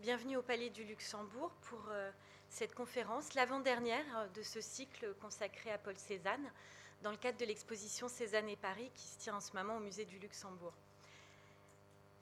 Bienvenue 0.00 0.38
au 0.38 0.42
Palais 0.42 0.70
du 0.70 0.82
Luxembourg 0.82 1.50
pour 1.68 1.82
euh, 1.90 2.10
cette 2.48 2.74
conférence, 2.74 3.34
l'avant-dernière 3.34 4.30
de 4.34 4.40
ce 4.42 4.62
cycle 4.62 5.12
consacré 5.20 5.70
à 5.70 5.76
Paul 5.76 5.94
Cézanne, 5.98 6.50
dans 7.02 7.10
le 7.10 7.18
cadre 7.18 7.36
de 7.36 7.44
l'exposition 7.44 8.08
Cézanne 8.08 8.48
et 8.48 8.56
Paris 8.56 8.90
qui 8.94 9.06
se 9.06 9.18
tient 9.18 9.36
en 9.36 9.42
ce 9.42 9.54
moment 9.54 9.76
au 9.76 9.80
Musée 9.80 10.06
du 10.06 10.18
Luxembourg. 10.18 10.72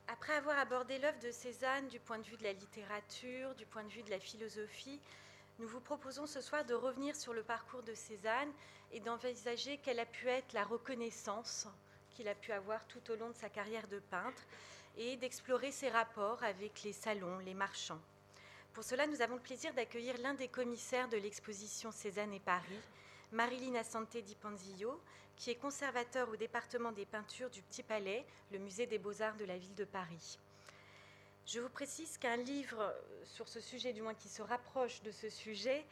Après 0.08 0.32
avoir 0.32 0.58
abordé 0.58 0.98
l'œuvre 0.98 1.20
de 1.20 1.30
Cézanne 1.30 1.86
du 1.86 2.00
point 2.00 2.18
de 2.18 2.24
vue 2.24 2.36
de 2.36 2.42
la 2.42 2.52
littérature, 2.52 3.54
du 3.54 3.64
point 3.64 3.84
de 3.84 3.90
vue 3.90 4.02
de 4.02 4.10
la 4.10 4.18
philosophie, 4.18 4.98
nous 5.60 5.68
vous 5.68 5.80
proposons 5.80 6.26
ce 6.26 6.40
soir 6.40 6.64
de 6.64 6.74
revenir 6.74 7.14
sur 7.14 7.32
le 7.32 7.44
parcours 7.44 7.84
de 7.84 7.94
Cézanne 7.94 8.50
et 8.90 8.98
d'envisager 8.98 9.78
quelle 9.78 10.00
a 10.00 10.06
pu 10.06 10.26
être 10.26 10.52
la 10.52 10.64
reconnaissance 10.64 11.68
qu'il 12.10 12.26
a 12.26 12.34
pu 12.34 12.50
avoir 12.50 12.84
tout 12.88 13.12
au 13.12 13.14
long 13.14 13.28
de 13.28 13.36
sa 13.36 13.48
carrière 13.48 13.86
de 13.86 14.00
peintre 14.00 14.42
et 14.98 15.16
d'explorer 15.16 15.70
ses 15.70 15.88
rapports 15.88 16.42
avec 16.42 16.82
les 16.82 16.92
salons, 16.92 17.38
les 17.38 17.54
marchands. 17.54 18.00
Pour 18.74 18.84
cela, 18.84 19.06
nous 19.06 19.22
avons 19.22 19.36
le 19.36 19.40
plaisir 19.40 19.72
d'accueillir 19.72 20.18
l'un 20.18 20.34
des 20.34 20.48
commissaires 20.48 21.08
de 21.08 21.16
l'exposition 21.16 21.90
Cézanne 21.92 22.34
et 22.34 22.40
Paris, 22.40 22.80
Marilyn 23.32 23.76
Assante 23.76 24.16
Di 24.16 24.34
Panzillo, 24.34 25.00
qui 25.36 25.50
est 25.50 25.54
conservateur 25.54 26.28
au 26.28 26.36
département 26.36 26.90
des 26.90 27.06
peintures 27.06 27.50
du 27.50 27.62
Petit 27.62 27.84
Palais, 27.84 28.26
le 28.50 28.58
musée 28.58 28.86
des 28.86 28.98
beaux-arts 28.98 29.36
de 29.36 29.44
la 29.44 29.56
ville 29.56 29.74
de 29.76 29.84
Paris. 29.84 30.38
Je 31.46 31.60
vous 31.60 31.68
précise 31.68 32.18
qu'un 32.18 32.36
livre 32.36 32.94
sur 33.24 33.48
ce 33.48 33.60
sujet, 33.60 33.92
du 33.92 34.02
moins 34.02 34.14
qui 34.14 34.28
se 34.28 34.42
rapproche 34.42 35.00
de 35.02 35.12
ce 35.12 35.30
sujet, 35.30 35.86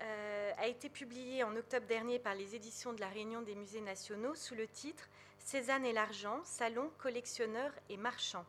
a 0.00 0.66
été 0.66 0.88
publié 0.88 1.44
en 1.44 1.54
octobre 1.56 1.86
dernier 1.86 2.18
par 2.18 2.34
les 2.34 2.54
éditions 2.54 2.92
de 2.92 3.00
la 3.00 3.08
Réunion 3.08 3.42
des 3.42 3.54
musées 3.54 3.80
nationaux 3.80 4.34
sous 4.34 4.54
le 4.54 4.66
titre 4.66 5.08
Cézanne 5.38 5.84
et 5.84 5.92
l'argent, 5.92 6.40
salon, 6.44 6.90
collectionneur 6.98 7.72
et 7.88 7.96
marchand. 7.96 8.44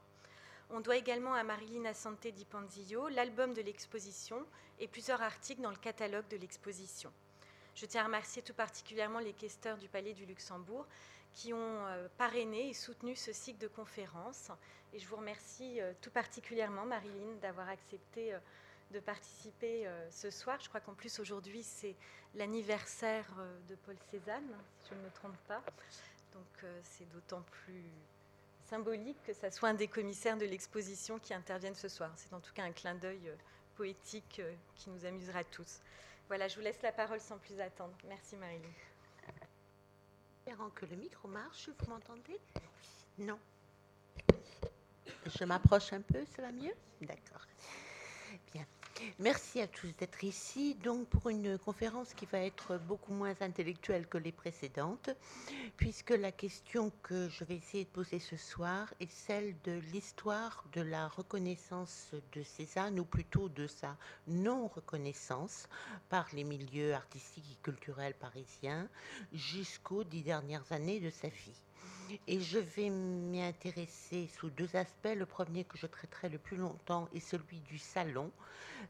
On 0.69 0.79
doit 0.79 0.97
également 0.97 1.33
à 1.33 1.43
Marilyn 1.43 1.85
Assante 1.85 2.27
Di 2.27 2.45
Panzillo 2.45 3.07
l'album 3.09 3.53
de 3.53 3.61
l'exposition 3.61 4.45
et 4.79 4.87
plusieurs 4.87 5.21
articles 5.21 5.61
dans 5.61 5.69
le 5.69 5.75
catalogue 5.77 6.27
de 6.29 6.37
l'exposition. 6.37 7.11
Je 7.75 7.85
tiens 7.85 8.01
à 8.01 8.05
remercier 8.05 8.41
tout 8.41 8.53
particulièrement 8.53 9.19
les 9.19 9.33
questeurs 9.33 9.77
du 9.77 9.87
Palais 9.87 10.13
du 10.13 10.25
Luxembourg 10.25 10.85
qui 11.33 11.53
ont 11.53 11.85
euh, 11.87 12.07
parrainé 12.17 12.69
et 12.69 12.73
soutenu 12.73 13.15
ce 13.15 13.33
cycle 13.33 13.59
de 13.59 13.67
conférences. 13.67 14.51
Et 14.93 14.99
je 14.99 15.07
vous 15.07 15.15
remercie 15.15 15.81
euh, 15.81 15.93
tout 16.01 16.11
particulièrement, 16.11 16.85
Marilyn, 16.85 17.35
d'avoir 17.41 17.69
accepté 17.69 18.33
euh, 18.33 18.39
de 18.93 18.99
participer 18.99 19.89
ce 20.09 20.29
soir. 20.29 20.59
Je 20.61 20.69
crois 20.69 20.79
qu'en 20.79 20.93
plus, 20.93 21.19
aujourd'hui, 21.19 21.63
c'est 21.63 21.95
l'anniversaire 22.35 23.27
de 23.67 23.75
Paul 23.75 23.97
Cézanne, 24.11 24.55
si 24.83 24.89
je 24.91 24.95
ne 24.95 25.01
me 25.01 25.09
trompe 25.09 25.37
pas. 25.47 25.61
Donc, 26.33 26.65
c'est 26.83 27.09
d'autant 27.11 27.41
plus 27.41 27.83
symbolique 28.69 29.21
que 29.23 29.33
ça 29.33 29.51
soit 29.51 29.69
un 29.69 29.73
des 29.73 29.87
commissaires 29.87 30.37
de 30.37 30.45
l'exposition 30.45 31.19
qui 31.19 31.33
intervienne 31.33 31.75
ce 31.75 31.89
soir. 31.89 32.11
C'est 32.15 32.33
en 32.33 32.39
tout 32.39 32.53
cas 32.53 32.63
un 32.63 32.71
clin 32.71 32.95
d'œil 32.95 33.31
poétique 33.75 34.41
qui 34.75 34.89
nous 34.89 35.05
amusera 35.05 35.43
tous. 35.43 35.81
Voilà, 36.27 36.47
je 36.47 36.55
vous 36.55 36.61
laisse 36.61 36.81
la 36.81 36.91
parole 36.91 37.19
sans 37.19 37.37
plus 37.37 37.59
attendre. 37.59 37.95
Merci 38.07 38.35
Marilyn. 38.37 38.69
Espérant 40.45 40.69
que 40.69 40.85
le 40.85 40.95
micro 40.95 41.27
marche, 41.27 41.69
vous 41.79 41.89
m'entendez? 41.89 42.39
Non. 43.17 43.39
Je 45.25 45.43
m'approche 45.45 45.93
un 45.93 46.01
peu, 46.01 46.25
ça 46.35 46.41
va 46.41 46.51
mieux? 46.51 46.73
D'accord. 47.01 47.45
Merci 49.19 49.59
à 49.59 49.67
tous 49.67 49.95
d'être 49.97 50.23
ici, 50.23 50.75
donc 50.75 51.07
pour 51.07 51.29
une 51.29 51.57
conférence 51.57 52.13
qui 52.13 52.25
va 52.25 52.39
être 52.39 52.77
beaucoup 52.77 53.13
moins 53.13 53.33
intellectuelle 53.41 54.07
que 54.07 54.17
les 54.17 54.31
précédentes, 54.31 55.09
puisque 55.77 56.11
la 56.11 56.31
question 56.31 56.91
que 57.01 57.27
je 57.29 57.43
vais 57.43 57.55
essayer 57.55 57.85
de 57.85 57.89
poser 57.89 58.19
ce 58.19 58.37
soir 58.37 58.93
est 58.99 59.11
celle 59.11 59.55
de 59.63 59.73
l'histoire 59.91 60.63
de 60.73 60.81
la 60.81 61.07
reconnaissance 61.07 62.11
de 62.33 62.43
Cézanne, 62.43 62.99
ou 62.99 63.05
plutôt 63.05 63.49
de 63.49 63.67
sa 63.67 63.97
non-reconnaissance 64.27 65.67
par 66.09 66.27
les 66.33 66.43
milieux 66.43 66.93
artistiques 66.93 67.45
et 67.51 67.63
culturels 67.63 68.15
parisiens 68.15 68.87
jusqu'aux 69.31 70.03
dix 70.03 70.21
dernières 70.23 70.71
années 70.71 70.99
de 70.99 71.09
sa 71.09 71.27
vie. 71.29 71.61
Et 72.27 72.39
je 72.39 72.59
vais 72.59 72.89
m'y 72.89 73.41
intéresser 73.41 74.29
sous 74.39 74.49
deux 74.49 74.75
aspects. 74.75 75.15
Le 75.15 75.25
premier 75.25 75.63
que 75.63 75.77
je 75.77 75.87
traiterai 75.87 76.29
le 76.29 76.37
plus 76.37 76.57
longtemps 76.57 77.07
est 77.13 77.19
celui 77.19 77.59
du 77.61 77.77
salon. 77.77 78.31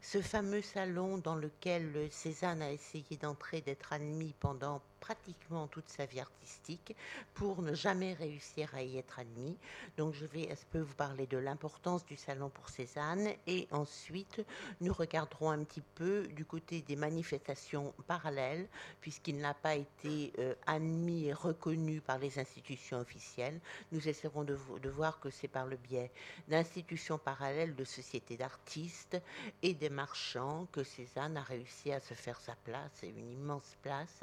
Ce 0.02 0.20
fameux 0.20 0.62
salon 0.62 1.18
dans 1.18 1.36
lequel 1.36 2.08
Cézanne 2.10 2.62
a 2.62 2.70
essayé 2.70 3.16
d'entrer, 3.16 3.60
d'être 3.60 3.92
admis 3.92 4.34
pendant 4.40 4.82
pratiquement 5.04 5.66
toute 5.66 5.90
sa 5.90 6.06
vie 6.06 6.20
artistique 6.20 6.96
pour 7.34 7.60
ne 7.60 7.74
jamais 7.74 8.14
réussir 8.14 8.74
à 8.74 8.82
y 8.82 8.96
être 8.96 9.18
admis. 9.18 9.54
Donc 9.98 10.14
je 10.14 10.24
vais 10.24 10.50
un 10.50 10.54
peu 10.72 10.80
vous 10.80 10.94
parler 10.94 11.26
de 11.26 11.36
l'importance 11.36 12.06
du 12.06 12.16
salon 12.16 12.48
pour 12.48 12.70
Cézanne 12.70 13.28
et 13.46 13.68
ensuite 13.70 14.40
nous 14.80 14.94
regarderons 14.94 15.50
un 15.50 15.62
petit 15.62 15.82
peu 15.94 16.26
du 16.28 16.46
côté 16.46 16.80
des 16.80 16.96
manifestations 16.96 17.92
parallèles 18.06 18.66
puisqu'il 19.02 19.36
n'a 19.36 19.52
pas 19.52 19.74
été 19.74 20.32
euh, 20.38 20.54
admis 20.66 21.26
et 21.26 21.34
reconnu 21.34 22.00
par 22.00 22.16
les 22.18 22.38
institutions 22.38 22.98
officielles. 22.98 23.60
Nous 23.92 24.08
essaierons 24.08 24.44
de, 24.44 24.58
de 24.82 24.88
voir 24.88 25.20
que 25.20 25.28
c'est 25.28 25.48
par 25.48 25.66
le 25.66 25.76
biais 25.76 26.10
d'institutions 26.48 27.18
parallèles, 27.18 27.74
de 27.74 27.84
sociétés 27.84 28.38
d'artistes 28.38 29.20
et 29.62 29.74
des 29.74 29.90
marchands 29.90 30.66
que 30.72 30.82
Cézanne 30.82 31.36
a 31.36 31.42
réussi 31.42 31.92
à 31.92 32.00
se 32.00 32.14
faire 32.14 32.40
sa 32.40 32.56
place 32.64 33.02
et 33.02 33.08
une 33.08 33.32
immense 33.32 33.76
place 33.82 34.20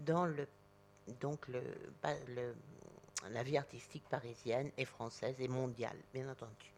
dans 0.00 0.23
donc 1.20 1.46
la 3.30 3.42
vie 3.42 3.56
artistique 3.56 4.04
parisienne 4.08 4.70
et 4.76 4.84
française 4.84 5.40
et 5.40 5.48
mondiale, 5.48 5.96
bien 6.12 6.28
entendu. 6.28 6.72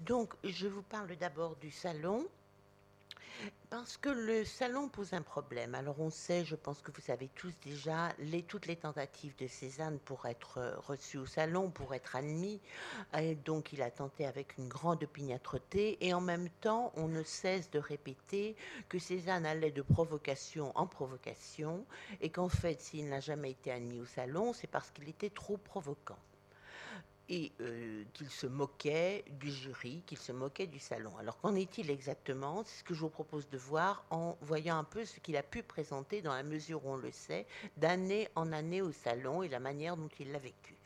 Donc, 0.00 0.34
je 0.44 0.66
vous 0.66 0.82
parle 0.82 1.16
d'abord 1.16 1.56
du 1.56 1.70
salon 1.70 2.26
parce 3.70 3.96
que 3.96 4.10
le 4.10 4.44
salon 4.44 4.88
pose 4.88 5.14
un 5.14 5.22
problème. 5.22 5.74
Alors 5.74 5.98
on 5.98 6.10
sait, 6.10 6.44
je 6.44 6.56
pense 6.56 6.82
que 6.82 6.92
vous 6.92 7.00
savez 7.00 7.28
tous 7.34 7.54
déjà, 7.64 8.10
toutes 8.46 8.66
les 8.66 8.76
tentatives 8.76 9.34
de 9.36 9.46
Cézanne 9.46 9.98
pour 10.00 10.26
être 10.26 10.58
euh, 10.58 10.76
reçu 10.78 11.16
au 11.16 11.24
salon, 11.24 11.70
pour 11.70 11.94
être 11.94 12.16
admis. 12.16 12.60
Donc 13.44 13.72
il 13.72 13.80
a 13.80 13.90
tenté 13.90 14.26
avec 14.26 14.58
une 14.58 14.68
grande 14.68 15.02
opiniâtreté. 15.02 15.96
Et 16.04 16.12
en 16.12 16.20
même 16.20 16.50
temps, 16.60 16.92
on 16.96 17.08
ne 17.08 17.22
cesse 17.22 17.70
de 17.70 17.78
répéter 17.78 18.56
que 18.88 18.98
Cézanne 18.98 19.46
allait 19.46 19.70
de 19.70 19.82
provocation 19.82 20.72
en 20.74 20.86
provocation. 20.86 21.86
Et 22.20 22.30
qu'en 22.30 22.50
fait, 22.50 22.80
s'il 22.80 23.08
n'a 23.08 23.20
jamais 23.20 23.52
été 23.52 23.72
admis 23.72 24.00
au 24.00 24.06
salon, 24.06 24.52
c'est 24.52 24.66
parce 24.66 24.90
qu'il 24.90 25.08
était 25.08 25.30
trop 25.30 25.56
provoquant 25.56 26.18
et 27.32 27.50
euh, 27.62 28.04
qu'il 28.12 28.28
se 28.28 28.46
moquait 28.46 29.24
du 29.40 29.50
jury, 29.50 30.02
qu'il 30.04 30.18
se 30.18 30.32
moquait 30.32 30.66
du 30.66 30.78
salon. 30.78 31.16
Alors 31.16 31.40
qu'en 31.40 31.54
est-il 31.54 31.90
exactement? 31.90 32.62
C'est 32.66 32.80
ce 32.80 32.84
que 32.84 32.92
je 32.92 33.00
vous 33.00 33.08
propose 33.08 33.48
de 33.48 33.56
voir 33.56 34.04
en 34.10 34.36
voyant 34.42 34.76
un 34.76 34.84
peu 34.84 35.06
ce 35.06 35.18
qu'il 35.18 35.38
a 35.38 35.42
pu 35.42 35.62
présenter 35.62 36.20
dans 36.20 36.34
la 36.34 36.42
mesure 36.42 36.84
où 36.84 36.90
on 36.90 36.96
le 36.96 37.10
sait, 37.10 37.46
d'année 37.78 38.28
en 38.34 38.52
année 38.52 38.82
au 38.82 38.92
salon 38.92 39.42
et 39.42 39.48
la 39.48 39.60
manière 39.60 39.96
dont 39.96 40.10
il 40.20 40.30
l'a 40.30 40.38
vécu. 40.38 40.76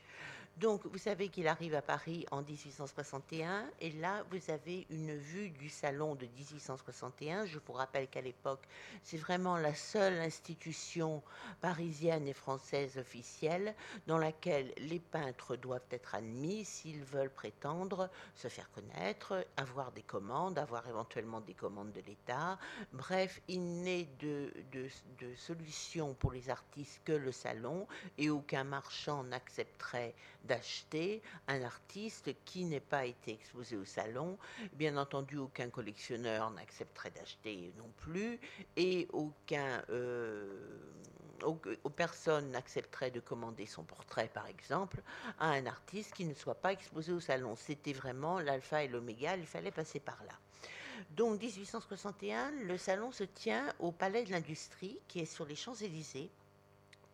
Donc, 0.57 0.87
vous 0.87 0.97
savez 0.97 1.29
qu'il 1.29 1.49
arrive 1.49 1.75
à 1.75 1.83
Paris 1.83 2.25
en 2.31 2.41
1861, 2.41 3.67
et 3.83 3.91
là, 3.91 4.25
vous 4.31 4.51
avez 4.51 4.87
une 4.89 5.15
vue 5.15 5.51
du 5.51 5.69
salon 5.69 6.15
de 6.15 6.25
1861. 6.25 7.45
Je 7.45 7.59
vous 7.59 7.75
rappelle 7.75 8.09
qu'à 8.09 8.23
l'époque, 8.23 8.63
c'est 9.03 9.19
vraiment 9.19 9.59
la 9.59 9.75
seule 9.75 10.19
institution 10.19 11.23
parisienne 11.61 12.27
et 12.27 12.33
française 12.33 12.97
officielle 12.97 13.75
dans 14.07 14.17
laquelle 14.17 14.73
les 14.79 14.99
peintres 14.99 15.57
doivent 15.57 15.85
être 15.91 16.15
admis 16.15 16.65
s'ils 16.65 17.05
veulent 17.05 17.29
prétendre 17.29 18.09
se 18.35 18.49
faire 18.49 18.71
connaître, 18.71 19.47
avoir 19.59 19.93
des 19.93 20.03
commandes, 20.03 20.59
avoir 20.59 20.89
éventuellement 20.89 21.43
des 21.43 21.53
commandes 21.53 21.93
de 21.93 22.01
l'État. 22.01 22.59
Bref, 22.95 23.43
il 23.49 23.83
n'est 23.83 24.09
de, 24.21 24.51
de, 24.73 24.89
de 25.19 25.35
solution 25.35 26.15
pour 26.15 26.33
les 26.33 26.49
artistes 26.49 27.03
que 27.05 27.13
le 27.13 27.31
salon, 27.31 27.87
et 28.17 28.31
aucun 28.31 28.65
marchand 28.65 29.23
n'accepterait 29.25 30.15
d'acheter 30.47 31.23
un 31.49 31.63
artiste 31.63 32.31
qui 32.45 32.65
n'ait 32.65 32.81
pas 32.81 33.05
été 33.05 33.33
exposé 33.33 33.77
au 33.77 33.85
salon. 33.85 34.39
Bien 34.73 34.97
entendu, 34.97 35.37
aucun 35.37 35.69
collectionneur 35.69 36.51
n'accepterait 36.51 37.11
d'acheter 37.11 37.73
non 37.79 37.91
plus, 37.99 38.41
et 38.77 39.09
aucun, 39.13 39.83
euh, 39.91 40.49
personne 41.97 42.51
n'accepterait 42.51 43.11
de 43.11 43.21
commander 43.21 43.67
son 43.67 43.85
portrait, 43.85 44.31
par 44.33 44.47
exemple, 44.47 45.03
à 45.39 45.51
un 45.51 45.67
artiste 45.67 46.15
qui 46.15 46.25
ne 46.25 46.35
soit 46.35 46.55
pas 46.55 46.73
exposé 46.73 47.13
au 47.13 47.21
salon. 47.21 47.57
C'était 47.57 47.93
vraiment 47.93 48.41
l'alpha 48.41 48.85
et 48.85 48.89
l'oméga, 48.89 49.37
il 49.37 49.47
fallait 49.47 49.71
passer 49.71 50.01
par 50.01 50.23
là. 50.25 50.35
Donc 51.11 51.41
1861, 51.41 52.53
le 52.53 52.79
salon 52.79 53.13
se 53.13 53.25
tient 53.25 53.67
au 53.79 53.93
Palais 53.93 54.25
de 54.25 54.31
l'Industrie, 54.31 54.99
qui 55.09 55.21
est 55.21 55.27
sur 55.27 55.45
les 55.45 55.57
Champs-Élysées 55.57 56.31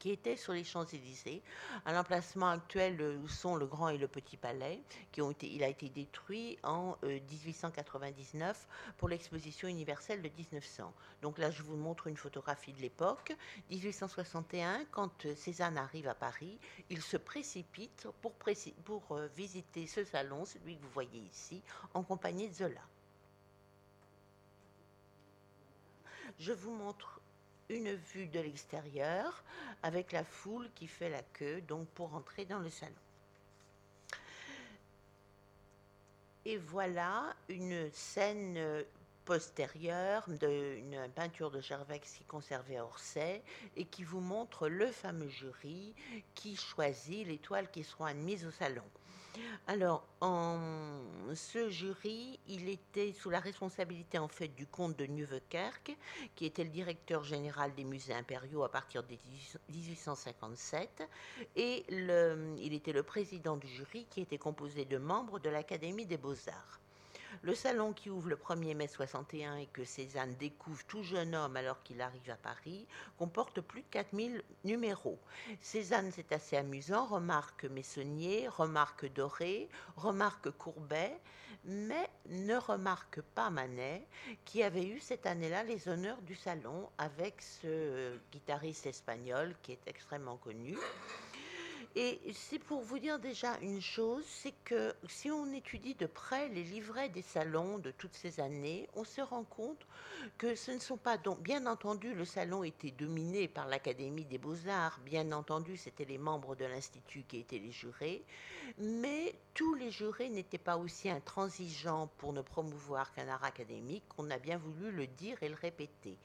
qui 0.03 0.11
était 0.11 0.35
sur 0.35 0.53
les 0.53 0.65
Champs-Élysées, 0.65 1.45
à 1.85 1.93
l'emplacement 1.93 2.49
actuel 2.49 3.01
euh, 3.01 3.19
où 3.19 3.29
sont 3.29 3.55
le 3.55 3.67
Grand 3.67 3.89
et 3.89 3.99
le 3.99 4.09
Petit 4.09 4.37
Palais, 4.37 4.83
qui 5.13 5.23
ont 5.23 5.31
été, 5.31 5.49
il 5.49 5.63
a 5.63 5.69
été 5.69 5.89
détruit 5.91 6.59
en 6.65 6.97
euh, 7.05 7.21
1899 7.31 8.67
pour 8.97 9.09
l'exposition 9.09 9.69
universelle 9.69 10.21
de 10.21 10.29
1900. 10.29 10.93
Donc 11.23 11.39
là, 11.39 11.53
je 11.53 11.63
vous 11.63 11.77
montre 11.77 12.09
une 12.09 12.17
photographie 12.17 12.73
de 12.73 12.81
l'époque. 12.81 13.33
1861, 13.71 14.87
quand 14.91 15.25
euh, 15.25 15.37
Cézanne 15.37 15.79
arrive 15.79 16.09
à 16.09 16.17
Paris, 16.17 16.59
il 16.91 17.01
se 17.01 17.17
précipite 17.17 18.09
pour 18.23 18.35
visiter 19.37 19.87
ce 19.87 20.03
salon, 20.03 20.45
celui 20.45 20.79
que 20.79 20.83
vous 20.83 20.91
voyez 20.91 21.21
ici, 21.33 21.63
en 21.95 22.03
compagnie 22.03 22.49
de 22.49 22.55
Zola. 22.55 22.81
Je 26.41 26.53
vous 26.53 26.73
montre 26.73 27.22
une 27.69 27.95
vue 27.95 28.27
de 28.27 28.41
l'extérieur 28.41 29.43
avec 29.83 30.13
la 30.13 30.25
foule 30.25 30.69
qui 30.75 30.87
fait 30.87 31.11
la 31.11 31.23
queue 31.23 31.61
donc 31.63 31.87
pour 31.89 32.15
entrer 32.15 32.45
dans 32.45 32.59
le 32.59 32.71
salon. 32.71 32.93
Et 36.45 36.57
voilà 36.57 37.35
une 37.49 37.91
scène 37.93 38.85
postérieure 39.25 40.29
d'une 40.29 41.09
peinture 41.15 41.51
de 41.51 41.61
Gervex 41.61 42.15
qui 42.15 42.25
conservait 42.25 42.77
à 42.77 42.85
Orsay 42.85 43.43
et 43.77 43.85
qui 43.85 44.03
vous 44.03 44.21
montre 44.21 44.69
le 44.69 44.89
fameux 44.89 45.29
jury 45.29 45.95
qui 46.35 46.57
choisit 46.57 47.27
les 47.27 47.39
toiles 47.39 47.71
qui 47.71 47.85
seront 47.85 48.07
admises 48.07 48.45
au 48.45 48.51
salon. 48.51 48.83
Alors, 49.67 50.05
ce 51.35 51.71
jury, 51.71 52.39
il 52.49 52.69
était 52.69 53.13
sous 53.13 53.31
la 53.31 53.41
responsabilité 53.41 54.19
en 54.19 54.29
fait 54.29 54.49
du 54.49 54.67
comte 54.67 54.97
de 54.99 55.07
Nieuwekerk, 55.07 55.97
qui 56.35 56.47
était 56.47 56.65
le 56.65 56.71
directeur 56.71 57.25
général 57.25 57.75
des 57.75 57.85
musées 57.85 58.15
impériaux 58.15 58.65
à 58.65 58.71
partir 58.71 59.03
de 59.03 59.17
1857, 59.71 61.09
et 61.57 61.85
il 61.89 62.75
était 62.75 62.93
le 62.93 63.03
président 63.03 63.57
du 63.57 63.69
jury 63.69 64.07
qui 64.11 64.21
était 64.21 64.39
composé 64.39 64.85
de 64.85 64.99
membres 64.99 65.39
de 65.39 65.49
l'Académie 65.49 66.07
des 66.07 66.19
beaux-arts. 66.19 66.82
Le 67.41 67.55
salon 67.55 67.93
qui 67.95 68.11
ouvre 68.11 68.29
le 68.29 68.37
1er 68.37 68.75
mai 68.75 68.87
61 68.87 69.57
et 69.57 69.67
que 69.67 69.85
Cézanne 69.85 70.35
découvre 70.35 70.85
tout 70.85 71.03
jeune 71.03 71.35
homme 71.35 71.57
alors 71.57 71.83
qu'il 71.83 72.03
arrive 72.03 72.31
à 72.31 72.37
Paris 72.37 72.87
comporte 73.17 73.61
plus 73.63 73.81
de 73.81 73.87
4000 73.91 74.43
numéros. 74.65 75.19
Cézanne, 75.61 76.13
c'est 76.13 76.33
assez 76.33 76.57
amusant, 76.57 77.07
remarque 77.07 77.65
Messonnier, 77.65 78.49
remarque 78.49 79.11
Doré, 79.13 79.69
remarque 79.97 80.51
Courbet, 80.51 81.19
mais 81.65 82.09
ne 82.29 82.57
remarque 82.57 83.21
pas 83.21 83.51
Manet, 83.51 84.07
qui 84.45 84.63
avait 84.63 84.87
eu 84.87 85.01
cette 85.01 85.27
année-là 85.27 85.65
les 85.65 85.89
honneurs 85.89 86.21
du 86.23 86.35
salon 86.35 86.91
avec 86.99 87.41
ce 87.41 88.19
guitariste 88.31 88.87
espagnol 88.87 89.55
qui 89.63 89.73
est 89.73 89.83
extrêmement 89.87 90.37
connu. 90.37 90.77
Et 91.95 92.21
c'est 92.33 92.59
pour 92.59 92.81
vous 92.81 92.99
dire 92.99 93.19
déjà 93.19 93.59
une 93.61 93.83
chose, 93.83 94.25
c'est 94.27 94.55
que 94.65 94.95
si 95.09 95.31
on 95.31 95.53
étudie 95.53 95.95
de 95.95 96.07
près 96.07 96.49
les 96.49 96.63
livrets 96.63 97.11
des 97.11 97.21
salons 97.21 97.77
de 97.79 97.91
toutes 97.91 98.15
ces 98.15 98.41
années, 98.41 98.89
on 98.95 99.05
se 99.05 99.21
rend 99.21 99.45
compte 99.45 99.87
que 100.39 100.55
ce 100.55 100.71
ne 100.71 100.79
sont 100.79 100.97
pas 100.97 101.19
donc, 101.19 101.41
bien 101.41 101.67
entendu, 101.67 102.15
le 102.15 102.25
salon 102.25 102.65
était 102.65 102.93
dominé 102.93 103.47
par 103.47 103.67
l'Académie 103.67 104.25
des 104.25 104.39
beaux-arts, 104.39 105.01
bien 105.05 105.33
entendu, 105.33 105.77
c'était 105.77 106.07
les 106.07 106.17
membres 106.17 106.57
de 106.57 106.65
l'Institut 106.65 107.25
qui 107.29 107.41
étaient 107.41 107.59
les 107.59 107.73
jurés, 107.73 108.25
mais 108.79 109.35
tous 109.53 109.75
les 109.75 109.91
jurés 109.91 110.31
n'étaient 110.31 110.57
pas 110.57 110.79
aussi 110.79 111.11
intransigeants 111.11 112.09
pour 112.17 112.33
ne 112.33 112.41
promouvoir 112.41 113.13
qu'un 113.13 113.29
art 113.29 113.45
académique 113.45 114.05
qu'on 114.09 114.31
a 114.31 114.39
bien 114.39 114.57
voulu 114.57 114.93
le 114.93 115.07
dire 115.07 115.37
et 115.43 115.49
le 115.51 115.57
répéter. 115.57 116.17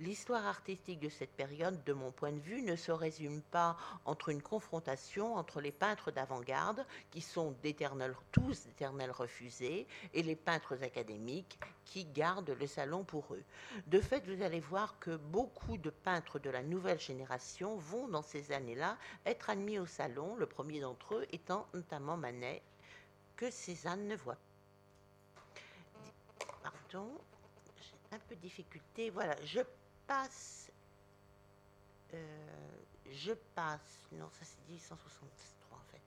L'histoire 0.00 0.46
artistique 0.46 0.98
de 0.98 1.08
cette 1.08 1.32
période, 1.32 1.84
de 1.84 1.92
mon 1.92 2.10
point 2.10 2.32
de 2.32 2.40
vue, 2.40 2.62
ne 2.62 2.74
se 2.74 2.90
résume 2.90 3.42
pas 3.42 3.76
entre 4.04 4.30
une 4.30 4.42
confrontation 4.42 5.11
entre 5.20 5.60
les 5.60 5.72
peintres 5.72 6.10
d'avant-garde, 6.10 6.84
qui 7.10 7.20
sont 7.20 7.54
tous 8.32 8.64
d'éternels 8.66 9.10
refusés, 9.10 9.86
et 10.14 10.22
les 10.22 10.36
peintres 10.36 10.82
académiques, 10.82 11.58
qui 11.84 12.04
gardent 12.04 12.56
le 12.58 12.66
salon 12.66 13.04
pour 13.04 13.34
eux. 13.34 13.42
De 13.86 14.00
fait, 14.00 14.26
vous 14.26 14.42
allez 14.42 14.60
voir 14.60 14.98
que 14.98 15.16
beaucoup 15.16 15.76
de 15.76 15.90
peintres 15.90 16.38
de 16.38 16.50
la 16.50 16.62
nouvelle 16.62 17.00
génération 17.00 17.76
vont, 17.76 18.08
dans 18.08 18.22
ces 18.22 18.52
années-là, 18.52 18.96
être 19.26 19.50
admis 19.50 19.78
au 19.78 19.86
salon, 19.86 20.36
le 20.36 20.46
premier 20.46 20.80
d'entre 20.80 21.16
eux 21.16 21.26
étant 21.32 21.66
notamment 21.74 22.16
Manet, 22.16 22.62
que 23.36 23.50
Cézanne 23.50 24.06
ne 24.08 24.16
voit 24.16 24.38
Pardon, 26.62 27.10
j'ai 27.76 28.16
un 28.16 28.18
peu 28.28 28.34
de 28.34 28.40
difficulté. 28.40 29.10
Voilà, 29.10 29.36
je 29.44 29.60
passe. 30.06 30.70
Euh, 32.14 32.18
je 33.10 33.32
passe, 33.54 34.06
non, 34.12 34.28
ça 34.32 34.44
c'est 34.44 34.68
1863 34.68 35.78
en 35.78 35.90
fait. 35.90 36.00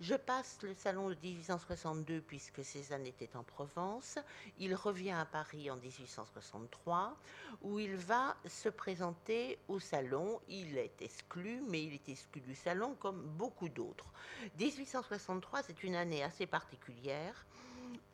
Je 0.00 0.14
passe 0.14 0.58
le 0.62 0.74
salon 0.74 1.10
de 1.10 1.16
1862 1.22 2.20
puisque 2.22 2.64
Cézanne 2.64 3.06
était 3.06 3.34
en 3.36 3.42
Provence. 3.42 4.18
Il 4.58 4.74
revient 4.74 5.12
à 5.12 5.24
Paris 5.24 5.70
en 5.70 5.76
1863 5.76 7.16
où 7.62 7.78
il 7.78 7.96
va 7.96 8.36
se 8.46 8.68
présenter 8.68 9.58
au 9.68 9.78
salon. 9.78 10.40
Il 10.48 10.78
est 10.78 11.00
exclu, 11.00 11.62
mais 11.68 11.84
il 11.84 11.94
est 11.94 12.08
exclu 12.08 12.40
du 12.40 12.54
salon 12.54 12.94
comme 12.94 13.22
beaucoup 13.22 13.68
d'autres. 13.68 14.12
1863, 14.58 15.62
c'est 15.62 15.84
une 15.84 15.94
année 15.94 16.22
assez 16.22 16.46
particulière 16.46 17.46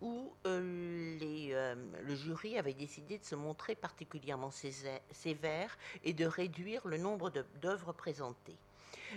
où 0.00 0.32
euh, 0.46 1.19
euh, 1.22 1.74
le 2.02 2.14
jury 2.14 2.58
avait 2.58 2.74
décidé 2.74 3.19
de 3.19 3.24
se 3.24 3.34
montrer 3.34 3.74
particulièrement 3.74 4.50
sévère 4.50 5.78
et 6.04 6.12
de 6.12 6.24
réduire 6.24 6.86
le 6.86 6.98
nombre 6.98 7.30
d'œuvres 7.60 7.92
présentées. 7.92 8.58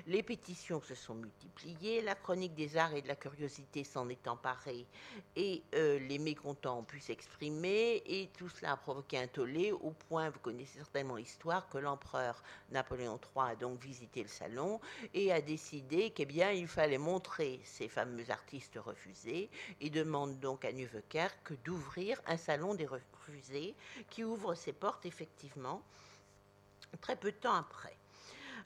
Les 0.07 0.23
pétitions 0.23 0.81
se 0.81 0.95
sont 0.95 1.15
multipliées, 1.15 2.01
la 2.01 2.15
chronique 2.15 2.53
des 2.55 2.77
arts 2.77 2.93
et 2.93 3.01
de 3.01 3.07
la 3.07 3.15
curiosité 3.15 3.83
s'en 3.83 4.09
est 4.09 4.27
emparée 4.27 4.85
et 5.35 5.63
euh, 5.73 5.99
les 5.99 6.19
mécontents 6.19 6.79
ont 6.79 6.83
pu 6.83 6.99
s'exprimer 6.99 8.03
et 8.05 8.29
tout 8.37 8.49
cela 8.49 8.73
a 8.73 8.77
provoqué 8.77 9.17
un 9.17 9.27
tollé 9.27 9.71
au 9.71 9.91
point, 9.91 10.29
vous 10.29 10.39
connaissez 10.39 10.77
certainement 10.77 11.15
l'histoire, 11.15 11.69
que 11.69 11.77
l'empereur 11.77 12.41
Napoléon 12.71 13.19
III 13.35 13.51
a 13.51 13.55
donc 13.55 13.79
visité 13.79 14.23
le 14.23 14.29
salon 14.29 14.79
et 15.13 15.31
a 15.31 15.41
décidé 15.41 16.11
qu'il 16.11 16.67
fallait 16.67 16.97
montrer 16.97 17.59
ces 17.63 17.87
fameux 17.87 18.29
artistes 18.29 18.77
refusés 18.83 19.49
et 19.81 19.89
demande 19.89 20.39
donc 20.39 20.65
à 20.65 20.71
Nieuwekerk 20.71 21.53
d'ouvrir 21.63 22.21
un 22.27 22.37
salon 22.37 22.75
des 22.75 22.85
refusés 22.85 23.75
qui 24.09 24.23
ouvre 24.23 24.55
ses 24.55 24.73
portes 24.73 25.05
effectivement 25.05 25.81
très 27.01 27.15
peu 27.15 27.31
de 27.31 27.37
temps 27.37 27.55
après. 27.55 27.94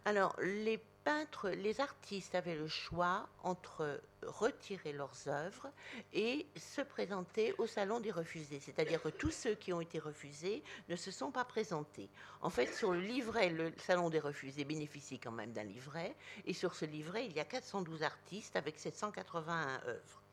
Alors, 0.10 0.36
les 0.42 0.80
peintres, 1.04 1.52
les 1.52 1.82
artistes 1.82 2.34
avaient 2.34 2.56
le 2.56 2.68
choix 2.68 3.30
entre 3.44 4.02
retirer 4.24 4.92
leurs 4.92 5.28
œuvres 5.28 5.70
et 6.14 6.48
se 6.56 6.82
présenter 6.82 7.54
au 7.60 7.68
salon 7.68 8.00
des 8.00 8.10
refusés. 8.10 8.60
C'est-à-dire 8.60 9.04
que 9.04 9.10
tous 9.10 9.30
ceux 9.30 9.54
qui 9.54 9.72
ont 9.72 9.82
été 9.82 10.00
refusés 10.00 10.64
ne 10.88 10.96
se 10.96 11.12
sont 11.12 11.30
pas 11.30 11.46
présentés. 11.46 12.10
En 12.42 12.50
fait, 12.50 12.74
sur 12.74 12.92
le 12.92 13.02
livret, 13.02 13.52
le 13.52 13.72
salon 13.78 14.10
des 14.10 14.20
refusés 14.20 14.66
bénéficie 14.66 15.20
quand 15.20 15.32
même 15.32 15.54
d'un 15.54 15.64
livret. 15.64 16.16
Et 16.46 16.56
sur 16.56 16.74
ce 16.74 16.86
livret, 16.86 17.28
il 17.28 17.34
y 17.34 17.40
a 17.40 17.46
412 17.46 18.02
artistes 18.02 18.56
avec 18.56 18.80
781 18.80 19.80
œuvres 19.86 20.24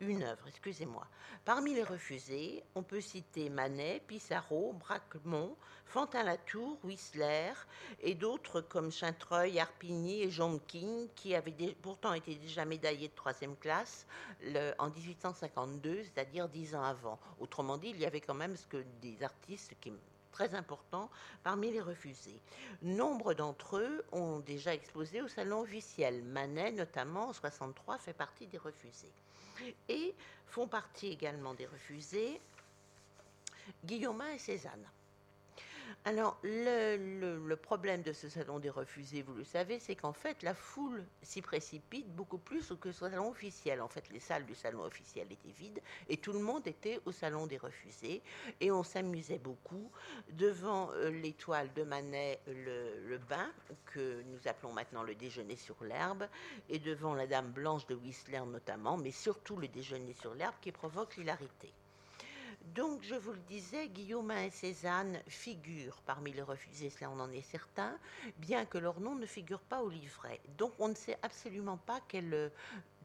une 0.00 0.22
œuvre, 0.22 0.46
excusez-moi. 0.48 1.06
Parmi 1.44 1.74
les 1.74 1.84
refusés, 1.84 2.62
on 2.74 2.82
peut 2.82 3.00
citer 3.00 3.50
Manet, 3.50 4.02
Pissarro, 4.06 4.72
Braquemont, 4.74 5.56
Fantin-Latour, 5.86 6.78
Whistler 6.84 7.52
et 8.00 8.14
d'autres 8.14 8.60
comme 8.60 8.92
Chintreuil, 8.92 9.58
Arpigny 9.58 10.22
et 10.22 10.30
Jonkin 10.30 11.06
qui 11.16 11.34
avaient 11.34 11.74
pourtant 11.82 12.14
été 12.14 12.34
déjà 12.36 12.64
médaillés 12.64 13.08
de 13.08 13.14
troisième 13.14 13.56
classe 13.56 14.06
en 14.78 14.88
1852, 14.90 16.04
c'est-à-dire 16.04 16.48
dix 16.48 16.74
ans 16.74 16.84
avant. 16.84 17.18
Autrement 17.40 17.76
dit, 17.76 17.90
il 17.90 17.98
y 17.98 18.06
avait 18.06 18.20
quand 18.20 18.34
même 18.34 18.56
ce 18.56 18.66
que 18.66 18.84
des 19.02 19.22
artistes 19.22 19.74
qui 19.80 19.92
très 20.32 20.54
importants 20.54 21.10
parmi 21.42 21.72
les 21.72 21.80
refusés. 21.80 22.40
Nombre 22.82 23.34
d'entre 23.34 23.78
eux 23.78 24.04
ont 24.12 24.38
déjà 24.38 24.72
exposé 24.72 25.20
au 25.20 25.28
salon 25.28 25.60
officiel. 25.60 26.22
Manet, 26.22 26.72
notamment, 26.72 27.28
en 27.28 27.32
63, 27.32 27.98
fait 27.98 28.12
partie 28.12 28.46
des 28.46 28.58
refusés 28.58 29.12
et 29.88 30.14
font 30.46 30.66
partie 30.66 31.08
également 31.08 31.54
des 31.54 31.66
refusés 31.66 32.40
Guillaumin 33.84 34.30
et 34.32 34.38
Cézanne. 34.38 34.86
Alors, 36.04 36.38
le, 36.42 37.54
problème 37.54 38.02
de 38.02 38.12
ce 38.12 38.28
salon 38.28 38.58
des 38.58 38.70
refusés, 38.70 39.22
vous 39.22 39.34
le 39.34 39.44
savez, 39.44 39.78
c'est 39.78 39.94
qu'en 39.94 40.12
fait, 40.12 40.42
la 40.42 40.54
foule 40.54 41.04
s'y 41.22 41.42
précipite 41.42 42.08
beaucoup 42.14 42.38
plus 42.38 42.72
que 42.80 42.92
ce 42.92 43.08
salon 43.10 43.30
officiel. 43.30 43.80
En 43.80 43.88
fait, 43.88 44.08
les 44.10 44.20
salles 44.20 44.46
du 44.46 44.54
salon 44.54 44.82
officiel 44.82 45.26
étaient 45.30 45.52
vides 45.52 45.80
et 46.08 46.16
tout 46.16 46.32
le 46.32 46.38
monde 46.38 46.66
était 46.66 47.00
au 47.04 47.12
salon 47.12 47.46
des 47.46 47.58
refusés. 47.58 48.22
Et 48.60 48.70
on 48.70 48.82
s'amusait 48.82 49.38
beaucoup 49.38 49.90
devant 50.32 50.90
euh, 50.92 51.10
l'étoile 51.10 51.72
de 51.74 51.82
Manet, 51.82 52.40
le, 52.46 53.06
le, 53.06 53.18
bain, 53.18 53.50
que 53.86 54.22
nous 54.22 54.48
appelons 54.48 54.72
maintenant 54.72 55.02
le 55.02 55.14
déjeuner 55.14 55.56
sur 55.56 55.82
l'herbe, 55.84 56.26
et 56.68 56.78
devant 56.78 57.14
la 57.14 57.26
Dame 57.26 57.50
Blanche 57.50 57.86
de 57.86 57.94
Whistler 57.94 58.42
notamment, 58.46 58.96
mais 58.96 59.12
surtout 59.12 59.56
le 59.56 59.68
déjeuner 59.68 60.14
sur 60.14 60.34
l'herbe 60.34 60.54
qui 60.60 60.72
provoque 60.72 61.16
l'hilarité. 61.16 61.72
Donc, 62.74 63.02
je 63.02 63.16
vous 63.16 63.32
le 63.32 63.40
disais, 63.48 63.88
Guillaume 63.88 64.30
et 64.30 64.50
Cézanne 64.50 65.18
figurent 65.26 66.00
parmi 66.06 66.32
les 66.32 66.42
refusés, 66.42 66.88
cela 66.88 67.10
on 67.10 67.18
en 67.18 67.32
est 67.32 67.42
certain, 67.42 67.98
bien 68.38 68.64
que 68.64 68.78
leur 68.78 69.00
nom 69.00 69.16
ne 69.16 69.26
figure 69.26 69.60
pas 69.60 69.82
au 69.82 69.88
livret. 69.88 70.40
Donc, 70.56 70.72
on 70.78 70.86
ne 70.86 70.94
sait 70.94 71.18
absolument 71.22 71.78
pas 71.78 72.00
quelle 72.06 72.32
euh, 72.32 72.48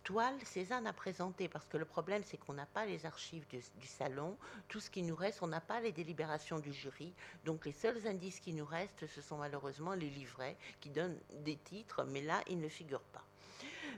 toile 0.03 0.36
Cézanne 0.43 0.86
a 0.86 0.93
présenté, 0.93 1.48
parce 1.48 1.67
que 1.67 1.77
le 1.77 1.86
problème, 1.86 2.22
c'est 2.24 2.38
qu'on 2.38 2.53
n'a 2.53 2.67
pas 2.67 2.86
les 2.86 3.07
archives 3.07 3.48
du, 3.48 3.57
du, 3.79 3.88
salon. 3.88 4.38
Tout 4.67 4.79
ce 4.79 4.91
qui 4.91 5.01
nous 5.01 5.15
reste, 5.15 5.41
on 5.41 5.48
n'a 5.48 5.62
pas 5.62 5.79
les 5.79 5.91
délibérations 5.91 6.60
du 6.60 6.72
jury. 6.72 7.12
Donc, 7.43 7.65
les 7.65 7.74
seuls 7.74 8.05
indices 8.05 8.39
qui 8.39 8.53
nous 8.53 8.65
restent, 8.65 9.07
ce 9.07 9.22
sont 9.22 9.38
malheureusement 9.38 9.95
les 9.95 10.10
livrets 10.10 10.57
qui 10.79 10.91
donnent 10.91 11.17
des 11.43 11.57
titres, 11.57 12.03
mais 12.03 12.22
là, 12.22 12.41
ils 12.48 12.60
ne 12.60 12.69
figurent 12.69 13.01
pas. 13.01 13.24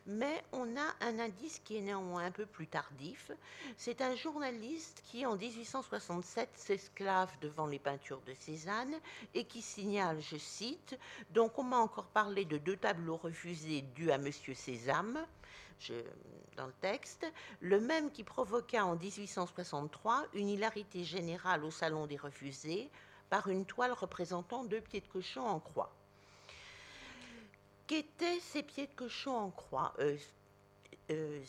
Mais 0.05 0.43
on 0.51 0.77
a 0.77 1.05
un 1.05 1.19
indice 1.19 1.59
qui 1.59 1.77
est 1.77 1.81
néanmoins 1.81 2.25
un 2.25 2.31
peu 2.31 2.45
plus 2.45 2.67
tardif. 2.67 3.31
C'est 3.77 4.01
un 4.01 4.15
journaliste 4.15 5.01
qui, 5.05 5.25
en 5.25 5.35
1867, 5.35 6.49
s'esclave 6.55 7.31
devant 7.41 7.67
les 7.67 7.79
peintures 7.79 8.21
de 8.21 8.33
Cézanne 8.33 8.95
et 9.33 9.45
qui 9.45 9.61
signale, 9.61 10.21
je 10.21 10.37
cite, 10.37 10.97
Donc 11.31 11.57
on 11.57 11.63
m'a 11.63 11.77
encore 11.77 12.07
parlé 12.07 12.45
de 12.45 12.57
deux 12.57 12.77
tableaux 12.77 13.17
refusés 13.17 13.81
dus 13.95 14.11
à 14.11 14.17
Monsieur 14.17 14.53
Cézanne. 14.53 15.25
dans 16.55 16.65
le 16.67 16.73
texte, 16.81 17.25
le 17.61 17.79
même 17.79 18.11
qui 18.11 18.23
provoqua 18.23 18.85
en 18.85 18.95
1863 18.95 20.25
une 20.33 20.49
hilarité 20.49 21.03
générale 21.03 21.63
au 21.63 21.71
Salon 21.71 22.07
des 22.07 22.17
refusés 22.17 22.89
par 23.29 23.47
une 23.47 23.65
toile 23.65 23.91
représentant 23.91 24.63
deux 24.63 24.81
pieds 24.81 25.01
de 25.01 25.07
cochon 25.07 25.41
en 25.41 25.59
croix. 25.59 25.96
Qu'étaient 27.88 28.41
ces 28.41 28.63
pieds 28.63 28.88
de 28.88 28.94
cochon 28.94 29.32
en 29.32 29.50
croix 29.50 29.94
euh, 30.00 30.17
euh, 31.10 31.41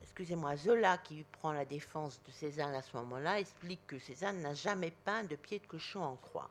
Excusez-moi, 0.00 0.56
Zola, 0.56 0.96
qui 0.96 1.24
prend 1.24 1.52
la 1.52 1.66
défense 1.66 2.18
de 2.26 2.32
Cézanne 2.32 2.74
à 2.74 2.80
ce 2.80 2.96
moment-là, 2.96 3.38
explique 3.38 3.86
que 3.86 3.98
Cézanne 3.98 4.40
n'a 4.40 4.54
jamais 4.54 4.90
peint 5.04 5.24
de 5.24 5.36
pieds 5.36 5.58
de 5.58 5.66
cochon 5.66 6.02
en 6.02 6.16
croix. 6.16 6.48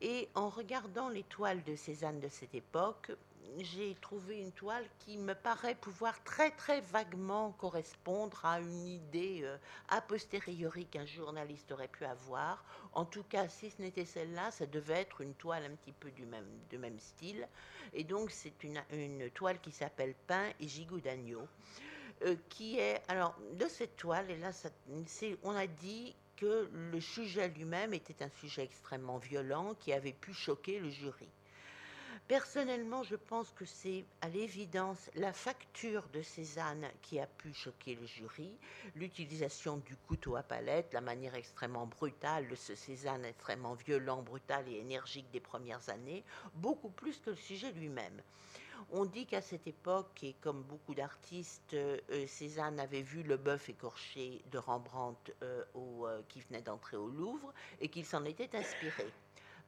Et 0.00 0.30
en 0.34 0.48
regardant 0.48 1.10
les 1.10 1.24
toiles 1.24 1.62
de 1.64 1.76
Cézanne 1.76 2.20
de 2.20 2.28
cette 2.30 2.54
époque, 2.54 3.12
j'ai 3.58 3.94
trouvé 4.00 4.38
une 4.38 4.52
toile 4.52 4.84
qui 4.98 5.18
me 5.18 5.34
paraît 5.34 5.74
pouvoir 5.74 6.22
très 6.24 6.50
très 6.50 6.80
vaguement 6.80 7.52
correspondre 7.52 8.44
à 8.44 8.60
une 8.60 8.86
idée 8.86 9.40
euh, 9.42 9.56
a 9.88 10.00
posteriori 10.00 10.86
qu'un 10.86 11.06
journaliste 11.06 11.70
aurait 11.72 11.88
pu 11.88 12.04
avoir. 12.04 12.64
En 12.92 13.04
tout 13.04 13.24
cas, 13.24 13.48
si 13.48 13.70
ce 13.70 13.82
n'était 13.82 14.04
celle-là, 14.04 14.50
ça 14.50 14.66
devait 14.66 15.00
être 15.00 15.20
une 15.20 15.34
toile 15.34 15.64
un 15.64 15.74
petit 15.76 15.92
peu 15.92 16.10
du 16.10 16.24
même, 16.24 16.98
style. 16.98 17.46
Et 17.92 18.04
donc 18.04 18.30
c'est 18.30 18.64
une, 18.64 18.82
toile 19.34 19.60
qui 19.60 19.72
s'appelle 19.72 20.14
Pain 20.26 20.50
et 20.60 20.68
gigot 20.68 21.00
d'agneau. 21.00 21.46
Euh, 22.24 22.36
qui 22.48 22.78
est 22.78 23.02
alors 23.08 23.34
de 23.54 23.66
cette 23.66 23.96
toile 23.96 24.30
et 24.30 24.36
là 24.36 24.50
on 25.42 25.56
a 25.56 25.66
dit 25.66 26.14
que 26.36 26.68
le 26.72 27.00
sujet 27.00 27.48
lui-même 27.48 27.94
était 27.94 28.22
un 28.22 28.28
sujet 28.28 28.62
extrêmement 28.62 29.18
violent 29.18 29.74
qui 29.80 29.92
avait 29.92 30.12
pu 30.12 30.32
choquer 30.32 30.78
le 30.78 30.90
jury. 30.90 31.28
Personnellement, 32.28 33.02
je 33.02 33.16
pense 33.16 33.50
que 33.50 33.64
c'est 33.64 34.04
à 34.20 34.28
l'évidence 34.28 35.10
la 35.16 35.32
facture 35.32 36.08
de 36.12 36.22
Cézanne 36.22 36.86
qui 37.02 37.18
a 37.18 37.26
pu 37.26 37.52
choquer 37.52 37.94
le 37.96 38.06
jury, 38.06 38.56
l'utilisation 38.94 39.76
du 39.78 39.96
couteau 39.96 40.36
à 40.36 40.42
palette, 40.42 40.94
la 40.94 41.00
manière 41.00 41.34
extrêmement 41.34 41.86
brutale 41.86 42.48
de 42.48 42.54
ce 42.54 42.74
Cézanne 42.74 43.24
extrêmement 43.24 43.74
violent, 43.74 44.22
brutal 44.22 44.66
et 44.68 44.78
énergique 44.78 45.30
des 45.32 45.40
premières 45.40 45.88
années, 45.90 46.24
beaucoup 46.54 46.90
plus 46.90 47.18
que 47.18 47.30
le 47.30 47.36
sujet 47.36 47.72
lui-même. 47.72 48.22
On 48.90 49.04
dit 49.04 49.26
qu'à 49.26 49.40
cette 49.40 49.66
époque, 49.66 50.22
et 50.22 50.34
comme 50.40 50.62
beaucoup 50.62 50.94
d'artistes, 50.94 51.74
euh, 51.74 51.98
Cézanne 52.26 52.80
avait 52.80 53.02
vu 53.02 53.22
le 53.22 53.36
bœuf 53.36 53.68
écorché 53.68 54.42
de 54.50 54.58
Rembrandt 54.58 55.32
euh, 55.42 55.64
euh, 55.76 56.22
qui 56.28 56.40
venait 56.40 56.62
d'entrer 56.62 56.96
au 56.96 57.08
Louvre 57.08 57.52
et 57.80 57.88
qu'il 57.88 58.04
s'en 58.04 58.24
était 58.24 58.56
inspiré. 58.56 59.06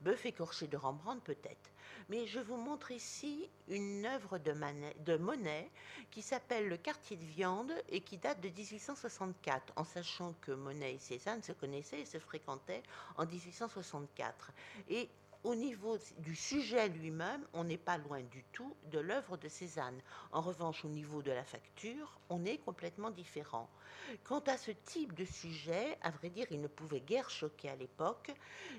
Bœuf 0.05 0.27
écorché 0.27 0.67
de 0.67 0.77
Rembrandt 0.77 1.23
peut-être. 1.25 1.71
Mais 2.11 2.27
je 2.27 2.39
vous 2.39 2.59
montre 2.59 2.91
ici 2.91 3.49
une 3.69 4.05
œuvre 4.05 4.37
de, 4.37 5.17
Monet 5.17 5.71
qui 6.11 6.21
s'appelle 6.21 6.69
Le 6.69 6.77
quartier 6.77 7.17
de 7.17 7.25
viande 7.25 7.73
et 7.89 8.03
qui 8.03 8.19
date 8.19 8.43
de 8.43 8.51
1864, 8.51 9.73
en 9.77 9.85
sachant 9.85 10.35
que 10.43 10.53
Monet 10.53 10.97
et 10.97 10.99
Cézanne 10.99 11.43
se 11.43 11.53
connaissaient 11.53 12.01
et 12.01 12.05
se 12.05 12.19
fréquentaient 12.19 12.83
en 13.17 13.25
1864. 13.25 14.53
Et 14.91 15.09
au 15.45 15.55
niveau 15.55 15.99
du 16.19 16.35
sujet 16.35 16.89
lui-même, 16.89 17.47
on 17.53 17.65
n'est 17.65 17.77
pas 17.79 17.99
loin 17.99 18.23
du 18.23 18.43
tout 18.53 18.75
de 18.91 18.99
l'œuvre 18.99 19.37
de 19.37 19.49
Cézanne. 19.49 20.01
En 20.33 20.41
revanche, 20.41 20.85
au 20.85 20.89
niveau 20.89 21.23
de 21.23 21.31
la 21.31 21.45
facture, 21.45 22.19
on 22.31 22.45
est 22.47 22.59
complètement 22.59 23.11
différent. 23.11 23.69
Quant 24.25 24.43
à 24.47 24.57
ce 24.57 24.71
type 24.71 25.15
de 25.15 25.25
sujet, 25.25 25.99
à 26.03 26.11
vrai 26.11 26.31
dire, 26.31 26.47
il 26.51 26.61
ne 26.61 26.67
pouvait 26.67 27.01
guère 27.01 27.31
choquer 27.31 27.71
à 27.71 27.77
l'époque. 27.77 28.33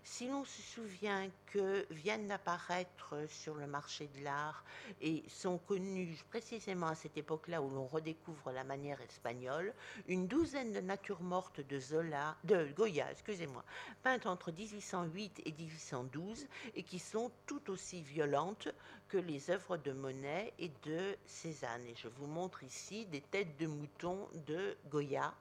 Si 0.03 0.27
l'on 0.27 0.43
se 0.43 0.61
souvient 0.61 1.29
que 1.47 1.85
viennent 1.91 2.27
d'apparaître 2.27 3.15
sur 3.27 3.55
le 3.55 3.67
marché 3.67 4.07
de 4.15 4.23
l'art 4.23 4.63
et 5.01 5.23
sont 5.27 5.57
connus 5.57 6.17
précisément 6.29 6.87
à 6.87 6.95
cette 6.95 7.17
époque-là 7.17 7.61
où 7.61 7.69
l'on 7.69 7.87
redécouvre 7.87 8.51
la 8.51 8.63
manière 8.63 9.01
espagnole, 9.01 9.73
une 10.07 10.27
douzaine 10.27 10.73
de 10.73 10.79
natures 10.79 11.21
mortes 11.21 11.61
de 11.61 11.79
Zola, 11.79 12.35
de 12.43 12.67
Goya, 12.75 13.11
excusez-moi, 13.11 13.63
peintes 14.03 14.25
entre 14.25 14.51
1808 14.51 15.41
et 15.45 15.51
1812 15.51 16.47
et 16.75 16.83
qui 16.83 16.99
sont 16.99 17.31
tout 17.45 17.69
aussi 17.69 18.01
violentes 18.01 18.69
que 19.07 19.17
les 19.17 19.49
œuvres 19.49 19.77
de 19.77 19.91
Monet 19.91 20.53
et 20.59 20.71
de 20.83 21.17
Cézanne. 21.25 21.85
Et 21.87 21.95
je 21.95 22.07
vous 22.07 22.27
montre 22.27 22.63
ici 22.63 23.05
des 23.07 23.21
têtes 23.21 23.57
de 23.57 23.67
mouton 23.67 24.27
de 24.47 24.77
Goya. 24.89 25.33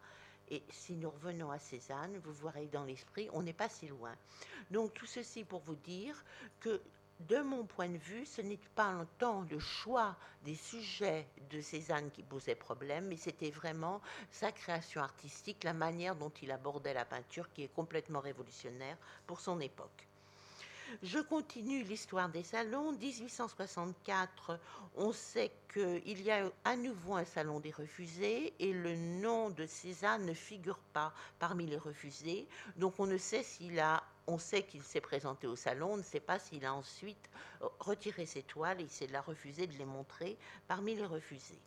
Et 0.51 0.63
si 0.71 0.95
nous 0.95 1.11
revenons 1.11 1.51
à 1.51 1.59
Cézanne, 1.59 2.19
vous 2.19 2.33
verrez 2.33 2.67
dans 2.67 2.85
l'esprit, 2.85 3.29
on 3.33 3.43
n'est 3.43 3.55
pas 3.55 3.69
si 3.69 3.89
loin. 3.89 4.15
Donc 4.71 4.93
tout 4.93 5.07
ceci 5.07 5.45
pour 5.45 5.61
vous 5.61 5.77
dire 5.77 6.23
que 6.61 6.81
de 7.21 7.39
mon 7.39 7.65
point 7.65 7.89
de 7.89 7.97
vue, 7.97 8.27
ce 8.27 8.43
n'est 8.43 8.59
pas 8.75 9.07
tant 9.19 9.43
le 9.51 9.59
choix 9.59 10.17
des 10.45 10.57
sujets 10.57 11.27
de 11.51 11.61
Cézanne 11.61 12.11
qui 12.11 12.23
posait 12.23 12.55
problème, 12.55 13.07
mais 13.07 13.17
c'était 13.17 13.51
vraiment 13.51 14.01
sa 14.31 14.53
création 14.53 15.01
artistique, 15.01 15.65
la 15.65 15.73
manière 15.73 16.17
dont 16.17 16.33
il 16.43 16.51
abordait 16.51 16.93
la 16.93 17.05
peinture 17.05 17.51
qui 17.53 17.63
est 17.63 17.73
complètement 17.73 18.21
révolutionnaire 18.21 18.99
pour 19.27 19.41
son 19.41 19.61
époque. 19.61 20.09
Je 21.03 21.19
continue 21.19 21.83
l'histoire 21.83 22.29
des 22.29 22.43
salons. 22.43 22.93
1864, 22.93 24.59
on 24.97 25.13
sait 25.13 25.53
qu'il 25.73 26.23
y 26.23 26.31
a 26.31 26.51
à 26.65 26.77
nouveau 26.77 27.15
un 27.15 27.25
salon 27.25 27.61
des 27.61 27.71
refusés 27.71 28.55
et 28.59 28.73
le 28.73 28.95
nom 28.95 29.51
de 29.51 29.67
Cézanne 29.67 30.27
ne 30.27 30.35
figure 30.35 30.79
pas 30.93 31.13
parmi 31.39 31.67
les 31.67 31.79
refusés. 31.79 32.47
Donc 32.77 32.95
on 32.99 33.07
ne 33.07 33.19
sait 33.19 33.43
s'il 33.43 33.79
a 33.81 34.03
on 34.27 34.39
sait 34.39 34.63
qu'il 34.63 34.83
s'est 34.83 35.03
présenté 35.03 35.47
au 35.47 35.55
salon, 35.55 35.93
on 35.93 35.97
ne 35.99 36.03
sait 36.03 36.19
pas 36.19 36.39
s'il 36.39 36.65
a 36.65 36.73
ensuite 36.73 37.29
retiré 37.79 38.25
ses 38.25 38.43
toiles 38.43 38.81
et 38.81 38.89
s'il 38.89 39.15
a 39.15 39.21
refusé 39.21 39.67
de 39.67 39.77
les 39.77 39.85
montrer 39.85 40.39
parmi 40.67 40.95
les 40.95 41.05
refusés. 41.05 41.61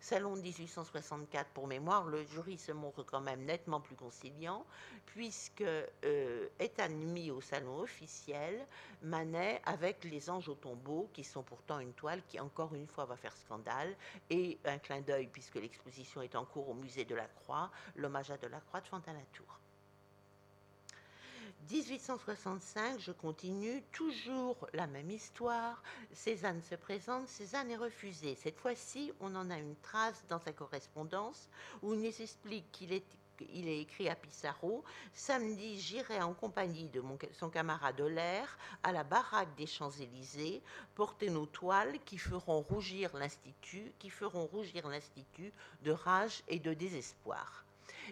Salon 0.00 0.36
1864 0.36 1.50
pour 1.50 1.66
mémoire, 1.66 2.06
le 2.06 2.24
jury 2.24 2.58
se 2.58 2.72
montre 2.72 3.02
quand 3.02 3.20
même 3.20 3.44
nettement 3.44 3.80
plus 3.80 3.96
conciliant, 3.96 4.64
puisque 5.06 5.62
euh, 5.62 6.48
est 6.58 6.78
admis 6.78 7.30
au 7.30 7.40
salon 7.40 7.80
officiel 7.80 8.66
Manet 9.02 9.60
avec 9.64 10.04
les 10.04 10.30
anges 10.30 10.48
au 10.48 10.54
tombeau, 10.54 11.10
qui 11.12 11.24
sont 11.24 11.42
pourtant 11.42 11.80
une 11.80 11.92
toile 11.92 12.22
qui 12.28 12.38
encore 12.38 12.74
une 12.74 12.86
fois 12.86 13.04
va 13.04 13.16
faire 13.16 13.36
scandale, 13.36 13.94
et 14.30 14.58
un 14.64 14.78
clin 14.78 15.00
d'œil, 15.00 15.26
puisque 15.26 15.56
l'exposition 15.56 16.22
est 16.22 16.36
en 16.36 16.44
cours 16.44 16.68
au 16.68 16.74
musée 16.74 17.04
de 17.04 17.14
la 17.14 17.26
Croix, 17.26 17.70
l'hommage 17.96 18.30
à 18.30 18.36
Delacroix 18.36 18.80
de 18.80 18.88
Fontaine-la-Tour. 18.88 19.60
1865, 21.70 23.00
je 23.00 23.12
continue, 23.12 23.82
toujours 23.92 24.68
la 24.72 24.86
même 24.86 25.10
histoire. 25.10 25.82
Cézanne 26.12 26.62
se 26.62 26.74
présente, 26.74 27.28
Cézanne 27.28 27.70
est 27.70 27.76
refusée. 27.76 28.34
Cette 28.34 28.58
fois-ci, 28.58 29.12
on 29.20 29.34
en 29.34 29.50
a 29.50 29.58
une 29.58 29.76
trace 29.76 30.24
dans 30.28 30.38
sa 30.38 30.52
correspondance 30.52 31.48
où 31.82 31.94
il 31.94 32.00
nous 32.00 32.22
explique 32.22 32.70
qu'il 32.72 32.92
est 32.92 33.04
il 33.52 33.68
est 33.68 33.80
écrit 33.80 34.08
à 34.08 34.14
Pissarro 34.14 34.84
Samedi, 35.14 35.80
j'irai 35.80 36.20
en 36.22 36.34
compagnie 36.34 36.88
de 36.88 37.00
mon, 37.00 37.18
son 37.32 37.48
camarade 37.50 38.00
Olaire 38.00 38.58
à 38.82 38.92
la 38.92 39.04
baraque 39.04 39.54
des 39.56 39.66
Champs-Élysées 39.66 40.62
porter 40.94 41.30
nos 41.30 41.46
toiles 41.46 41.98
qui 42.04 42.18
feront 42.18 42.60
rougir 42.60 43.16
l'Institut, 43.16 43.92
qui 43.98 44.10
feront 44.10 44.46
rougir 44.46 44.88
l'Institut 44.88 45.52
de 45.82 45.92
rage 45.92 46.42
et 46.48 46.58
de 46.58 46.74
désespoir. 46.74 47.64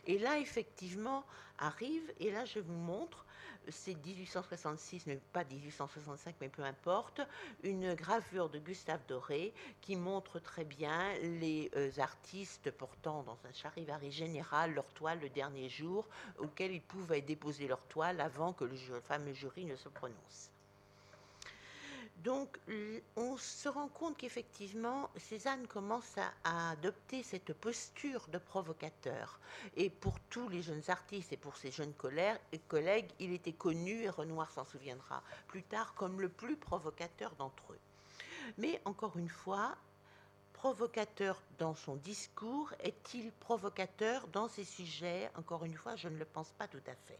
Et 0.06 0.18
là, 0.18 0.38
effectivement, 0.38 1.24
arrive, 1.58 2.12
et 2.20 2.30
là, 2.30 2.44
je 2.44 2.60
vous 2.60 2.72
montre 2.72 3.26
c'est 3.70 3.94
1866, 3.94 5.06
mais 5.06 5.16
pas 5.32 5.44
1865, 5.44 6.34
mais 6.40 6.48
peu 6.48 6.62
importe, 6.62 7.20
une 7.62 7.94
gravure 7.94 8.48
de 8.48 8.58
Gustave 8.58 9.00
Doré 9.08 9.52
qui 9.80 9.96
montre 9.96 10.38
très 10.38 10.64
bien 10.64 11.14
les 11.22 11.70
euh, 11.76 11.90
artistes 11.98 12.70
portant 12.70 13.22
dans 13.22 13.38
un 13.48 13.52
charivari 13.52 14.10
général 14.10 14.74
leur 14.74 14.86
toile 14.92 15.20
le 15.20 15.28
dernier 15.28 15.68
jour 15.68 16.06
auquel 16.38 16.72
ils 16.72 16.82
pouvaient 16.82 17.22
déposer 17.22 17.68
leur 17.68 17.82
toile 17.82 18.20
avant 18.20 18.52
que 18.52 18.64
le 18.64 18.76
fameux 19.00 19.32
jury 19.32 19.64
ne 19.64 19.76
se 19.76 19.88
prononce. 19.88 20.50
Donc, 22.24 22.58
on 23.16 23.36
se 23.36 23.68
rend 23.68 23.88
compte 23.88 24.16
qu'effectivement, 24.16 25.08
Cézanne 25.16 25.66
commence 25.68 26.16
à, 26.44 26.70
adopter 26.70 27.22
cette 27.22 27.52
posture 27.52 28.26
de 28.32 28.38
provocateur. 28.38 29.38
Et 29.76 29.88
pour 29.88 30.18
tous 30.28 30.48
les 30.48 30.62
jeunes 30.62 30.82
artistes 30.88 31.32
et 31.32 31.36
pour 31.36 31.56
ses 31.56 31.70
jeunes 31.70 31.94
collègues, 31.94 33.10
il 33.20 33.32
était 33.32 33.52
connu, 33.52 34.02
et 34.02 34.10
Renoir 34.10 34.50
s'en 34.50 34.64
souviendra 34.64 35.22
plus 35.46 35.62
tard, 35.62 35.94
comme 35.94 36.20
le 36.20 36.28
plus 36.28 36.56
provocateur 36.56 37.34
d'entre 37.36 37.72
eux. 37.72 37.78
Mais 38.56 38.80
encore 38.84 39.16
une 39.16 39.28
fois, 39.28 39.76
provocateur 40.54 41.40
dans 41.58 41.76
son 41.76 41.94
discours 41.94 42.72
Est-il 42.80 43.30
provocateur 43.30 44.26
dans 44.28 44.48
ses 44.48 44.64
sujets? 44.64 45.30
Encore 45.36 45.64
une 45.64 45.76
fois, 45.76 45.94
je 45.94 46.08
ne 46.08 46.18
le 46.18 46.24
pense 46.24 46.50
pas 46.58 46.66
tout 46.66 46.82
à 46.88 46.94
fait. 47.06 47.18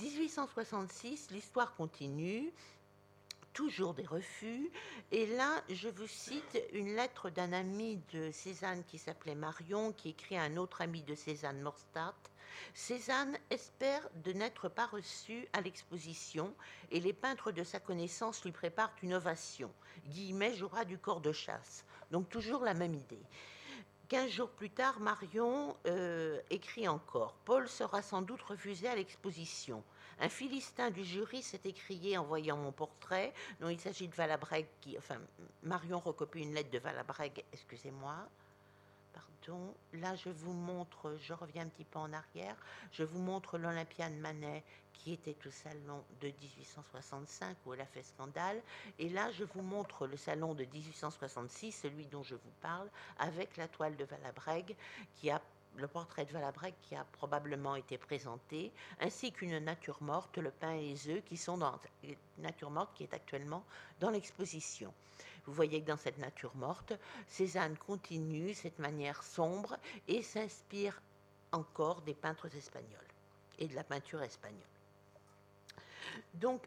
1866, 0.00 1.32
l'histoire 1.32 1.74
continue 1.74 2.52
toujours 3.52 3.94
des 3.94 4.06
refus. 4.06 4.70
Et 5.12 5.26
là, 5.26 5.62
je 5.68 5.88
vous 5.88 6.06
cite 6.06 6.60
une 6.72 6.94
lettre 6.94 7.30
d'un 7.30 7.52
ami 7.52 8.00
de 8.12 8.30
Cézanne 8.30 8.84
qui 8.84 8.98
s'appelait 8.98 9.34
Marion, 9.34 9.92
qui 9.92 10.10
écrit 10.10 10.36
à 10.36 10.42
un 10.42 10.56
autre 10.56 10.82
ami 10.82 11.02
de 11.02 11.14
Cézanne, 11.14 11.60
Morstadt. 11.60 12.14
Cézanne 12.74 13.36
espère 13.50 14.08
de 14.24 14.32
n'être 14.32 14.68
pas 14.68 14.86
reçu 14.86 15.48
à 15.52 15.60
l'exposition 15.60 16.54
et 16.90 17.00
les 17.00 17.12
peintres 17.12 17.52
de 17.52 17.64
sa 17.64 17.80
connaissance 17.80 18.44
lui 18.44 18.52
préparent 18.52 18.94
une 19.02 19.14
ovation. 19.14 19.72
Guillemet 20.08 20.54
jouera 20.54 20.84
du 20.84 20.98
corps 20.98 21.20
de 21.20 21.32
chasse. 21.32 21.84
Donc 22.10 22.28
toujours 22.28 22.64
la 22.64 22.74
même 22.74 22.94
idée. 22.94 23.22
Quinze 24.08 24.30
jours 24.30 24.50
plus 24.50 24.70
tard, 24.70 24.98
Marion 24.98 25.76
euh, 25.86 26.40
écrit 26.50 26.88
encore 26.88 27.36
Paul 27.44 27.68
sera 27.68 28.02
sans 28.02 28.22
doute 28.22 28.42
refusé 28.42 28.88
à 28.88 28.96
l'exposition. 28.96 29.84
Un 30.20 30.28
Philistin 30.28 30.90
du 30.90 31.02
jury 31.02 31.42
s'est 31.42 31.62
écrié 31.64 32.18
en 32.18 32.24
voyant 32.24 32.58
mon 32.58 32.72
portrait, 32.72 33.32
dont 33.60 33.70
il 33.70 33.80
s'agit 33.80 34.06
de 34.06 34.14
Valabrègue, 34.14 34.66
qui, 34.82 34.98
enfin, 34.98 35.16
Marion 35.62 35.98
recopie 35.98 36.42
une 36.42 36.52
lettre 36.52 36.70
de 36.70 36.78
Valabrègue, 36.78 37.42
excusez-moi. 37.54 38.28
Pardon, 39.14 39.74
là 39.94 40.14
je 40.16 40.28
vous 40.28 40.52
montre, 40.52 41.16
je 41.22 41.32
reviens 41.32 41.62
un 41.62 41.68
petit 41.68 41.84
peu 41.84 41.98
en 41.98 42.12
arrière, 42.12 42.54
je 42.92 43.02
vous 43.02 43.18
montre 43.18 43.58
l'Olympiade 43.58 44.12
Manet 44.12 44.62
qui 44.92 45.14
était 45.14 45.36
au 45.46 45.50
salon 45.50 46.04
de 46.20 46.28
1865 46.28 47.56
où 47.64 47.72
elle 47.72 47.80
a 47.80 47.86
fait 47.86 48.02
scandale. 48.02 48.60
Et 48.98 49.08
là, 49.08 49.30
je 49.32 49.44
vous 49.44 49.62
montre 49.62 50.06
le 50.06 50.16
salon 50.16 50.54
de 50.54 50.64
1866, 50.64 51.72
celui 51.72 52.06
dont 52.06 52.22
je 52.22 52.34
vous 52.34 52.52
parle, 52.60 52.88
avec 53.18 53.56
la 53.56 53.68
toile 53.68 53.96
de 53.96 54.04
Valabrègue 54.04 54.76
qui 55.14 55.30
a 55.30 55.40
le 55.80 55.88
portrait 55.88 56.24
de 56.24 56.32
Valabrègue 56.32 56.74
qui 56.82 56.94
a 56.94 57.04
probablement 57.04 57.74
été 57.74 57.98
présenté, 57.98 58.72
ainsi 59.00 59.32
qu'une 59.32 59.58
nature 59.58 60.02
morte, 60.02 60.38
le 60.38 60.50
pain 60.50 60.72
et 60.72 60.90
les 60.90 61.08
œufs, 61.08 61.24
qui 61.24 61.36
sont 61.36 61.58
dans 61.58 61.78
nature 62.38 62.70
morte 62.70 62.90
qui 62.94 63.02
est 63.02 63.14
actuellement 63.14 63.64
dans 63.98 64.10
l'exposition. 64.10 64.92
Vous 65.46 65.52
voyez 65.52 65.80
que 65.80 65.86
dans 65.86 65.96
cette 65.96 66.18
nature 66.18 66.54
morte, 66.54 66.92
Cézanne 67.26 67.76
continue 67.76 68.54
cette 68.54 68.78
manière 68.78 69.22
sombre 69.22 69.76
et 70.06 70.22
s'inspire 70.22 71.00
encore 71.52 72.02
des 72.02 72.14
peintres 72.14 72.54
espagnols 72.54 73.00
et 73.58 73.66
de 73.66 73.74
la 73.74 73.84
peinture 73.84 74.22
espagnole. 74.22 74.60
Donc, 76.34 76.62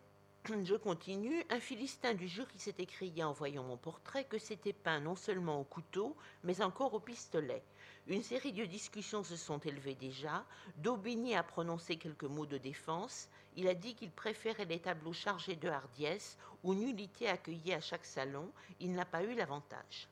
je 0.63 0.75
continue. 0.75 1.43
Un 1.49 1.59
Philistin 1.59 2.13
du 2.13 2.27
jury 2.27 2.57
s'est 2.57 2.75
écrié 2.79 3.23
en 3.23 3.31
voyant 3.31 3.63
mon 3.63 3.77
portrait 3.77 4.25
que 4.25 4.37
c'était 4.37 4.73
peint 4.73 4.99
non 4.99 5.15
seulement 5.15 5.59
au 5.59 5.63
couteau, 5.63 6.15
mais 6.43 6.61
encore 6.61 6.93
au 6.93 6.99
pistolet. 6.99 7.63
Une 8.07 8.21
série 8.21 8.51
de 8.51 8.65
discussions 8.65 9.23
se 9.23 9.37
sont 9.37 9.59
élevées 9.59 9.95
déjà. 9.95 10.45
Daubigny 10.75 11.35
a 11.35 11.43
prononcé 11.43 11.95
quelques 11.95 12.25
mots 12.25 12.45
de 12.45 12.57
défense. 12.57 13.29
Il 13.55 13.65
a 13.69 13.73
dit 13.73 13.95
qu'il 13.95 14.11
préférait 14.11 14.65
les 14.65 14.79
tableaux 14.79 15.13
chargés 15.13 15.55
de 15.55 15.69
hardiesse 15.69 16.37
ou 16.63 16.73
nullité 16.73 17.29
accueillie 17.29 17.73
à 17.73 17.79
chaque 17.79 18.03
salon. 18.03 18.51
Il 18.81 18.93
n'a 18.93 19.05
pas 19.05 19.23
eu 19.23 19.33
l'avantage. 19.35 20.09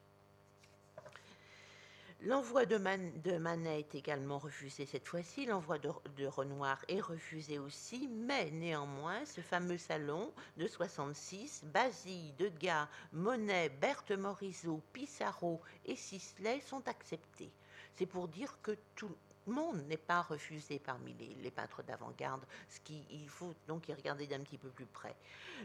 L'envoi 2.21 2.65
de, 2.65 2.77
Manet 2.77 3.79
est 3.79 3.95
également 3.95 4.37
refusé 4.37 4.85
cette 4.85 5.07
fois-ci, 5.07 5.47
l'envoi 5.47 5.79
de, 5.79 6.27
Renoir 6.27 6.85
est 6.87 7.01
refusé 7.01 7.57
aussi, 7.57 8.07
mais 8.07 8.51
néanmoins, 8.51 9.25
ce 9.25 9.41
fameux 9.41 9.79
salon 9.79 10.31
de 10.55 10.67
66, 10.67 11.63
Basile, 11.65 12.35
Degas, 12.37 12.87
Monet, 13.11 13.69
Berthe 13.69 14.11
Morisot, 14.11 14.81
Pissarro 14.93 15.61
et 15.83 15.95
Sisley 15.95 16.61
sont 16.61 16.87
acceptés. 16.87 17.51
C'est 17.95 18.05
pour 18.05 18.27
dire 18.27 18.57
que 18.61 18.75
tout, 18.95 19.15
monde 19.47 19.83
n'est 19.87 19.97
pas 19.97 20.21
refusé 20.21 20.79
parmi 20.79 21.13
les, 21.13 21.51
peintres 21.51 21.83
d'avant-garde, 21.83 22.45
ce 22.69 22.79
qu'il 22.79 23.27
faut 23.27 23.53
donc 23.67 23.87
y 23.89 23.93
regarder 23.93 24.27
d'un 24.27 24.39
petit 24.39 24.57
peu 24.57 24.69
plus 24.69 24.85
près. 24.85 25.15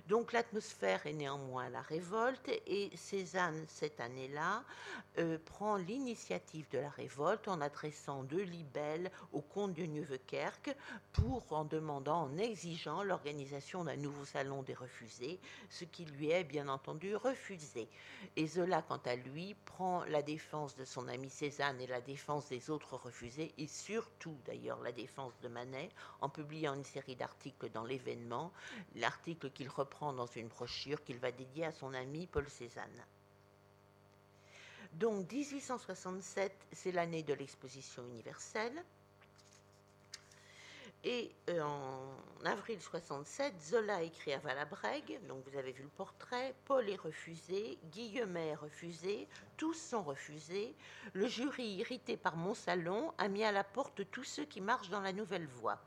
Donc 0.09 0.33
l'atmosphère 0.33 1.06
est 1.06 1.12
néanmoins 1.12 1.68
la 1.68 1.80
révolte 1.80 2.50
et 2.66 2.90
Cézanne, 2.97 3.64
cette 3.68 4.00
année-là, 4.00 4.62
euh, 5.18 5.38
prend 5.44 5.76
l'initiative 5.76 6.66
de 6.70 6.78
la 6.78 6.88
révolte 6.90 7.49
en 7.49 7.61
adressant 7.61 8.23
deux 8.25 8.42
libelles 8.42 9.11
au 9.32 9.40
comte 9.40 9.75
de 9.75 9.87
Neuvekerque 9.87 10.75
pour 11.12 11.44
en 11.52 11.64
demandant, 11.64 12.23
en 12.23 12.38
exigeant 12.38 13.02
l'organisation 13.02 13.85
d'un 13.85 13.96
nouveau 13.96 14.25
salon 14.25 14.62
des 14.62 14.75
refusés, 14.75 15.38
ce 15.68 15.85
qui 15.85 16.04
lui 16.06 16.31
est 16.31 16.44
bien 16.44 16.68
entendu 16.68 17.14
refusé. 17.14 17.88
Et 18.37 18.46
Zola, 18.46 18.83
quant 18.83 19.00
à 19.05 19.16
lui, 19.16 19.55
prend 19.66 20.05
la 20.07 20.22
défense 20.22 20.74
de 20.76 20.85
son 20.85 21.09
ami 21.09 21.31
Cézanne 21.31 21.81
et 21.81 21.87
la 21.87 22.00
défense 22.00 22.48
des 22.48 22.70
autres 22.70 22.96
refusés 22.96 23.52
surtout 23.66 24.37
d'ailleurs 24.44 24.81
la 24.83 24.92
défense 24.92 25.38
de 25.42 25.48
Manet 25.48 25.90
en 26.20 26.29
publiant 26.29 26.74
une 26.74 26.85
série 26.85 27.16
d'articles 27.16 27.70
dans 27.70 27.85
l'événement, 27.85 28.52
l'article 28.94 29.50
qu'il 29.50 29.68
reprend 29.68 30.12
dans 30.12 30.26
une 30.26 30.48
brochure 30.48 31.02
qu'il 31.05 31.18
va 31.18 31.31
dédier 31.31 31.66
à 31.66 31.72
son 31.72 31.94
ami 31.94 32.26
Paul 32.26 32.48
Cézanne. 32.48 33.05
Donc 34.98 35.30
1867, 35.30 36.52
c'est 36.72 36.90
l'année 36.90 37.22
de 37.22 37.35
l'exposition 37.35 38.02
universelle. 38.06 38.82
Et 41.04 41.30
euh, 41.50 41.61
en 41.62 42.46
avril 42.46 42.80
67, 42.80 43.61
Zola 43.61 44.02
écrit 44.02 44.32
à 44.32 44.38
Valabrègue, 44.38 45.20
donc 45.28 45.44
vous 45.46 45.59
avez 45.59 45.72
vu 45.72 45.82
le 45.82 45.90
portrait, 45.90 46.54
Paul 46.64 46.88
est 46.88 46.96
refusé, 46.96 47.78
Guillemet 47.92 48.48
est 48.48 48.54
refusé, 48.54 49.28
tous 49.59 49.74
sont 49.74 50.02
refusés. 50.02 50.74
Le 51.12 51.26
jury, 51.26 51.74
irrité 51.74 52.16
par 52.16 52.37
mon 52.37 52.54
salon, 52.54 53.12
a 53.18 53.28
mis 53.28 53.44
à 53.44 53.52
la 53.52 53.64
porte 53.64 54.11
tous 54.11 54.24
ceux 54.24 54.46
qui 54.46 54.62
marchent 54.62 54.88
dans 54.88 55.02
la 55.02 55.12
nouvelle 55.12 55.46
voie. 55.46 55.78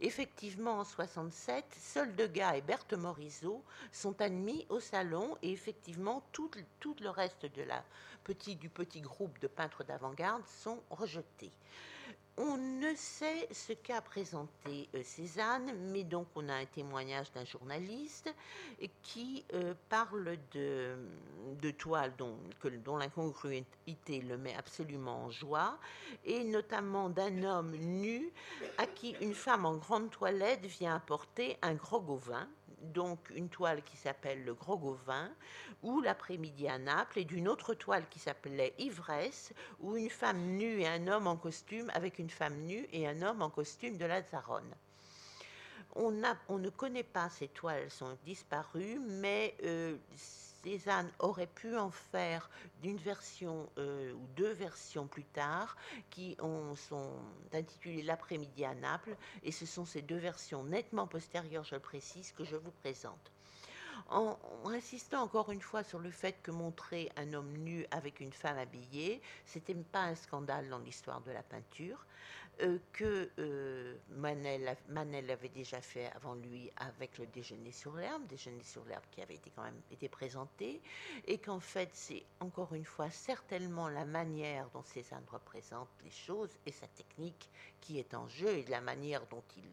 Effectivement, 0.00 0.80
en 0.80 0.84
67, 0.84 1.64
seuls 1.78 2.14
Degas 2.14 2.56
et 2.56 2.60
Berthe 2.60 2.94
Morisot 2.94 3.62
sont 3.92 4.20
admis 4.20 4.66
au 4.68 4.80
salon 4.80 5.36
et 5.42 5.52
effectivement, 5.52 6.22
tout, 6.32 6.50
le 7.00 7.10
reste 7.10 7.46
du 8.56 8.68
petit 8.68 9.00
groupe 9.00 9.38
de 9.40 9.46
peintres 9.46 9.84
d'avant-garde 9.84 10.42
sont 10.46 10.82
rejetés. 10.90 11.52
On 12.36 12.56
ne 12.56 12.92
sait 12.96 13.46
ce 13.52 13.72
qu'a 13.74 14.00
présenté 14.00 14.88
euh, 14.96 15.02
Cézanne, 15.04 15.72
mais 15.92 16.02
donc 16.02 16.26
on 16.34 16.48
a 16.48 16.54
un 16.54 16.64
témoignage 16.64 17.30
d'un 17.30 17.44
journaliste 17.44 18.34
qui 19.02 19.44
euh, 19.52 19.74
parle 19.88 20.36
de, 20.52 21.70
toiles 21.78 22.12
dont, 22.18 22.96
l'incongruité 22.96 24.20
le 24.20 24.36
met 24.36 24.56
absolument 24.56 25.26
en 25.26 25.30
joie, 25.30 25.78
et 26.24 26.42
notamment 26.42 27.08
d'un 27.08 27.44
homme 27.44 27.76
nu 27.76 28.32
à 28.78 28.86
qui 28.88 29.14
une 29.20 29.34
femme 29.34 29.64
en 29.64 29.76
grande 29.76 30.10
toilette 30.10 30.66
vient 30.66 30.96
apporter 30.96 31.56
un 31.62 31.74
grog 31.74 32.10
au 32.10 32.16
vin 32.16 32.48
donc 32.92 33.30
une 33.30 33.48
toile 33.48 33.82
qui 33.82 33.96
s'appelle 33.96 34.44
Le 34.44 34.54
Gros 34.54 34.78
Gauvin, 34.78 35.30
ou 35.82 36.00
L'après-midi 36.00 36.68
à 36.68 36.78
Naples, 36.78 37.20
et 37.20 37.24
d'une 37.24 37.48
autre 37.48 37.74
toile 37.74 38.04
qui 38.08 38.18
s'appelait 38.18 38.74
Ivresse, 38.78 39.52
où 39.80 39.96
une 39.96 40.10
femme 40.10 40.40
nue 40.56 40.80
et 40.80 40.88
un 40.88 41.08
homme 41.08 41.26
en 41.26 41.36
costume, 41.36 41.90
avec 41.94 42.18
une 42.18 42.30
femme 42.30 42.56
nue 42.62 42.86
et 42.92 43.06
un 43.06 43.22
homme 43.22 43.42
en 43.42 43.50
costume 43.50 43.96
de 43.96 44.04
Lazarone. 44.04 44.74
On, 45.96 46.12
on 46.48 46.58
ne 46.58 46.70
connaît 46.70 47.04
pas 47.04 47.28
ces 47.28 47.48
toiles, 47.48 47.82
elles 47.84 47.90
sont 47.90 48.16
disparues, 48.24 48.98
mais 48.98 49.54
euh, 49.64 49.96
Cézanne 50.64 51.10
aurait 51.18 51.46
pu 51.46 51.76
en 51.76 51.90
faire 51.90 52.48
d'une 52.80 52.96
version 52.96 53.68
euh, 53.76 54.12
ou 54.14 54.26
deux 54.34 54.52
versions 54.52 55.06
plus 55.06 55.24
tard 55.24 55.76
qui 56.08 56.36
ont, 56.40 56.74
sont 56.74 57.12
intitulées 57.52 58.02
L'après-midi 58.02 58.64
à 58.64 58.74
Naples 58.74 59.16
et 59.42 59.52
ce 59.52 59.66
sont 59.66 59.84
ces 59.84 60.00
deux 60.00 60.16
versions 60.16 60.64
nettement 60.64 61.06
postérieures, 61.06 61.64
je 61.64 61.74
le 61.74 61.80
précise, 61.80 62.32
que 62.32 62.44
je 62.44 62.56
vous 62.56 62.70
présente. 62.70 63.33
En, 64.10 64.38
insistant 64.66 65.22
encore 65.22 65.50
une 65.50 65.60
fois 65.60 65.82
sur 65.82 65.98
le 65.98 66.10
fait 66.10 66.36
que 66.42 66.50
montrer 66.50 67.10
un 67.16 67.32
homme 67.32 67.52
nu 67.58 67.86
avec 67.90 68.20
une 68.20 68.32
femme 68.32 68.58
habillée, 68.58 69.20
c'était 69.46 69.74
pas 69.74 70.02
un 70.02 70.14
scandale 70.14 70.68
dans 70.68 70.78
l'histoire 70.78 71.20
de 71.22 71.32
la 71.32 71.42
peinture. 71.42 72.04
Euh, 72.60 72.78
que 72.92 73.30
euh, 73.40 73.96
Manel, 74.10 74.76
avait 75.28 75.48
déjà 75.48 75.80
fait 75.80 76.06
avant 76.14 76.36
lui 76.36 76.70
avec 76.76 77.18
le 77.18 77.26
déjeuner 77.26 77.72
sur 77.72 77.96
l'herbe, 77.96 78.24
déjeuner 78.28 78.62
sur 78.62 78.84
l'herbe 78.84 79.02
qui 79.10 79.20
avait 79.20 79.34
été 79.34 79.50
quand 79.56 79.64
même 79.64 79.80
été 79.90 80.08
présenté, 80.08 80.80
et 81.26 81.38
qu'en 81.38 81.58
fait 81.58 81.90
c'est 81.92 82.24
encore 82.38 82.72
une 82.74 82.84
fois 82.84 83.10
certainement 83.10 83.88
la 83.88 84.04
manière 84.04 84.68
dont 84.70 84.84
Cézanne 84.84 85.24
représente 85.32 85.88
les 86.04 86.12
choses 86.12 86.56
et 86.64 86.70
sa 86.70 86.86
technique 86.86 87.50
qui 87.80 87.98
est 87.98 88.14
en 88.14 88.28
jeu 88.28 88.50
et 88.50 88.64
la 88.66 88.80
manière 88.80 89.26
dont 89.26 89.42
il 89.56 89.64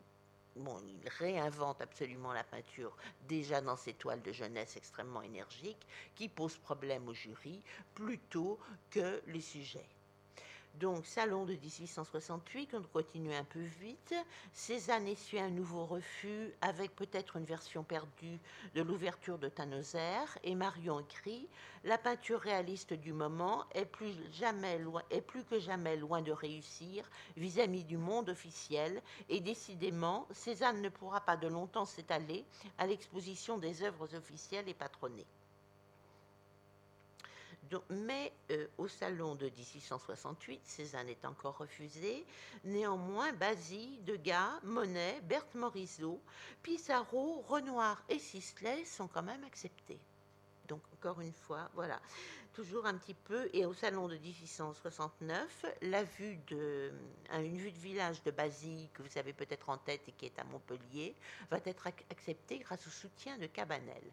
Il 0.56 1.10
réinvente 1.18 1.82
absolument 1.82 2.34
la 2.34 2.44
peinture 2.44 2.96
déjà 3.22 3.62
dans 3.62 3.78
ses 3.78 3.94
toiles 3.94 4.22
de 4.22 4.32
jeunesse 4.32 4.76
extrêmement 4.76 5.22
énergiques 5.22 5.88
qui 6.16 6.28
posent 6.28 6.58
problème 6.58 7.08
au 7.08 7.14
jury 7.14 7.64
plutôt 7.96 8.60
que 8.90 9.22
les 9.28 9.42
sujets. 9.42 9.90
Donc, 10.76 11.06
salon 11.06 11.46
de 11.46 11.54
1868, 11.54 12.76
on 12.76 12.84
continue 12.84 13.34
un 13.34 13.44
peu 13.44 13.60
vite. 13.60 14.16
Cézanne 14.54 15.08
essuie 15.08 15.40
un 15.40 15.50
nouveau 15.50 15.86
refus 15.86 16.54
avec 16.62 16.96
peut-être 16.96 17.36
une 17.36 17.46
version 17.46 17.84
perdue 17.84 18.40
de 18.74 18.82
l'ouverture 18.82 19.38
de 19.38 19.50
Tannhauser. 19.50 20.26
Et 20.44 20.56
Marion 20.56 21.02
écrit 21.02 21.48
La 21.84 21.98
peinture 21.98 22.40
réaliste 22.40 22.94
du 22.94 23.12
moment 23.12 23.66
est 23.76 23.86
plus, 23.86 24.16
que 25.50 25.60
jamais 25.60 25.98
loin 25.98 26.22
de 26.22 26.32
réussir 26.32 27.10
vis-à-vis 27.36 27.84
du 27.84 27.98
monde 27.98 28.30
officiel. 28.30 29.02
Et 29.30 29.42
décidément, 29.42 30.26
Cézanne 30.32 30.82
ne 30.82 30.90
pourra 30.90 31.22
pas 31.22 31.38
de 31.38 31.48
longtemps 31.48 31.86
s'étaler 31.86 32.46
à 32.78 32.88
l'exposition 32.88 33.58
des 33.58 33.84
œuvres 33.84 34.16
officielles 34.16 34.70
et 34.70 34.74
patronnées 34.74 35.28
mais 37.90 38.32
euh, 38.52 38.68
au 38.78 38.88
salon 38.88 39.36
de 39.36 39.46
1668, 39.46 40.62
Cézanne 40.64 41.10
est 41.10 41.26
encore 41.26 41.58
refusé. 41.58 42.26
Néanmoins, 42.64 43.34
Basile, 43.34 44.04
Degas, 44.04 44.60
Monet, 44.64 45.22
Berthe 45.24 45.56
Morisot, 45.56 46.22
Pissarro, 46.64 47.42
Renoir 47.48 48.04
et 48.10 48.20
Sisley 48.20 48.86
sont 48.86 49.08
quand 49.08 49.24
même 49.24 49.44
acceptés. 49.44 50.00
Donc, 50.68 50.82
encore 50.94 51.20
une 51.22 51.34
fois, 51.34 51.70
voilà 51.74 52.00
toujours 52.54 52.86
un 52.86 52.96
petit 52.96 53.14
peu, 53.14 53.50
et 53.54 53.66
au 53.66 53.74
salon 53.74 54.08
de 54.08 54.18
1869, 54.18 55.66
la 55.82 56.04
vue 56.04 56.38
de, 56.48 56.92
une 57.34 57.58
vue 57.58 57.72
de 57.72 57.80
village 57.80 58.22
de 58.24 58.32
Basile, 58.32 58.90
que 58.94 59.02
vous 59.02 59.18
avez 59.18 59.34
peut-être 59.34 59.70
en 59.70 59.78
tête 59.78 60.02
et 60.08 60.12
qui 60.12 60.26
est 60.26 60.40
à 60.40 60.44
Montpellier, 60.44 61.16
va 61.50 61.60
être 61.66 61.88
acceptée 61.88 62.60
grâce 62.60 62.86
au 62.88 62.90
soutien 62.90 63.38
de 63.38 63.48
Cabanel. 63.48 64.04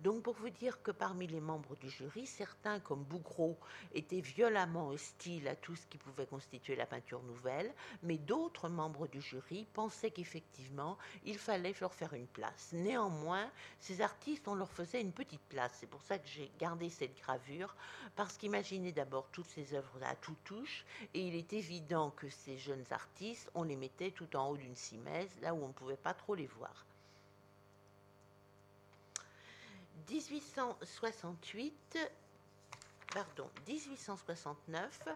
Donc 0.00 0.22
pour 0.22 0.34
vous 0.34 0.50
dire 0.50 0.82
que 0.82 0.90
parmi 0.90 1.26
les 1.26 1.40
membres 1.40 1.76
du 1.76 1.90
jury, 1.90 2.26
certains 2.26 2.80
comme 2.80 3.04
Bougreau 3.04 3.58
étaient 3.92 4.20
violemment 4.20 4.88
hostiles 4.88 5.46
à 5.48 5.56
tout 5.56 5.76
ce 5.76 5.86
qui 5.86 5.98
pouvait 5.98 6.26
constituer 6.26 6.76
la 6.76 6.86
peinture 6.86 7.22
nouvelle, 7.22 7.72
mais 8.02 8.16
d'autres 8.16 8.68
membres 8.68 9.06
du 9.08 9.20
jury 9.20 9.66
pensaient 9.74 10.10
qu'effectivement, 10.10 10.96
il 11.24 11.38
fallait 11.38 11.74
leur 11.80 11.92
faire 11.92 12.14
une 12.14 12.26
place. 12.26 12.70
Néanmoins, 12.72 13.50
ces 13.78 14.00
artistes, 14.00 14.48
on 14.48 14.54
leur 14.54 14.72
faisait 14.72 15.00
une 15.00 15.12
petite 15.12 15.44
place. 15.48 15.72
C'est 15.80 15.86
pour 15.86 16.02
ça 16.02 16.18
que 16.18 16.26
j'ai 16.26 16.50
gardé 16.58 16.88
cette 16.88 17.16
gravure 17.18 17.73
parce 18.16 18.36
qu'imaginez 18.36 18.92
d'abord 18.92 19.28
toutes 19.32 19.48
ces 19.48 19.74
œuvres 19.74 20.02
à 20.02 20.14
tout 20.16 20.36
touche, 20.44 20.84
et 21.14 21.20
il 21.20 21.34
est 21.34 21.52
évident 21.52 22.10
que 22.10 22.28
ces 22.28 22.58
jeunes 22.58 22.84
artistes, 22.90 23.50
on 23.54 23.64
les 23.64 23.76
mettait 23.76 24.10
tout 24.10 24.36
en 24.36 24.48
haut 24.48 24.56
d'une 24.56 24.76
cimèse, 24.76 25.30
là 25.40 25.54
où 25.54 25.64
on 25.64 25.68
ne 25.68 25.72
pouvait 25.72 25.96
pas 25.96 26.14
trop 26.14 26.34
les 26.34 26.46
voir. 26.46 26.84
1868, 30.10 31.98
pardon, 33.12 33.48
1869, 33.66 35.08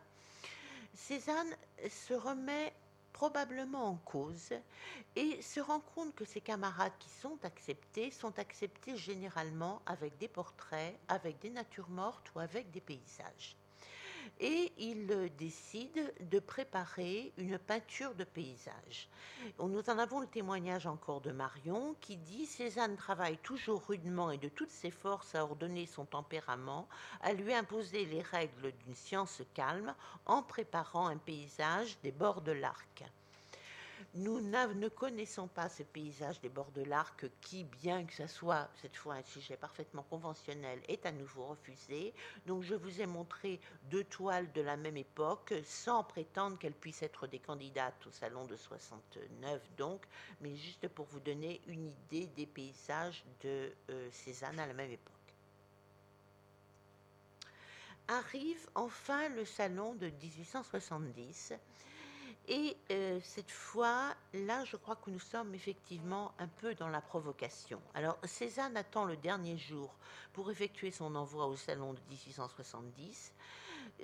Cézanne 0.94 1.54
se 1.88 2.14
remet 2.14 2.72
probablement 3.18 3.88
en 3.88 3.96
cause 3.96 4.52
et 5.16 5.42
se 5.42 5.58
rend 5.58 5.80
compte 5.80 6.14
que 6.14 6.24
ses 6.24 6.40
camarades 6.40 6.92
qui 7.00 7.08
sont 7.10 7.36
acceptés 7.42 8.12
sont 8.12 8.38
acceptés 8.38 8.96
généralement 8.96 9.82
avec 9.86 10.16
des 10.18 10.28
portraits, 10.28 10.96
avec 11.08 11.40
des 11.40 11.50
natures 11.50 11.90
mortes 11.90 12.30
ou 12.36 12.38
avec 12.38 12.70
des 12.70 12.80
paysages 12.80 13.57
et 14.40 14.72
il 14.78 15.30
décide 15.36 16.12
de 16.20 16.38
préparer 16.38 17.32
une 17.36 17.58
peinture 17.58 18.14
de 18.14 18.24
paysage. 18.24 19.08
Nous 19.58 19.90
en 19.90 19.98
avons 19.98 20.20
le 20.20 20.26
témoignage 20.26 20.86
encore 20.86 21.20
de 21.20 21.32
Marion 21.32 21.94
qui 22.00 22.16
dit 22.16 22.46
Cézanne 22.46 22.96
travaille 22.96 23.38
toujours 23.38 23.86
rudement 23.86 24.30
et 24.30 24.38
de 24.38 24.48
toutes 24.48 24.70
ses 24.70 24.90
forces 24.90 25.34
à 25.34 25.44
ordonner 25.44 25.86
son 25.86 26.04
tempérament, 26.04 26.88
à 27.20 27.32
lui 27.32 27.54
imposer 27.54 28.04
les 28.06 28.22
règles 28.22 28.72
d'une 28.84 28.94
science 28.94 29.42
calme 29.54 29.94
en 30.26 30.42
préparant 30.42 31.06
un 31.08 31.18
paysage 31.18 31.98
des 32.02 32.12
bords 32.12 32.42
de 32.42 32.52
l'arc. 32.52 33.04
Nous 34.14 34.40
ne 34.40 34.88
connaissons 34.88 35.48
pas 35.48 35.68
ce 35.68 35.82
paysage 35.82 36.40
des 36.40 36.48
bords 36.48 36.70
de 36.72 36.82
l'Arc 36.82 37.26
qui, 37.42 37.64
bien 37.64 38.04
que 38.06 38.14
ce 38.14 38.26
soit 38.26 38.68
cette 38.80 38.96
fois 38.96 39.14
un 39.14 39.22
sujet 39.22 39.56
parfaitement 39.56 40.02
conventionnel, 40.02 40.80
est 40.88 41.04
à 41.04 41.12
nouveau 41.12 41.44
refusé. 41.44 42.14
Donc 42.46 42.62
je 42.62 42.74
vous 42.74 43.02
ai 43.02 43.06
montré 43.06 43.60
deux 43.90 44.04
toiles 44.04 44.50
de 44.52 44.62
la 44.62 44.78
même 44.78 44.96
époque 44.96 45.52
sans 45.62 46.04
prétendre 46.04 46.58
qu'elles 46.58 46.72
puissent 46.72 47.02
être 47.02 47.26
des 47.26 47.38
candidates 47.38 48.06
au 48.06 48.10
salon 48.10 48.46
de 48.46 48.56
69 48.56 49.60
donc, 49.76 50.06
mais 50.40 50.56
juste 50.56 50.88
pour 50.88 51.04
vous 51.06 51.20
donner 51.20 51.60
une 51.66 51.88
idée 51.88 52.26
des 52.28 52.46
paysages 52.46 53.22
de 53.42 53.72
euh, 53.90 54.08
Cézanne 54.10 54.58
à 54.58 54.66
la 54.66 54.72
même 54.74 54.90
époque. 54.90 55.14
Arrive 58.08 58.66
enfin 58.74 59.28
le 59.28 59.44
salon 59.44 59.94
de 59.94 60.06
1870 60.06 61.52
et 62.48 62.78
euh, 62.90 63.20
cette 63.22 63.50
fois, 63.50 64.14
là, 64.32 64.64
je 64.64 64.76
crois 64.76 64.96
que 64.96 65.10
nous 65.10 65.18
sommes 65.18 65.54
effectivement 65.54 66.32
un 66.38 66.48
peu 66.48 66.74
dans 66.74 66.88
la 66.88 67.02
provocation. 67.02 67.78
Alors, 67.92 68.16
Cézanne 68.24 68.76
attend 68.76 69.04
le 69.04 69.18
dernier 69.18 69.58
jour 69.58 69.94
pour 70.32 70.50
effectuer 70.50 70.90
son 70.90 71.14
envoi 71.14 71.46
au 71.46 71.56
salon 71.56 71.92
de 71.92 72.00
1870. 72.08 73.34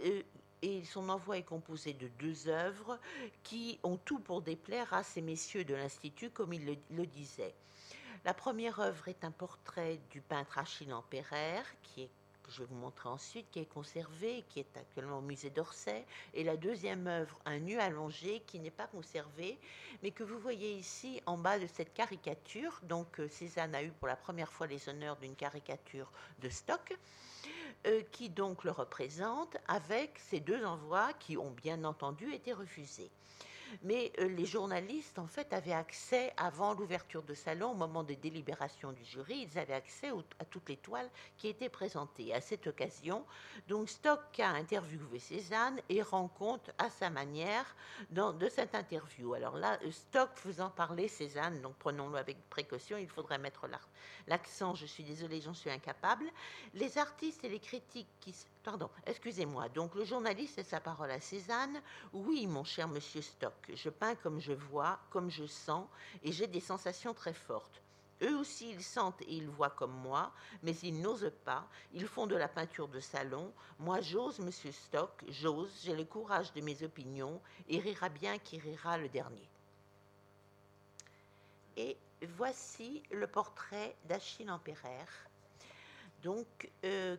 Euh, 0.05 0.23
et 0.61 0.85
son 0.85 1.09
envoi 1.09 1.39
est 1.39 1.43
composé 1.43 1.95
de 1.95 2.09
deux 2.19 2.49
œuvres 2.49 2.99
qui 3.43 3.79
ont 3.83 3.97
tout 3.97 4.19
pour 4.19 4.43
déplaire 4.43 4.93
à 4.93 5.03
ces 5.03 5.23
messieurs 5.23 5.65
de 5.65 5.75
l'Institut, 5.75 6.31
comme 6.31 6.53
il 6.53 6.79
le, 6.91 7.07
disait. 7.07 7.55
La 8.25 8.35
première 8.35 8.81
œuvre 8.81 9.09
est 9.09 9.25
un 9.25 9.31
portrait 9.31 10.01
du 10.11 10.21
peintre 10.21 10.59
Achille 10.59 10.93
Ampéraire, 10.93 11.67
qui 11.83 12.03
est 12.03 12.11
je 12.51 12.61
vais 12.61 12.67
vous 12.67 12.77
montrer 12.77 13.09
ensuite, 13.09 13.51
qui 13.51 13.61
est 13.61 13.67
conservé, 13.67 14.45
qui 14.49 14.61
est 14.61 14.77
actuellement 14.77 15.19
au 15.19 15.23
musée 15.23 15.51
d'Orsay, 15.51 16.05
et 16.35 16.45
la 16.45 16.57
deuxième 16.57 17.07
œuvre, 17.07 17.39
un 17.45 17.59
nu 17.59 17.79
allongé, 17.79 18.43
qui 18.47 18.59
n'est 18.61 18.71
pas 18.71 18.87
conservé, 18.87 19.59
mais 20.03 20.11
que 20.11 20.25
vous 20.25 20.39
voyez 20.39 20.73
ici 20.73 21.21
en 21.27 21.39
bas 21.39 21.59
de 21.59 21.67
cette 21.67 21.95
caricature. 21.95 22.81
Donc 22.85 23.21
euh, 23.21 23.29
Cézanne 23.29 23.75
a 23.75 23.83
eu 23.83 23.91
pour 23.91 24.09
la 24.09 24.17
première 24.17 24.53
fois 24.53 24.67
les 24.67 24.89
honneurs 24.89 25.17
d'une 25.17 25.37
caricature 25.37 26.11
de 26.41 26.49
stock. 26.49 26.97
Euh, 27.87 28.03
qui 28.13 28.31
donc 28.31 28.65
le 28.65 28.71
représente 28.71 29.59
avec 29.69 30.19
ces 30.19 30.41
deux 30.41 30.65
envois 30.65 31.13
qui 31.21 31.37
ont 31.37 31.51
bien 31.51 31.85
entendu 31.85 32.33
été 32.33 32.55
refusés 32.55 33.11
mais 33.83 34.13
euh, 34.19 34.29
les 34.29 34.47
journalistes, 34.47 35.19
en 35.19 35.27
fait, 35.27 35.53
avaient 35.53 35.73
accès, 35.73 36.33
avant 36.37 36.75
l'ouverture 36.75 37.23
de 37.23 37.35
salon, 37.35 37.71
au 37.71 37.75
moment 37.75 38.03
des 38.03 38.17
délibérations 38.17 38.93
du 38.93 39.05
jury, 39.05 39.49
ils 39.51 39.59
avaient 39.59 39.75
accès 39.75 40.11
à 40.39 40.45
toutes 40.45 40.69
les 40.69 40.77
toiles 40.77 41.09
qui 41.37 41.49
étaient 41.49 41.69
présentées. 41.69 42.35
À 42.35 42.41
cette 42.41 42.67
occasion, 42.67 43.25
donc 43.69 43.89
Stock 43.89 44.21
a 44.39 44.49
interviewé 44.49 45.19
Cézanne 45.19 45.81
et 45.89 46.03
rend 46.03 46.29
compte 46.29 46.71
à 46.79 46.91
sa 46.91 47.11
manière 47.11 47.77
de 48.11 48.49
cette 48.49 48.75
interview. 48.75 49.35
Alors 49.35 49.57
là, 49.57 49.79
Stock 49.91 50.31
faisant 50.35 50.71
parler 50.71 51.09
Cézanne, 51.09 51.61
donc 51.61 51.75
prenons-le 51.77 52.17
avec 52.17 52.49
précaution, 52.51 52.97
il 52.99 53.09
faudrait 53.09 53.39
mettre 53.39 53.67
l'accent, 54.27 54.75
je 54.75 54.87
suis 54.87 55.05
désolée, 55.05 55.41
j'en 55.41 55.55
suis 55.55 55.71
incapable. 55.71 56.25
Les 56.75 56.99
artistes 56.99 57.45
et 57.45 57.49
les 57.49 57.61
critiques 57.61 58.09
qui 58.21 58.35
Pardon, 58.65 58.89
excusez-moi. 59.05 59.69
Donc 59.69 59.95
le 59.95 60.05
journaliste 60.05 60.57
laisse 60.57 60.69
sa 60.69 60.81
parole 60.81 61.11
à 61.11 61.21
Cézanne. 61.21 61.83
Oui, 62.15 62.47
mon 62.47 62.65
cher 62.65 62.89
monsieur 62.89 63.21
Stock, 63.21 63.55
je 63.73 63.91
peins 63.91 64.15
comme 64.15 64.41
je 64.41 64.55
vois, 64.55 64.99
comme 65.11 65.31
je 65.31 65.45
sens, 65.45 65.87
et 66.23 66.33
j'ai 66.33 66.47
des 66.47 66.61
sensations 66.61 67.13
très 67.13 67.35
fortes. 67.35 67.83
Eux 68.23 68.39
aussi, 68.39 68.71
ils 68.71 68.83
sentent 68.83 69.21
et 69.23 69.35
ils 69.35 69.51
voient 69.51 69.69
comme 69.69 69.93
moi, 69.93 70.33
mais 70.63 70.73
ils 70.83 70.99
n'osent 70.99 71.33
pas. 71.45 71.69
Ils 71.93 72.07
font 72.07 72.27
de 72.27 72.37
la 72.37 72.49
peinture 72.49 72.89
de 72.89 73.01
salon. 73.01 73.53
Moi, 73.79 74.01
j'ose, 74.01 74.39
monsieur 74.39 74.73
Stock, 74.73 75.25
j'ose, 75.29 75.83
j'ai 75.83 75.95
le 75.95 76.05
courage 76.05 76.53
de 76.55 76.63
mes 76.63 76.83
opinions, 76.85 77.43
et 77.69 77.81
rira 77.81 78.09
bien 78.09 78.39
qui 78.39 78.59
rira 78.59 78.97
le 78.97 79.11
dernier. 79.11 79.51
Et 81.77 81.99
voici 82.37 83.03
le 83.11 83.27
portrait 83.27 83.95
d'Achille 84.07 84.51
Ampéraire, 84.51 85.29
donc, 86.23 86.71
euh, 86.85 87.19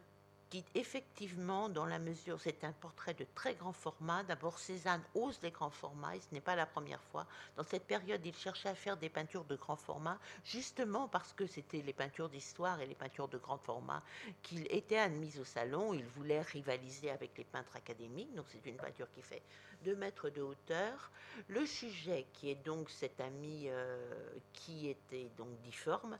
effectivement, 0.76 1.70
dans 1.70 1.86
la 1.86 2.00
mesure, 2.00 2.40
c'est 2.40 2.64
un 2.64 2.72
portrait 2.72 3.14
de 3.14 3.26
très 3.36 3.56
grand 3.56 3.74
format. 3.74 4.24
D'abord, 4.24 4.60
Cézanne 4.60 5.02
ose 5.16 5.40
les 5.42 5.52
grands 5.52 5.70
formats, 5.70 6.16
et 6.16 6.20
ce 6.20 6.34
n'est 6.34 6.42
pas 6.42 6.56
la 6.56 6.66
première 6.66 7.02
fois. 7.12 7.26
Dans 7.58 7.64
cette 7.64 7.86
période, 7.86 8.26
il 8.26 8.36
cherchait 8.36 8.70
à 8.70 8.76
faire 8.76 8.98
des 8.98 9.10
peintures 9.10 9.46
de 9.46 9.56
grand 9.56 9.76
format, 9.76 10.18
justement 10.44 11.08
parce 11.08 11.34
que 11.34 11.48
c'était 11.48 11.82
les 11.82 11.94
peintures 11.94 12.30
d'histoire 12.30 12.80
et 12.82 12.86
les 12.86 12.96
peintures 12.96 13.28
de 13.28 13.38
grand 13.38 13.58
format 13.58 14.02
qu'il 14.44 14.66
était 14.70 14.98
admis 14.98 15.38
au 15.40 15.46
salon. 15.46 15.94
Il 15.94 16.06
voulait 16.06 16.42
rivaliser 16.42 17.10
avec 17.10 17.38
les 17.38 17.44
peintres 17.44 17.76
académiques, 17.76 18.34
donc 18.36 18.46
c'est 18.50 18.66
une 18.70 18.78
peinture 18.78 19.08
qui 19.14 19.22
fait 19.22 19.42
2 19.84 19.96
mètres 19.96 20.30
de 20.30 20.42
hauteur. 20.42 21.12
Le 21.48 21.66
sujet, 21.66 22.26
qui 22.34 22.50
est 22.50 22.64
donc 22.64 22.90
cet 22.90 23.20
ami 23.20 23.66
euh, 23.68 24.14
qui 24.54 24.88
était 24.88 25.30
donc 25.38 25.50
difforme, 25.62 26.18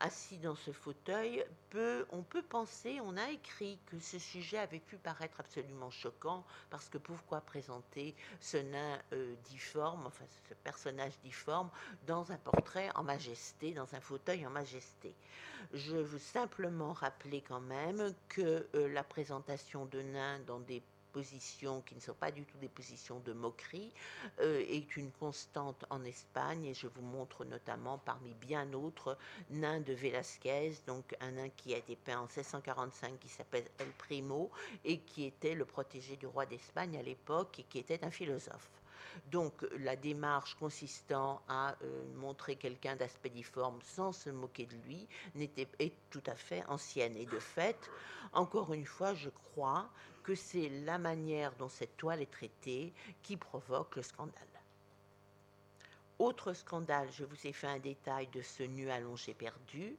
assis 0.00 0.38
dans 0.38 0.56
ce 0.56 0.72
fauteuil, 0.72 1.44
on 2.10 2.22
peut 2.22 2.42
penser, 2.42 2.98
on 3.02 3.16
a 3.16 3.30
écrit 3.30 3.75
que 3.86 3.98
ce 3.98 4.18
sujet 4.18 4.58
avait 4.58 4.80
pu 4.80 4.96
paraître 4.96 5.40
absolument 5.40 5.90
choquant, 5.90 6.44
parce 6.70 6.88
que 6.88 6.98
pourquoi 6.98 7.40
présenter 7.40 8.14
ce 8.40 8.56
nain 8.56 9.00
euh, 9.12 9.34
difforme, 9.44 10.06
enfin 10.06 10.24
ce 10.48 10.54
personnage 10.54 11.18
difforme, 11.22 11.70
dans 12.06 12.32
un 12.32 12.38
portrait 12.38 12.90
en 12.94 13.02
majesté, 13.02 13.72
dans 13.72 13.94
un 13.94 14.00
fauteuil 14.00 14.46
en 14.46 14.50
majesté? 14.50 15.14
Je 15.72 15.96
veux 15.96 16.18
simplement 16.18 16.92
rappeler 16.92 17.42
quand 17.42 17.60
même 17.60 18.14
que 18.28 18.68
euh, 18.74 18.88
la 18.88 19.02
présentation 19.02 19.86
de 19.86 20.02
nains 20.02 20.40
dans 20.40 20.60
des 20.60 20.82
positions 21.16 21.80
qui 21.80 21.94
ne 21.94 22.00
sont 22.00 22.12
pas 22.14 22.30
du 22.30 22.44
tout 22.44 22.58
des 22.58 22.68
positions 22.68 23.20
de 23.20 23.32
moquerie 23.32 23.90
est 24.38 24.96
une 24.98 25.10
constante 25.12 25.86
en 25.88 26.04
Espagne 26.04 26.66
et 26.66 26.74
je 26.74 26.88
vous 26.88 27.00
montre 27.00 27.46
notamment 27.46 27.96
parmi 27.96 28.34
bien 28.34 28.66
d'autres 28.66 29.16
nain 29.48 29.80
de 29.80 29.94
Velázquez, 29.94 30.74
donc 30.86 31.16
un 31.20 31.32
nain 31.32 31.48
qui 31.48 31.72
a 31.72 31.78
été 31.78 31.96
peint 31.96 32.18
en 32.18 32.26
1645 32.26 33.18
qui 33.18 33.28
s'appelle 33.28 33.64
El 33.78 33.90
Primo 33.92 34.50
et 34.84 34.98
qui 34.98 35.24
était 35.24 35.54
le 35.54 35.64
protégé 35.64 36.16
du 36.16 36.26
roi 36.26 36.44
d'Espagne 36.44 36.98
à 36.98 37.02
l'époque 37.02 37.58
et 37.60 37.62
qui 37.62 37.78
était 37.78 38.04
un 38.04 38.10
philosophe. 38.10 38.70
Donc 39.30 39.66
la 39.78 39.96
démarche 39.96 40.54
consistant 40.56 41.40
à 41.48 41.74
euh, 41.82 42.04
montrer 42.16 42.56
quelqu'un 42.56 42.96
d'aspect 42.96 43.30
difforme 43.30 43.80
sans 43.82 44.12
se 44.12 44.30
moquer 44.30 44.66
de 44.66 44.76
lui 44.86 45.08
n'était 45.34 45.68
est 45.78 45.94
tout 46.10 46.22
à 46.26 46.34
fait 46.34 46.62
ancienne. 46.68 47.16
Et 47.16 47.26
de 47.26 47.38
fait, 47.38 47.90
encore 48.32 48.74
une 48.74 48.84
fois, 48.84 49.14
je 49.14 49.30
crois 49.30 49.88
que 50.26 50.34
c'est 50.34 50.68
la 50.84 50.98
manière 50.98 51.52
dont 51.54 51.68
cette 51.68 51.96
toile 51.96 52.20
est 52.20 52.30
traitée 52.30 52.92
qui 53.22 53.36
provoque 53.36 53.94
le 53.94 54.02
scandale. 54.02 54.34
Autre 56.18 56.52
scandale, 56.52 57.06
je 57.12 57.24
vous 57.24 57.46
ai 57.46 57.52
fait 57.52 57.68
un 57.68 57.78
détail 57.78 58.26
de 58.32 58.42
ce 58.42 58.64
nu 58.64 58.90
allongé 58.90 59.34
perdu. 59.34 59.94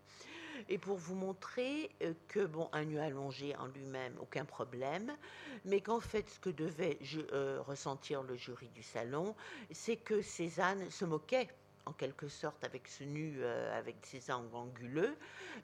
Et 0.67 0.77
pour 0.77 0.97
vous 0.97 1.15
montrer 1.15 1.89
euh, 2.01 2.13
que, 2.27 2.45
bon, 2.45 2.67
un 2.73 2.83
nu 2.83 2.99
allongé 2.99 3.55
en 3.55 3.67
lui-même, 3.67 4.17
aucun 4.19 4.43
problème, 4.43 5.15
mais 5.63 5.79
qu'en 5.79 6.01
fait, 6.01 6.27
ce 6.27 6.39
que 6.41 6.49
devait 6.49 6.99
euh, 7.31 7.61
ressentir 7.61 8.21
le 8.23 8.35
jury 8.35 8.67
du 8.75 8.83
salon, 8.83 9.33
c'est 9.71 9.95
que 9.95 10.21
Cézanne 10.21 10.89
se 10.89 11.05
moquait 11.05 11.47
en 11.87 11.93
quelque 11.93 12.27
sorte 12.27 12.63
avec 12.65 12.87
ce 12.87 13.05
nu, 13.05 13.37
euh, 13.39 13.77
avec 13.77 13.95
ses 14.03 14.29
angles 14.29 14.53
anguleux, 14.53 15.15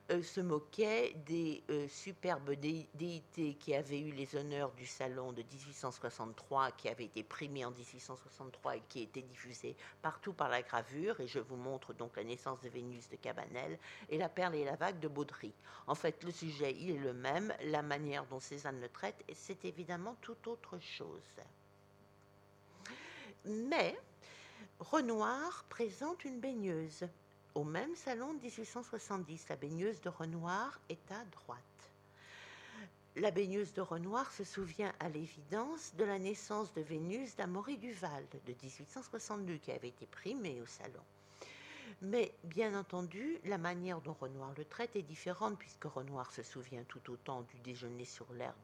euh, 0.09 0.23
se 0.23 0.39
moquait 0.39 1.13
des 1.25 1.63
euh, 1.69 1.87
superbes 1.89 2.53
déités 2.53 3.55
qui 3.55 3.75
avaient 3.75 3.99
eu 3.99 4.11
les 4.11 4.35
honneurs 4.37 4.71
du 4.71 4.85
salon 4.85 5.33
de 5.33 5.43
1863, 5.43 6.71
qui 6.71 6.87
avaient 6.87 7.05
été 7.05 7.23
primés 7.23 7.65
en 7.65 7.71
1863 7.71 8.77
et 8.77 8.83
qui 8.87 9.01
étaient 9.01 9.21
diffusés 9.21 9.75
partout 10.01 10.31
par 10.31 10.47
la 10.47 10.61
gravure. 10.61 11.19
Et 11.19 11.27
je 11.27 11.39
vous 11.39 11.57
montre 11.57 11.93
donc 11.93 12.15
la 12.15 12.23
naissance 12.23 12.61
de 12.61 12.69
Vénus 12.69 13.09
de 13.09 13.17
Cabanel 13.17 13.77
et 14.09 14.17
la 14.17 14.29
perle 14.29 14.55
et 14.55 14.63
la 14.63 14.77
vague 14.77 14.99
de 14.99 15.09
Baudry. 15.09 15.53
En 15.87 15.95
fait, 15.95 16.23
le 16.23 16.31
sujet, 16.31 16.73
il 16.79 16.91
est 16.91 16.99
le 16.99 17.13
même. 17.13 17.53
La 17.65 17.81
manière 17.81 18.25
dont 18.27 18.39
Cézanne 18.39 18.79
le 18.79 18.87
traite, 18.87 19.21
c'est 19.33 19.65
évidemment 19.65 20.15
tout 20.21 20.37
autre 20.47 20.79
chose. 20.79 21.41
Mais 23.43 23.97
Renoir 24.79 25.65
présente 25.69 26.25
une 26.25 26.39
baigneuse. 26.39 27.07
Au 27.55 27.63
même 27.63 27.95
salon 27.95 28.33
de 28.33 28.41
1870, 28.41 29.47
la 29.49 29.55
baigneuse 29.55 30.01
de 30.01 30.09
Renoir 30.09 30.79
est 30.89 31.11
à 31.11 31.23
droite. 31.25 31.59
La 33.15 33.29
baigneuse 33.29 33.73
de 33.73 33.81
Renoir 33.81 34.31
se 34.31 34.43
souvient 34.43 34.91
à 34.99 35.07
l'évidence 35.07 35.93
de 35.95 36.03
la 36.03 36.17
naissance 36.17 36.73
de 36.73 36.81
Vénus 36.81 37.35
d'Amaury 37.35 37.77
Duval 37.77 38.25
de 38.31 38.53
1862 38.53 39.57
qui 39.57 39.71
avait 39.71 39.89
été 39.89 40.07
primée 40.07 40.59
au 40.61 40.65
salon. 40.65 41.03
Mais 42.05 42.33
bien 42.43 42.77
entendu, 42.77 43.39
la 43.45 43.57
manière 43.57 44.01
dont 44.01 44.11
Renoir 44.11 44.53
le 44.57 44.65
traite 44.65 44.93
est 44.97 45.03
différente, 45.03 45.57
puisque 45.57 45.85
Renoir 45.85 46.29
se 46.33 46.43
souvient 46.43 46.83
tout 46.83 47.09
autant 47.09 47.43
du 47.43 47.57
déjeuner 47.59 48.03
sur 48.03 48.25
l'herbe 48.33 48.55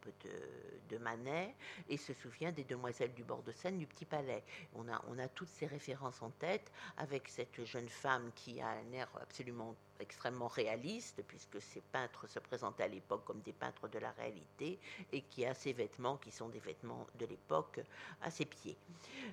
de, 0.89 0.97
Manet 0.97 1.56
et 1.88 1.95
se 1.95 2.13
souvient 2.13 2.52
des 2.52 2.65
demoiselles 2.65 3.13
du 3.13 3.23
bord 3.23 3.41
de 3.43 3.54
Seine 3.54 3.78
du 3.78 3.88
Petit 3.88 4.04
Palais. 4.04 4.43
On 4.75 4.89
a, 4.89 5.02
on 5.08 5.17
a 5.19 5.30
toutes 5.30 5.47
ces 5.47 5.67
références 5.67 6.21
en 6.21 6.32
tête 6.32 6.69
avec 6.97 7.30
cette 7.30 7.63
jeune 7.63 7.88
femme 7.88 8.30
qui 8.36 8.60
a 8.60 8.67
un 8.67 8.91
air 8.91 9.08
absolument 9.21 9.73
extrêmement 10.02 10.49
réaliste, 10.49 11.23
puisque 11.25 11.62
ces 11.62 11.80
peintres 11.80 12.28
se 12.28 12.39
présentaient 12.39 12.84
à 12.84 12.88
l'époque 12.89 13.23
comme 13.23 13.39
des 13.41 13.54
peintres 13.54 13.88
de 13.88 13.99
la 13.99 14.12
réalité, 14.12 14.80
et 15.13 15.21
qui 15.21 15.45
a 15.45 15.54
ses 15.54 15.71
vêtements 15.71 16.17
qui 16.17 16.32
sont 16.32 16.49
des 16.49 16.60
vêtements 16.60 17.08
de 17.17 17.25
l'époque 17.25 17.80
à 18.21 18.32
ses 18.32 18.45
pieds. 18.45 18.78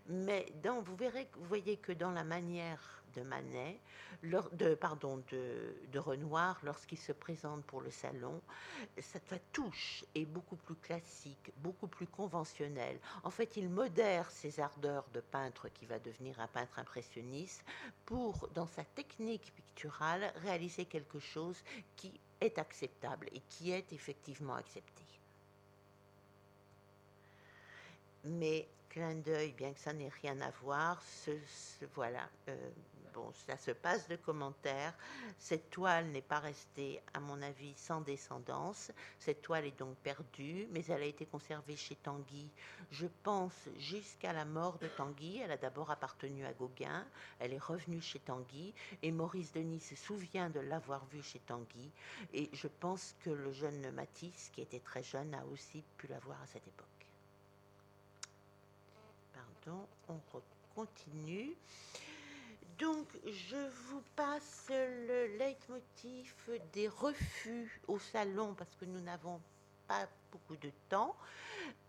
Mais 0.07 0.47
dans, 0.62 0.81
vous 0.81 0.95
verrez, 0.95 1.29
vous 1.35 1.47
voyez 1.47 1.77
que 1.77 1.90
dans 1.90 2.12
la 2.12 2.25
manière 2.25 2.96
de 3.14 3.23
Manet, 3.23 3.81
de, 4.23 4.75
pardon, 4.75 5.23
de, 5.31 5.99
Renoir, 5.99 6.61
lorsqu'il 6.62 6.99
se 6.99 7.12
présente 7.12 7.64
pour 7.64 7.81
le 7.81 7.90
salon, 7.90 8.40
sa 9.01 9.19
touche 9.53 10.05
est 10.14 10.27
beaucoup 10.27 10.57
plus 10.57 10.75
classique, 10.77 11.53
beaucoup 11.59 11.87
plus 11.87 12.07
conventionnelle. 12.07 12.99
En 13.23 13.31
fait, 13.31 13.57
il 13.57 13.69
modère 13.69 14.31
ses 14.31 14.61
ardeurs 14.61 15.07
de 15.14 15.21
peintre 15.21 15.69
qui 15.69 15.87
va 15.87 15.99
devenir 15.99 16.38
un 16.40 16.47
peintre 16.49 16.79
impressionniste 16.79 17.64
pour, 18.05 18.49
dans 18.55 18.66
sa 18.66 18.85
technique 18.85 19.53
picturale, 19.55 20.33
réaliser 20.42 20.85
quelque 20.85 21.19
chose 21.19 21.62
qui 21.97 22.12
est 22.40 22.59
acceptable 22.59 23.29
et 23.33 23.40
qui 23.49 23.73
est 23.73 23.92
effectivement 23.92 24.55
accepté. 24.55 25.03
Mais 28.25 28.69
clin 28.90 29.14
d'œil, 29.14 29.53
bien 29.53 29.73
que 29.73 29.79
ça 29.79 29.92
n'ait 29.92 30.11
rien 30.23 30.40
à 30.40 30.51
voir, 30.62 31.03
ce, 31.03 31.31
voilà, 31.95 32.29
euh, 32.49 32.71
bon, 33.16 33.33
ça 33.33 33.57
se 33.57 33.70
passe 33.70 34.07
de 34.09 34.16
commentaires. 34.16 34.94
Cette 35.38 35.70
toile 35.70 36.07
n'est 36.09 36.22
pas 36.22 36.38
restée, 36.38 37.00
à 37.14 37.20
mon 37.20 37.40
avis, 37.40 37.72
sans 37.76 38.02
descendance. 38.02 38.92
Cette 39.18 39.40
toile 39.40 39.64
est 39.64 39.79
donc 39.79 39.96
perdue, 39.96 40.68
mais 40.70 40.85
elle 40.87 41.02
a 41.02 41.07
été 41.07 41.24
conservée 41.24 41.76
chez 41.76 41.96
Tanguy, 41.96 42.48
je 42.90 43.07
pense, 43.22 43.68
jusqu'à 43.79 44.35
la 44.35 44.44
mort 44.44 44.79
de 44.79 44.87
Tanguy. 44.87 45.38
Elle 45.38 45.50
a 45.50 45.57
d'abord 45.57 45.90
appartenu 45.90 46.44
à 46.44 46.52
Gauguin, 46.52 47.07
elle 47.40 47.55
est 47.55 47.59
revenue 47.59 48.02
chez 48.02 48.18
Tanguy, 48.18 48.74
et 49.02 49.11
Maurice 49.11 49.52
Denis 49.52 49.81
se 49.81 49.96
souvient 49.96 50.50
de 50.50 50.61
l'avoir 50.61 51.07
vue 51.07 51.22
chez 51.22 51.40
Tanguy. 51.40 51.90
Et 52.35 52.50
je 52.52 52.68
pense 52.68 53.14
que 53.24 53.31
le 53.31 53.52
jeune 53.52 53.90
Matisse, 53.92 54.50
qui 54.55 54.61
était 54.61 54.81
très 54.81 55.02
jeune, 55.02 55.35
a 55.35 55.44
aussi 55.46 55.83
pu 55.96 56.07
la 56.09 56.18
voir 56.18 56.40
à 56.42 56.46
cette 56.46 56.66
époque. 56.68 56.87
Pardon, 59.33 59.87
on 60.09 60.20
continue. 60.74 61.57
Donc, 62.79 63.07
je 63.25 63.57
vous 63.89 64.03
passe 64.17 64.67
le 64.71 65.39
leitmotiv 65.39 66.35
des 66.73 66.89
refus 66.89 67.81
au 67.89 67.99
salon 67.99 68.55
parce 68.55 68.75
que 68.77 68.85
nous 68.85 69.01
n'avons 69.01 69.41
pas 69.89 70.07
beaucoup 70.31 70.57
de 70.57 70.71
temps. 70.89 71.17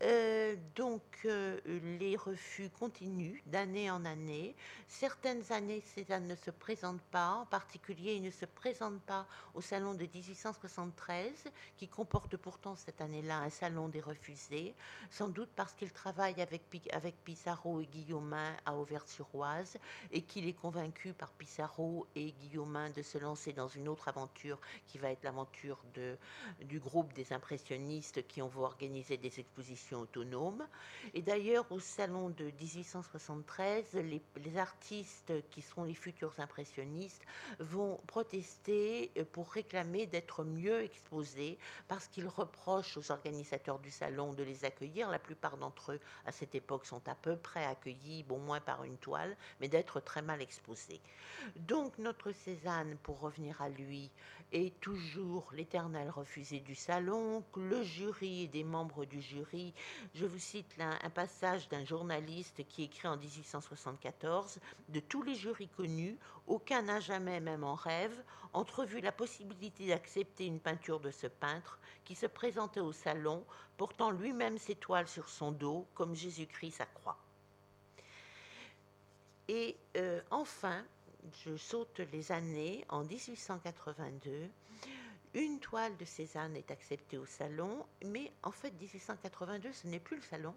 Euh, 0.04 0.56
donc, 0.76 1.02
euh, 1.26 1.60
les 2.00 2.16
refus 2.16 2.70
continuent 2.70 3.42
d'année 3.48 3.90
en 3.90 4.06
année. 4.06 4.56
Certaines 4.88 5.52
années, 5.52 5.82
Cézanne 5.82 6.28
ne 6.28 6.36
se 6.36 6.52
présente 6.52 7.02
pas. 7.12 7.32
En 7.32 7.46
particulier, 7.46 8.14
il 8.14 8.22
ne 8.22 8.30
se 8.30 8.46
présente 8.46 9.02
pas 9.02 9.26
au 9.56 9.62
salon 9.62 9.96
de 9.96 10.06
1873, 10.06 11.46
qui 11.78 11.88
comporte 11.88 12.38
pourtant 12.38 12.76
cette 12.76 13.02
année-là 13.02 13.40
un 13.40 13.50
salon 13.50 13.90
des 13.90 14.02
refusés, 14.02 14.76
sans 15.10 15.30
doute 15.30 15.50
parce 15.56 15.74
qu'il 15.74 15.92
travaille 15.92 16.40
avec, 16.42 16.62
avec 16.92 17.16
Pissarro 17.24 17.82
et 17.82 17.88
Guillaumin 17.88 18.56
à 18.66 18.76
Auvers-sur-Oise 18.76 19.78
et 20.12 20.22
qu'il 20.22 20.48
est 20.48 20.54
convaincu 20.54 21.14
par 21.14 21.32
Pissarro 21.32 22.06
et 22.16 22.34
Guillaumin 22.34 22.92
de 22.92 23.02
se 23.02 23.18
lancer 23.18 23.52
dans 23.52 23.68
une 23.68 23.88
autre 23.88 24.08
aventure 24.08 24.60
qui 24.86 25.00
va 25.00 25.12
être 25.12 25.24
l'aventure 25.24 25.84
du 26.62 26.80
groupe 26.80 27.14
des 27.14 27.34
impressionnistes 27.34 28.27
qui 28.28 28.42
ont 28.42 28.52
organisé 28.58 29.18
des 29.18 29.40
expositions 29.40 30.02
autonomes. 30.02 30.66
Et 31.14 31.22
d'ailleurs, 31.22 31.66
au 31.72 31.80
salon 31.80 32.30
de 32.30 32.46
1873, 32.60 33.94
les, 33.94 34.22
artistes 34.58 35.34
qui 35.50 35.62
seront 35.62 35.84
les 35.84 35.94
futurs 35.94 36.34
impressionnistes 36.40 37.22
vont 37.60 38.00
protester 38.08 39.12
pour 39.32 39.52
réclamer 39.52 40.08
d'être 40.08 40.44
mieux 40.44 40.82
exposés 40.82 41.58
parce 41.88 42.08
qu'ils 42.08 42.28
reprochent 42.28 42.98
aux 42.98 43.12
organisateurs 43.12 43.80
du 43.80 43.92
salon 43.92 44.34
de 44.34 44.44
les 44.44 44.66
accueillir. 44.66 45.10
La 45.10 45.20
plupart 45.20 45.58
d'entre 45.58 45.94
eux, 45.94 46.00
à 46.26 46.32
cette 46.32 46.56
époque, 46.56 46.86
sont 46.86 47.08
à 47.08 47.16
peu 47.16 47.36
près 47.36 47.66
accueillis, 47.66 48.24
bon 48.24 48.40
moins 48.40 48.60
par 48.60 48.84
une 48.84 48.98
toile, 48.98 49.36
mais 49.60 49.68
d'être 49.68 50.00
très 50.00 50.22
mal 50.22 50.42
exposés. 50.42 51.02
Donc 51.56 51.98
notre 51.98 52.32
Cézanne, 52.32 52.98
pour 53.04 53.20
revenir 53.20 53.62
à 53.62 53.70
lui, 53.70 54.12
est 54.52 54.80
toujours 54.80 55.50
l'éternel 55.54 56.10
refusé 56.10 56.60
du 56.60 56.76
salon, 56.76 57.44
le 57.56 57.84
jury 57.84 58.17
et 58.24 58.48
des 58.48 58.64
membres 58.64 59.06
du 59.06 59.22
jury. 59.22 59.74
Je 60.14 60.26
vous 60.26 60.40
cite 60.40 60.78
là 60.78 60.98
un 61.04 61.10
passage 61.10 61.68
d'un 61.70 61.86
journaliste 61.86 62.66
qui 62.68 62.84
écrit 62.84 63.08
en 63.08 63.18
1874 63.18 64.60
De 64.90 65.00
tous 65.00 65.22
les 65.22 65.36
jurys 65.36 65.70
connus, 65.70 66.18
aucun 66.48 66.82
n'a 66.84 67.00
jamais, 67.00 67.40
même 67.40 67.64
en 67.64 67.76
rêve, 67.76 68.24
entrevu 68.54 69.02
la 69.02 69.12
possibilité 69.12 69.88
d'accepter 69.88 70.46
une 70.46 70.60
peinture 70.60 71.00
de 71.00 71.12
ce 71.12 71.28
peintre 71.28 71.80
qui 72.06 72.16
se 72.16 72.26
présentait 72.26 72.80
au 72.80 72.94
salon, 72.94 73.44
portant 73.78 74.12
lui-même 74.12 74.58
ses 74.58 74.76
toiles 74.76 75.08
sur 75.08 75.30
son 75.30 75.52
dos, 75.52 75.86
comme 75.94 76.16
Jésus-Christ 76.16 76.78
sa 76.78 76.86
croix. 76.86 77.18
Et 79.48 79.78
euh, 79.96 80.22
enfin, 80.32 80.84
je 81.46 81.56
saute 81.56 82.00
les 82.12 82.32
années, 82.32 82.86
en 82.90 83.04
1882, 83.04 84.50
une 85.44 85.60
toile 85.60 85.96
de 85.98 86.06
Cézanne 86.06 86.56
est 86.56 86.72
acceptée 86.72 87.18
au 87.18 87.26
salon, 87.26 87.86
mais 88.06 88.32
en 88.44 88.52
fait 88.52 88.72
1882 88.72 89.72
ce 89.72 89.88
n'est 89.88 90.00
plus 90.00 90.18
le 90.18 90.24
salon, 90.24 90.54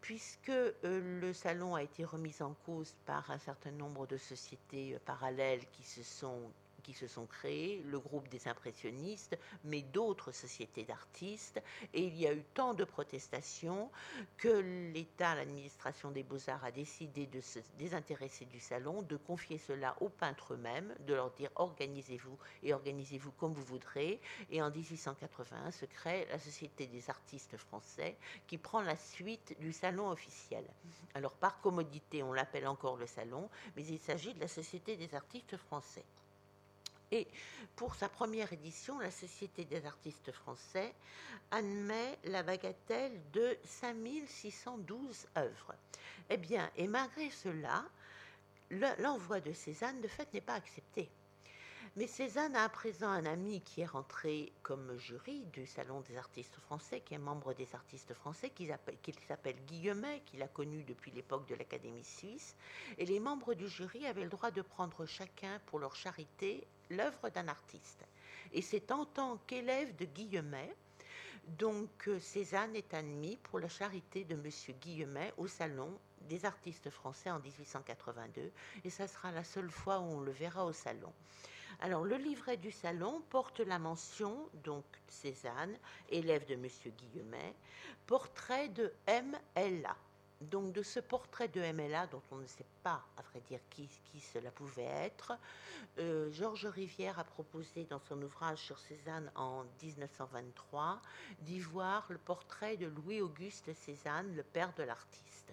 puisque 0.00 0.50
euh, 0.50 1.20
le 1.20 1.32
salon 1.32 1.74
a 1.74 1.82
été 1.82 2.04
remis 2.04 2.34
en 2.40 2.54
cause 2.66 2.94
par 3.06 3.30
un 3.30 3.38
certain 3.38 3.70
nombre 3.70 4.06
de 4.06 4.16
sociétés 4.16 4.94
euh, 4.94 4.98
parallèles 5.04 5.64
qui 5.72 5.82
se 5.82 6.02
sont 6.02 6.50
qui 6.82 6.92
se 6.92 7.06
sont 7.06 7.26
créés, 7.26 7.82
le 7.86 7.98
groupe 7.98 8.28
des 8.28 8.48
impressionnistes, 8.48 9.38
mais 9.64 9.82
d'autres 9.82 10.32
sociétés 10.32 10.84
d'artistes. 10.84 11.62
Et 11.94 12.04
il 12.04 12.16
y 12.16 12.26
a 12.26 12.32
eu 12.32 12.42
tant 12.54 12.74
de 12.74 12.84
protestations 12.84 13.90
que 14.36 14.92
l'État, 14.92 15.34
l'administration 15.34 16.10
des 16.10 16.22
beaux-arts 16.22 16.64
a 16.64 16.70
décidé 16.70 17.26
de 17.26 17.40
se 17.40 17.58
désintéresser 17.78 18.44
du 18.46 18.60
salon, 18.60 19.02
de 19.02 19.16
confier 19.16 19.58
cela 19.58 19.96
aux 20.00 20.08
peintres 20.08 20.54
eux-mêmes, 20.54 20.94
de 21.00 21.14
leur 21.14 21.30
dire 21.30 21.50
organisez-vous 21.56 22.38
et 22.62 22.74
organisez-vous 22.74 23.32
comme 23.32 23.52
vous 23.52 23.64
voudrez. 23.64 24.20
Et 24.50 24.62
en 24.62 24.70
1881 24.70 25.70
se 25.70 25.84
crée 25.86 26.26
la 26.30 26.38
Société 26.38 26.86
des 26.86 27.10
artistes 27.10 27.56
français 27.56 28.16
qui 28.46 28.58
prend 28.58 28.82
la 28.82 28.96
suite 28.96 29.56
du 29.60 29.72
salon 29.72 30.10
officiel. 30.10 30.64
Alors 31.14 31.34
par 31.34 31.60
commodité, 31.60 32.22
on 32.22 32.32
l'appelle 32.32 32.66
encore 32.66 32.96
le 32.96 33.06
salon, 33.06 33.48
mais 33.76 33.84
il 33.84 33.98
s'agit 33.98 34.34
de 34.34 34.40
la 34.40 34.48
Société 34.48 34.96
des 34.96 35.14
artistes 35.14 35.56
français. 35.56 36.04
Et 37.12 37.28
pour 37.76 37.94
sa 37.94 38.08
première 38.08 38.52
édition, 38.54 38.98
la 38.98 39.10
Société 39.10 39.66
des 39.66 39.84
artistes 39.84 40.32
français 40.32 40.94
admet 41.50 42.18
la 42.24 42.42
bagatelle 42.42 43.20
de 43.34 43.56
5612 43.64 45.26
œuvres. 45.36 45.74
Eh 46.30 46.38
bien, 46.38 46.70
et 46.74 46.88
malgré 46.88 47.28
cela, 47.30 47.84
l'envoi 48.98 49.40
de 49.40 49.52
Cézanne, 49.52 50.00
de 50.00 50.08
fait, 50.08 50.32
n'est 50.32 50.40
pas 50.40 50.54
accepté. 50.54 51.10
Mais 51.96 52.06
Cézanne 52.06 52.56
a 52.56 52.64
à 52.64 52.68
présent 52.70 53.10
un 53.10 53.26
ami 53.26 53.60
qui 53.60 53.82
est 53.82 53.86
rentré 53.86 54.50
comme 54.62 54.96
jury 54.96 55.44
du 55.52 55.66
Salon 55.66 56.00
des 56.00 56.16
artistes 56.16 56.56
français, 56.60 57.00
qui 57.00 57.12
est 57.12 57.18
membre 57.18 57.52
des 57.52 57.74
artistes 57.74 58.14
français, 58.14 58.48
qui 58.48 58.66
s'appelle 59.28 59.56
Guillemet, 59.66 60.22
qu'il 60.24 60.42
a 60.42 60.48
connu 60.48 60.84
depuis 60.84 61.10
l'époque 61.10 61.46
de 61.48 61.54
l'Académie 61.54 62.02
suisse. 62.02 62.56
Et 62.96 63.04
les 63.04 63.20
membres 63.20 63.52
du 63.52 63.68
jury 63.68 64.06
avaient 64.06 64.24
le 64.24 64.30
droit 64.30 64.50
de 64.50 64.62
prendre 64.62 65.04
chacun 65.04 65.60
pour 65.66 65.80
leur 65.80 65.94
charité 65.94 66.66
l'œuvre 66.92 67.28
d'un 67.30 67.48
artiste. 67.48 68.04
Et 68.52 68.62
c'est 68.62 68.90
en 68.92 69.04
tant 69.04 69.38
qu'élève 69.46 69.94
de 69.96 70.04
Guillemet 70.04 70.74
donc 71.58 72.06
euh, 72.08 72.20
Cézanne 72.20 72.76
est 72.76 72.94
admis 72.94 73.36
pour 73.36 73.58
la 73.58 73.68
charité 73.68 74.24
de 74.24 74.34
M. 74.34 74.48
Guillemet 74.80 75.34
au 75.36 75.48
Salon 75.48 75.98
des 76.28 76.44
artistes 76.44 76.88
français 76.90 77.30
en 77.30 77.40
1882 77.40 78.52
et 78.84 78.90
ça 78.90 79.08
sera 79.08 79.32
la 79.32 79.42
seule 79.42 79.70
fois 79.70 79.98
où 79.98 80.04
on 80.04 80.20
le 80.20 80.30
verra 80.30 80.64
au 80.64 80.72
salon. 80.72 81.12
Alors, 81.80 82.04
le 82.04 82.16
livret 82.16 82.56
du 82.56 82.70
salon 82.70 83.22
porte 83.28 83.58
la 83.58 83.80
mention, 83.80 84.48
donc 84.62 84.84
Cézanne, 85.08 85.76
élève 86.10 86.46
de 86.46 86.54
M. 86.54 86.68
Guillemet, 86.96 87.54
portrait 88.06 88.68
de 88.68 88.92
M.L.A. 89.06 89.96
Donc, 90.50 90.72
de 90.72 90.82
ce 90.82 91.00
portrait 91.00 91.48
de 91.48 91.60
M.L.A., 91.60 92.06
dont 92.06 92.22
on 92.30 92.36
ne 92.36 92.46
sait 92.46 92.66
pas, 92.82 93.04
à 93.16 93.22
vrai 93.22 93.40
dire, 93.48 93.60
qui, 93.70 93.88
cela 94.20 94.50
pouvait 94.50 94.84
être, 94.84 95.32
euh, 95.98 96.30
Georges 96.30 96.66
Rivière 96.66 97.18
a 97.18 97.24
proposé 97.24 97.84
dans 97.84 98.00
son 98.00 98.20
ouvrage 98.22 98.58
sur 98.58 98.78
Cézanne 98.78 99.30
en 99.34 99.64
1923 99.82 101.00
d'y 101.40 101.60
voir 101.60 102.06
le 102.08 102.18
portrait 102.18 102.76
de 102.76 102.86
Louis-Auguste 102.86 103.72
Cézanne, 103.74 104.34
le 104.34 104.42
père 104.42 104.72
de 104.74 104.82
l'artiste. 104.82 105.52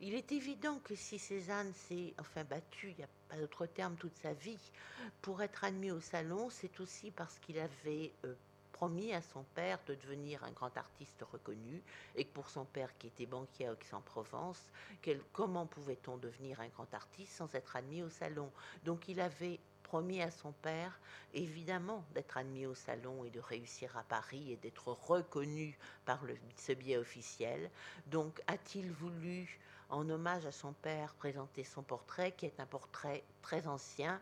Il 0.00 0.14
est 0.14 0.30
évident 0.32 0.78
que 0.80 0.94
si 0.94 1.18
Cézanne 1.18 1.72
s'est 1.72 2.12
enfin 2.18 2.44
battu, 2.44 2.90
il 2.90 2.96
n'y 2.96 3.04
a 3.04 3.08
pas 3.28 3.36
d'autre 3.38 3.66
terme, 3.66 3.96
toute 3.96 4.16
sa 4.18 4.34
vie, 4.34 4.58
pour 5.22 5.42
être 5.42 5.64
admis 5.64 5.90
au 5.90 6.00
salon, 6.00 6.50
c'est 6.50 6.80
aussi 6.80 7.10
parce 7.10 7.38
qu'il 7.38 7.58
avait 7.58 8.12
euh, 8.24 8.34
promis 8.76 9.14
à 9.14 9.22
son 9.22 9.42
père 9.54 9.78
de 9.86 9.94
devenir 9.94 10.44
un 10.44 10.50
grand 10.50 10.76
artiste 10.76 11.24
reconnu, 11.32 11.82
et 12.14 12.26
que 12.26 12.32
pour 12.34 12.50
son 12.50 12.66
père 12.66 12.90
qui 12.98 13.06
était 13.06 13.24
banquier 13.24 13.68
à 13.68 13.72
Aix-en-Provence, 13.72 14.70
comment 15.32 15.64
pouvait-on 15.64 16.18
devenir 16.18 16.60
un 16.60 16.68
grand 16.68 16.92
artiste 16.92 17.32
sans 17.32 17.54
être 17.54 17.74
admis 17.74 18.02
au 18.02 18.10
salon? 18.10 18.50
Donc 18.84 19.08
il 19.08 19.18
avait 19.18 19.60
promis 19.82 20.20
à 20.20 20.30
son 20.30 20.52
père, 20.52 21.00
évidemment, 21.32 22.04
d'être 22.12 22.36
admis 22.36 22.66
au 22.66 22.74
salon 22.74 23.24
et 23.24 23.30
de 23.30 23.40
réussir 23.40 23.96
à 23.96 24.02
Paris 24.02 24.52
et 24.52 24.56
d'être 24.56 24.88
reconnu 24.88 25.78
par 26.04 26.20
ce 26.56 26.72
biais 26.72 26.98
officiel. 26.98 27.70
Donc 28.08 28.42
a-t-il 28.46 28.92
voulu 28.92 29.58
en 29.88 30.10
hommage 30.10 30.44
à 30.44 30.52
son 30.52 30.74
père, 30.74 31.14
présenter 31.14 31.64
son 31.64 31.82
portrait, 31.82 32.32
qui 32.32 32.44
est 32.44 32.60
un 32.60 32.66
portrait 32.66 33.24
très 33.40 33.66
ancien 33.68 34.20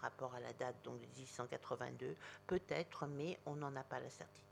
rapport 0.00 0.34
à 0.34 0.40
la 0.40 0.52
date 0.52 0.76
donc 0.84 1.00
de 1.00 1.06
1882, 1.06 2.16
peut-être, 2.46 3.06
mais 3.06 3.38
on 3.46 3.56
n'en 3.56 3.74
a 3.76 3.82
pas 3.82 4.00
la 4.00 4.10
certitude. 4.10 4.50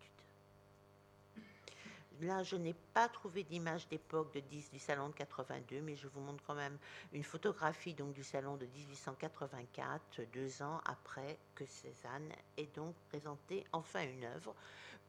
Là, 2.20 2.42
je 2.42 2.56
n'ai 2.56 2.74
pas 2.94 3.08
trouvé 3.08 3.44
d'image 3.44 3.86
d'époque 3.88 4.34
de 4.34 4.40
10 4.40 4.72
du 4.72 4.80
salon 4.80 5.08
de 5.08 5.14
82, 5.14 5.80
mais 5.82 5.94
je 5.94 6.08
vous 6.08 6.20
montre 6.20 6.42
quand 6.44 6.54
même 6.54 6.76
une 7.12 7.22
photographie 7.22 7.94
donc 7.94 8.12
du 8.12 8.24
salon 8.24 8.56
de 8.56 8.66
1884, 8.66 10.22
deux 10.32 10.62
ans 10.62 10.80
après 10.84 11.38
que 11.54 11.64
Cézanne 11.64 12.32
ait 12.56 12.68
donc 12.74 12.96
présenté 13.08 13.64
enfin 13.72 14.02
une 14.02 14.24
œuvre 14.24 14.56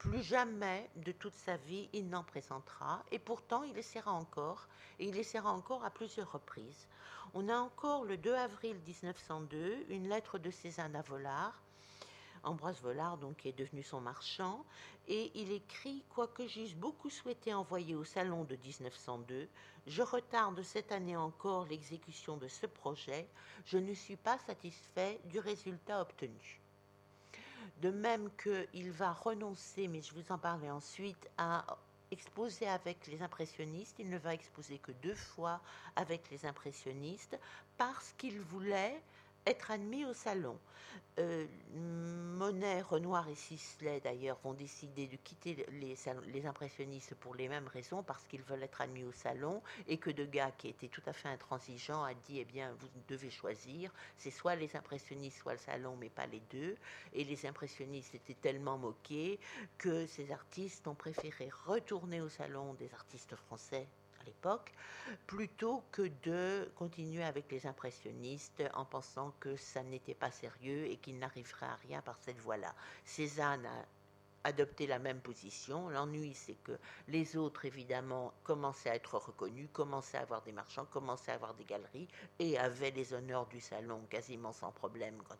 plus 0.00 0.22
jamais 0.22 0.88
de 0.96 1.12
toute 1.12 1.34
sa 1.34 1.58
vie 1.58 1.90
il 1.92 2.08
n'en 2.08 2.24
présentera, 2.24 3.04
et 3.12 3.18
pourtant 3.18 3.64
il 3.64 3.76
essaiera 3.76 4.10
encore, 4.10 4.66
et 4.98 5.04
il 5.06 5.16
essaiera 5.18 5.52
encore 5.52 5.84
à 5.84 5.90
plusieurs 5.90 6.32
reprises. 6.32 6.88
On 7.34 7.50
a 7.50 7.56
encore 7.58 8.06
le 8.06 8.16
2 8.16 8.34
avril 8.34 8.80
1902 8.86 9.84
une 9.90 10.08
lettre 10.08 10.38
de 10.38 10.50
Cézanne 10.50 10.96
à 10.96 11.02
Volard, 11.02 11.52
Ambroise 12.44 12.80
Volard, 12.80 13.18
donc, 13.18 13.36
qui 13.36 13.48
est 13.48 13.58
devenu 13.58 13.82
son 13.82 14.00
marchand, 14.00 14.64
et 15.06 15.30
il 15.34 15.52
écrit 15.52 16.02
Quoique 16.08 16.48
j'eusse 16.48 16.74
beaucoup 16.74 17.10
souhaité 17.10 17.52
envoyer 17.52 17.94
au 17.94 18.04
salon 18.04 18.44
de 18.44 18.56
1902, 18.56 19.48
je 19.86 20.02
retarde 20.02 20.62
cette 20.62 20.92
année 20.92 21.18
encore 21.18 21.66
l'exécution 21.66 22.38
de 22.38 22.48
ce 22.48 22.64
projet, 22.64 23.28
je 23.66 23.76
ne 23.76 23.92
suis 23.92 24.16
pas 24.16 24.38
satisfait 24.38 25.20
du 25.26 25.40
résultat 25.40 26.00
obtenu. 26.00 26.59
De 27.80 27.90
même 27.90 28.28
qu'il 28.36 28.92
va 28.92 29.12
renoncer, 29.12 29.88
mais 29.88 30.02
je 30.02 30.12
vous 30.14 30.32
en 30.32 30.38
parlerai 30.38 30.70
ensuite, 30.70 31.28
à 31.38 31.64
exposer 32.10 32.66
avec 32.66 33.06
les 33.06 33.22
impressionnistes. 33.22 33.96
Il 33.98 34.10
ne 34.10 34.18
va 34.18 34.34
exposer 34.34 34.78
que 34.78 34.92
deux 35.02 35.14
fois 35.14 35.60
avec 35.96 36.30
les 36.30 36.44
impressionnistes 36.44 37.38
parce 37.78 38.12
qu'il 38.18 38.40
voulait 38.40 39.00
être 39.46 39.70
admis 39.70 40.04
au 40.04 40.12
salon. 40.12 40.58
Euh, 41.18 41.46
Monet, 41.74 42.80
Renoir 42.82 43.28
et 43.28 43.34
Sisley, 43.34 44.00
d'ailleurs, 44.00 44.38
vont 44.42 44.54
décider 44.54 45.06
de 45.06 45.16
quitter 45.16 45.66
les, 45.72 45.94
les 46.32 46.46
impressionnistes 46.46 47.14
pour 47.16 47.34
les 47.34 47.48
mêmes 47.48 47.66
raisons, 47.66 48.02
parce 48.02 48.24
qu'ils 48.26 48.42
veulent 48.42 48.62
être 48.62 48.80
admis 48.80 49.04
au 49.04 49.12
salon, 49.12 49.62
et 49.86 49.98
que 49.98 50.10
Degas, 50.10 50.52
qui 50.52 50.68
était 50.68 50.88
tout 50.88 51.02
à 51.06 51.12
fait 51.12 51.28
intransigeant, 51.28 52.02
a 52.04 52.14
dit, 52.14 52.38
eh 52.38 52.44
bien, 52.44 52.74
vous 52.78 52.88
devez 53.08 53.30
choisir, 53.30 53.92
c'est 54.16 54.30
soit 54.30 54.54
les 54.54 54.74
impressionnistes, 54.76 55.38
soit 55.38 55.52
le 55.52 55.58
salon, 55.58 55.96
mais 55.96 56.10
pas 56.10 56.26
les 56.26 56.42
deux. 56.50 56.76
Et 57.12 57.24
les 57.24 57.44
impressionnistes 57.46 58.14
étaient 58.14 58.34
tellement 58.34 58.78
moqués 58.78 59.38
que 59.78 60.06
ces 60.06 60.32
artistes 60.32 60.86
ont 60.88 60.94
préféré 60.94 61.50
retourner 61.66 62.20
au 62.20 62.28
salon 62.28 62.74
des 62.74 62.92
artistes 62.94 63.36
français 63.36 63.86
à 64.20 64.24
l'époque, 64.24 64.72
plutôt 65.26 65.82
que 65.92 66.10
de 66.22 66.70
continuer 66.76 67.24
avec 67.24 67.50
les 67.50 67.66
impressionnistes 67.66 68.62
en 68.74 68.84
pensant 68.84 69.32
que 69.40 69.56
ça 69.56 69.82
n'était 69.82 70.14
pas 70.14 70.30
sérieux 70.30 70.86
et 70.86 70.96
qu'il 70.96 71.18
n'arriverait 71.18 71.66
à 71.66 71.76
rien 71.76 72.02
par 72.02 72.18
cette 72.20 72.38
voie-là. 72.38 72.74
Cézanne 73.04 73.66
a 73.66 73.84
adopté 74.44 74.86
la 74.86 74.98
même 74.98 75.20
position. 75.20 75.88
L'ennui, 75.90 76.34
c'est 76.34 76.56
que 76.64 76.78
les 77.08 77.36
autres, 77.36 77.64
évidemment, 77.64 78.32
commençaient 78.42 78.90
à 78.90 78.94
être 78.94 79.16
reconnus, 79.18 79.68
commençaient 79.72 80.18
à 80.18 80.22
avoir 80.22 80.42
des 80.42 80.52
marchands, 80.52 80.86
commençaient 80.86 81.32
à 81.32 81.34
avoir 81.34 81.54
des 81.54 81.64
galeries 81.64 82.08
et 82.38 82.58
avaient 82.58 82.90
les 82.90 83.12
honneurs 83.12 83.46
du 83.46 83.60
salon 83.60 84.00
quasiment 84.08 84.52
sans 84.52 84.72
problème 84.72 85.22
quand 85.28 85.36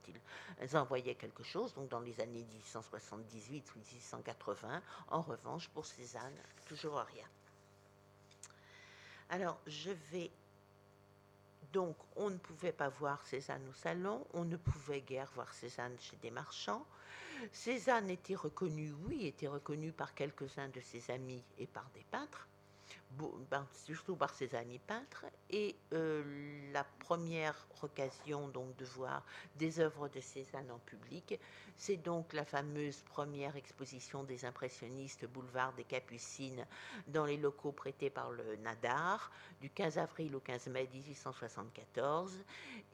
ils 0.63 0.77
envoyaient 0.77 1.15
quelque 1.15 1.43
chose. 1.43 1.75
Donc 1.75 1.89
dans 1.89 2.01
les 2.01 2.21
années 2.21 2.45
1878 2.45 3.75
ou 3.75 3.79
1880, 3.79 4.83
en 5.09 5.23
revanche, 5.23 5.69
pour 5.71 5.87
Cézanne, 5.87 6.37
toujours 6.67 6.99
rien. 6.99 7.27
Alors, 9.31 9.61
je 9.67 9.91
vais. 10.11 10.31
Donc, 11.73 11.97
on 12.17 12.31
ne 12.31 12.37
pouvait 12.37 12.73
pas 12.73 12.89
voir 12.89 13.25
Cézanne 13.25 13.67
au 13.69 13.73
salon, 13.73 14.27
on 14.35 14.45
ne 14.45 14.57
pouvait 14.57 15.03
guère 15.03 15.31
voir 15.37 15.55
Cézanne 15.55 15.97
chez 16.01 16.17
des 16.17 16.33
marchands. 16.33 16.85
Cézanne 17.53 18.11
était 18.11 18.35
reconnu, 18.35 18.93
oui, 19.07 19.27
était 19.27 19.47
reconnu 19.47 19.93
par 19.93 20.15
quelques-uns 20.15 20.69
de 20.69 20.81
ses 20.81 21.13
amis 21.13 21.45
et 21.59 21.69
par 21.69 21.89
des 21.95 22.05
peintres, 22.11 22.49
surtout 23.73 24.17
par 24.17 24.35
ses 24.35 24.55
amis 24.55 24.79
peintres, 24.79 25.27
et 25.51 25.77
euh, 25.93 26.73
la 26.73 26.85
première 27.01 27.67
occasion 27.83 28.49
donc 28.49 28.77
de 28.77 28.85
voir 28.85 29.25
des 29.57 29.81
œuvres 29.81 30.09
de 30.09 30.21
Cézanne 30.21 30.71
en 30.71 30.79
public, 30.79 31.39
c'est 31.77 31.97
donc 31.97 32.33
la 32.33 32.45
fameuse 32.45 33.03
première 33.03 33.57
exposition 33.57 34.23
des 34.23 34.45
impressionnistes 34.45 35.27
boulevard 35.27 35.73
des 35.75 35.85
Capucines 35.85 36.67
dans 37.09 37.25
les 37.25 37.37
locaux 37.37 37.73
prêtés 37.73 38.11
par 38.11 38.31
le 38.31 38.57
Nadar 38.57 39.31
du 39.61 39.71
15 39.71 39.99
avril 39.99 40.37
au 40.37 40.41
15 40.41 40.69
mai 40.69 40.89
1874. 40.93 42.45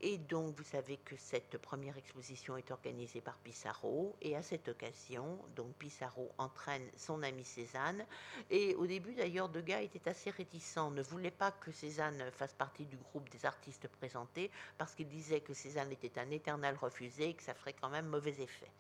Et 0.00 0.18
donc 0.18 0.56
vous 0.56 0.64
savez 0.64 0.98
que 0.98 1.16
cette 1.16 1.58
première 1.58 1.96
exposition 1.96 2.56
est 2.56 2.70
organisée 2.70 3.20
par 3.20 3.36
Pissarro 3.38 4.14
et 4.20 4.36
à 4.36 4.42
cette 4.42 4.68
occasion, 4.68 5.38
donc 5.56 5.74
Pissarro 5.74 6.30
entraîne 6.38 6.88
son 6.96 7.22
ami 7.22 7.44
Cézanne 7.44 8.04
et 8.50 8.74
au 8.74 8.86
début 8.86 9.14
d'ailleurs 9.14 9.48
Degas 9.48 9.80
était 9.80 10.05
assez 10.08 10.30
réticent, 10.30 10.76
ne 10.90 11.02
voulait 11.02 11.30
pas 11.30 11.50
que 11.50 11.70
Cézanne 11.72 12.22
fasse 12.32 12.54
partie 12.54 12.84
du 12.86 12.96
groupe 12.96 13.28
des 13.30 13.44
artistes 13.46 13.88
présentés 13.88 14.50
parce 14.78 14.94
qu'il 14.94 15.08
disait 15.08 15.40
que 15.40 15.54
Cézanne 15.54 15.92
était 15.92 16.18
un 16.18 16.30
éternel 16.30 16.76
refusé 16.80 17.30
et 17.30 17.34
que 17.34 17.42
ça 17.42 17.54
ferait 17.54 17.74
quand 17.74 17.88
même 17.90 18.06
mauvais 18.06 18.40
effet. 18.40 18.70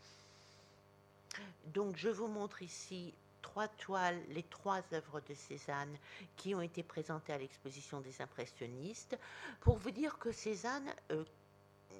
Donc 1.66 1.96
je 1.96 2.08
vous 2.08 2.28
montre 2.28 2.62
ici 2.62 3.14
trois 3.42 3.68
toiles, 3.68 4.20
les 4.30 4.42
trois 4.42 4.82
œuvres 4.92 5.20
de 5.20 5.34
Cézanne 5.34 5.96
qui 6.36 6.54
ont 6.54 6.60
été 6.60 6.82
présentées 6.82 7.32
à 7.32 7.38
l'exposition 7.38 8.00
des 8.00 8.20
impressionnistes, 8.20 9.16
pour 9.60 9.76
vous 9.78 9.90
dire 9.90 10.18
que 10.18 10.32
Cézanne 10.32 10.92
euh, 11.12 11.24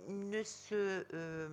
ne 0.09 0.43
se 0.43 1.07
euh, 1.15 1.49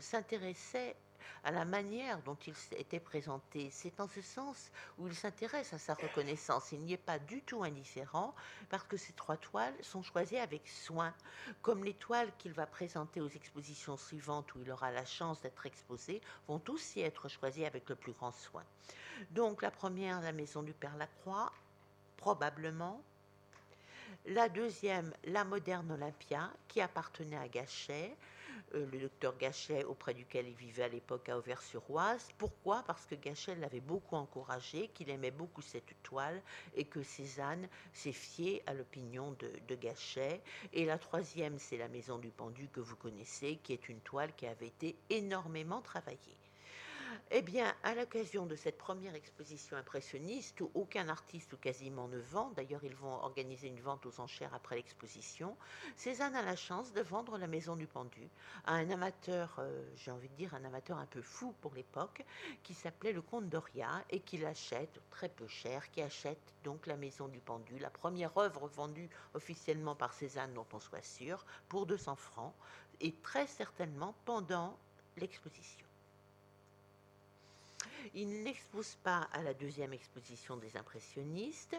s'intéressait 0.00 0.96
à 1.44 1.50
la 1.50 1.64
manière 1.64 2.20
dont 2.22 2.36
il 2.46 2.54
était 2.78 3.00
présenté. 3.00 3.68
C'est 3.70 4.00
en 4.00 4.08
ce 4.08 4.22
sens 4.22 4.70
où 4.98 5.06
il 5.06 5.14
s'intéresse 5.14 5.72
à 5.72 5.78
sa 5.78 5.94
reconnaissance. 5.94 6.72
Il 6.72 6.80
n'y 6.80 6.94
est 6.94 6.96
pas 6.96 7.18
du 7.18 7.42
tout 7.42 7.62
indifférent 7.62 8.34
parce 8.70 8.84
que 8.84 8.96
ces 8.96 9.12
trois 9.12 9.36
toiles 9.36 9.74
sont 9.82 10.02
choisies 10.02 10.38
avec 10.38 10.66
soin, 10.68 11.14
comme 11.62 11.84
les 11.84 11.94
toiles 11.94 12.32
qu'il 12.38 12.52
va 12.52 12.66
présenter 12.66 13.20
aux 13.20 13.28
expositions 13.28 13.96
suivantes 13.96 14.54
où 14.54 14.60
il 14.62 14.70
aura 14.70 14.90
la 14.90 15.04
chance 15.04 15.40
d'être 15.40 15.66
exposé, 15.66 16.20
vont 16.48 16.62
aussi 16.68 17.00
être 17.00 17.28
choisies 17.28 17.64
avec 17.64 17.88
le 17.88 17.96
plus 17.96 18.12
grand 18.12 18.32
soin. 18.32 18.64
Donc 19.30 19.62
la 19.62 19.70
première, 19.70 20.20
la 20.20 20.32
maison 20.32 20.62
du 20.62 20.72
Père 20.72 20.96
Lacroix, 20.96 21.52
probablement. 22.16 23.02
La 24.26 24.48
deuxième, 24.48 25.12
la 25.24 25.44
moderne 25.44 25.92
Olympia, 25.92 26.50
qui 26.68 26.80
appartenait 26.80 27.36
à 27.36 27.48
Gachet. 27.48 28.16
Euh, 28.74 28.86
le 28.90 28.98
docteur 28.98 29.36
Gachet, 29.36 29.84
auprès 29.84 30.14
duquel 30.14 30.48
il 30.48 30.54
vivait 30.54 30.84
à 30.84 30.88
l'époque 30.88 31.28
à 31.28 31.38
Auvers-sur-Oise. 31.38 32.28
Pourquoi? 32.38 32.82
Parce 32.86 33.04
que 33.06 33.14
Gachet 33.14 33.54
l'avait 33.56 33.80
beaucoup 33.80 34.16
encouragé, 34.16 34.88
qu'il 34.88 35.10
aimait 35.10 35.30
beaucoup 35.30 35.62
cette 35.62 35.94
toile 36.02 36.40
et 36.74 36.84
que 36.84 37.02
Cézanne 37.02 37.68
s'est 37.92 38.12
fié 38.12 38.62
à 38.66 38.74
l'opinion 38.74 39.36
de, 39.68 39.74
Gachet. 39.74 40.40
Et 40.72 40.84
la 40.84 40.98
troisième, 40.98 41.58
c'est 41.58 41.76
la 41.76 41.88
Maison 41.88 42.18
du 42.18 42.30
Pendu 42.30 42.68
que 42.68 42.80
vous 42.80 42.96
connaissez, 42.96 43.58
qui 43.62 43.72
est 43.72 43.88
une 43.88 44.00
toile 44.00 44.34
qui 44.34 44.46
avait 44.46 44.68
été 44.68 44.96
énormément 45.10 45.82
travaillée. 45.82 46.43
Eh 47.30 47.40
bien, 47.40 47.74
à 47.82 47.94
l'occasion 47.94 48.44
de 48.44 48.54
cette 48.54 48.76
première 48.76 49.14
exposition 49.14 49.78
impressionniste, 49.78 50.60
où 50.60 50.70
aucun 50.74 51.08
artiste 51.08 51.54
ou 51.54 51.56
quasiment 51.56 52.06
ne 52.06 52.18
vend, 52.18 52.50
d'ailleurs 52.50 52.84
ils 52.84 52.94
vont 52.94 53.14
organiser 53.14 53.68
une 53.68 53.80
vente 53.80 54.04
aux 54.04 54.20
enchères 54.20 54.52
après 54.52 54.76
l'exposition, 54.76 55.56
Cézanne 55.96 56.36
a 56.36 56.42
la 56.42 56.54
chance 56.54 56.92
de 56.92 57.00
vendre 57.00 57.38
la 57.38 57.46
Maison 57.46 57.76
du 57.76 57.86
Pendu 57.86 58.28
à 58.66 58.74
un 58.74 58.90
amateur, 58.90 59.56
euh, 59.58 59.84
j'ai 59.96 60.10
envie 60.10 60.28
de 60.28 60.34
dire 60.34 60.54
un 60.54 60.64
amateur 60.64 60.98
un 60.98 61.06
peu 61.06 61.22
fou 61.22 61.54
pour 61.62 61.74
l'époque, 61.74 62.22
qui 62.62 62.74
s'appelait 62.74 63.12
le 63.12 63.22
comte 63.22 63.48
Doria 63.48 64.04
et 64.10 64.20
qui 64.20 64.36
l'achète 64.36 65.00
très 65.08 65.30
peu 65.30 65.46
cher, 65.46 65.90
qui 65.90 66.02
achète 66.02 66.54
donc 66.62 66.86
la 66.86 66.98
Maison 66.98 67.26
du 67.28 67.40
Pendu, 67.40 67.78
la 67.78 67.90
première 67.90 68.36
œuvre 68.36 68.68
vendue 68.68 69.08
officiellement 69.32 69.96
par 69.96 70.12
Cézanne 70.12 70.52
dont 70.52 70.66
on 70.74 70.78
soit 70.78 71.02
sûr, 71.02 71.46
pour 71.70 71.86
200 71.86 72.16
francs, 72.16 72.54
et 73.00 73.12
très 73.22 73.46
certainement 73.46 74.14
pendant 74.26 74.78
l'exposition. 75.16 75.83
Il 78.12 78.42
n'expose 78.42 78.96
pas 79.02 79.28
à 79.32 79.42
la 79.42 79.54
deuxième 79.54 79.92
exposition 79.92 80.56
des 80.56 80.76
impressionnistes, 80.76 81.76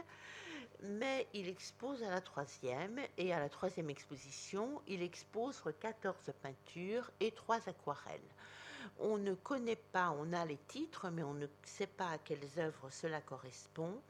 mais 0.82 1.28
il 1.34 1.48
expose 1.48 2.02
à 2.04 2.10
la 2.10 2.22
troisième, 2.22 3.00
et 3.18 3.34
à 3.34 3.40
la 3.40 3.50
troisième 3.50 3.90
exposition, 3.90 4.82
il 4.88 5.02
expose 5.04 5.62
14 5.80 6.32
peintures 6.42 7.12
et 7.20 7.32
3 7.32 7.70
aquarelles. 7.70 8.20
On 9.00 9.18
ne 9.18 9.34
connaît 9.34 9.76
pas, 9.76 10.16
on 10.20 10.34
a 10.34 10.46
les 10.46 10.60
titres, 10.68 11.10
mais 11.10 11.24
on 11.24 11.34
ne 11.34 11.48
sait 11.64 11.88
pas 11.88 12.10
à 12.10 12.18
quelles 12.18 12.48
œuvres 12.58 12.90
cela 12.92 13.22
correspond, 13.22 14.02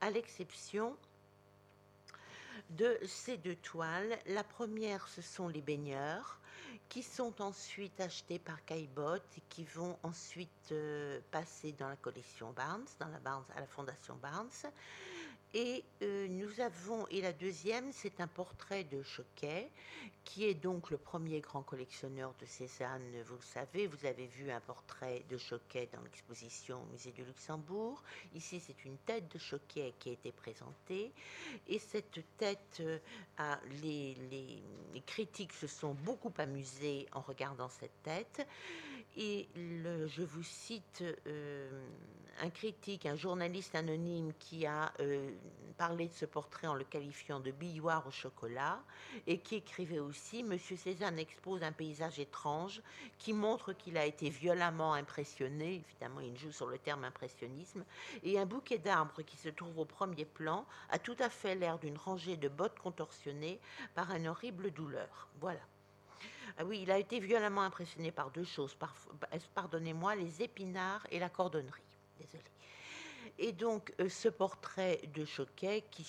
à 0.00 0.10
l'exception 0.10 0.96
de 2.70 2.98
ces 3.06 3.36
deux 3.36 3.56
toiles. 3.56 4.18
La 4.26 4.44
première, 4.44 5.06
ce 5.08 5.22
sont 5.22 5.48
les 5.48 5.62
baigneurs, 5.62 6.40
qui 6.88 7.02
sont 7.02 7.40
ensuite 7.42 8.00
achetés 8.00 8.38
par 8.38 8.64
Caillebotte 8.64 9.26
et 9.36 9.42
qui 9.48 9.64
vont 9.64 9.98
ensuite 10.02 10.72
euh, 10.72 11.20
passer 11.30 11.72
dans 11.72 11.88
la 11.88 11.96
collection 11.96 12.52
Barnes, 12.52 12.86
dans 13.00 13.08
la 13.08 13.18
Barnes, 13.18 13.44
à 13.56 13.60
la 13.60 13.66
Fondation 13.66 14.16
Barnes. 14.16 14.48
Et 15.54 15.84
euh, 16.02 16.28
nous 16.28 16.60
avons, 16.60 17.06
et 17.08 17.20
la 17.20 17.32
deuxième, 17.32 17.90
c'est 17.92 18.20
un 18.20 18.26
portrait 18.26 18.84
de 18.84 19.02
Choquet, 19.02 19.70
qui 20.24 20.44
est 20.44 20.54
donc 20.54 20.90
le 20.90 20.98
premier 20.98 21.40
grand 21.40 21.62
collectionneur 21.62 22.34
de 22.40 22.46
Cézanne. 22.46 23.02
Vous 23.24 23.40
savez, 23.40 23.86
vous 23.86 24.04
avez 24.04 24.26
vu 24.26 24.50
un 24.50 24.60
portrait 24.60 25.24
de 25.30 25.38
Choquet 25.38 25.88
dans 25.94 26.02
l'exposition 26.02 26.82
au 26.82 26.86
musée 26.92 27.12
du 27.12 27.24
Luxembourg. 27.24 28.02
Ici, 28.34 28.60
c'est 28.60 28.84
une 28.84 28.98
tête 28.98 29.32
de 29.32 29.38
Choquet 29.38 29.94
qui 29.98 30.10
a 30.10 30.12
été 30.12 30.32
présentée. 30.32 31.12
Et 31.68 31.78
cette 31.78 32.20
tête, 32.36 32.80
euh, 32.80 32.98
les, 33.82 34.62
critiques 35.06 35.52
se 35.52 35.66
sont 35.66 35.94
beaucoup 35.94 36.32
amusés 36.38 37.06
en 37.12 37.20
regardant 37.20 37.68
cette 37.68 38.02
tête. 38.02 38.46
Et 39.18 39.48
je 39.54 40.22
vous 40.22 40.42
cite 40.42 41.02
euh, 41.26 41.86
un 42.42 42.50
critique, 42.50 43.06
un 43.06 43.16
journaliste 43.16 43.74
anonyme 43.74 44.32
qui 44.38 44.66
a 44.66 44.92
euh, 45.00 45.30
parlé 45.78 46.08
de 46.08 46.12
ce 46.12 46.26
portrait 46.26 46.66
en 46.66 46.74
le 46.74 46.84
qualifiant 46.84 47.40
de 47.40 47.50
billoire 47.50 48.06
au 48.06 48.10
chocolat 48.10 48.78
et 49.26 49.38
qui 49.38 49.56
écrivait 49.56 50.00
aussi 50.00 50.42
Monsieur 50.42 50.76
Cézanne 50.76 51.18
expose 51.18 51.62
un 51.62 51.72
paysage 51.72 52.18
étrange 52.18 52.82
qui 53.18 53.32
montre 53.32 53.72
qu'il 53.72 53.96
a 53.96 54.04
été 54.04 54.28
violemment 54.28 54.92
impressionné, 54.92 55.82
évidemment 55.86 56.20
il 56.20 56.36
joue 56.36 56.52
sur 56.52 56.66
le 56.66 56.76
terme 56.78 57.04
impressionnisme, 57.04 57.84
et 58.22 58.38
un 58.38 58.44
bouquet 58.44 58.78
d'arbres 58.78 59.22
qui 59.22 59.38
se 59.38 59.48
trouve 59.48 59.78
au 59.78 59.86
premier 59.86 60.26
plan 60.26 60.66
a 60.90 60.98
tout 60.98 61.16
à 61.20 61.30
fait 61.30 61.54
l'air 61.54 61.78
d'une 61.78 61.96
rangée 61.96 62.36
de 62.36 62.48
bottes 62.48 62.78
contorsionnées 62.78 63.60
par 63.94 64.10
une 64.14 64.28
horrible 64.28 64.70
douleur. 64.72 65.28
Voilà. 65.40 65.60
Ah 66.58 66.64
oui, 66.64 66.80
il 66.82 66.90
a 66.90 66.98
été 66.98 67.20
violemment 67.20 67.62
impressionné 67.62 68.10
par 68.10 68.30
deux 68.30 68.44
choses, 68.44 68.76
pardonnez-moi, 69.54 70.16
les 70.16 70.42
épinards 70.42 71.06
et 71.10 71.18
la 71.18 71.28
cordonnerie. 71.28 71.82
Désolé. 72.18 72.44
Et 73.38 73.52
donc, 73.52 73.92
euh, 74.00 74.08
ce 74.08 74.28
portrait 74.28 75.00
de 75.14 75.24
Choquet 75.24 75.84
qui, 75.90 76.06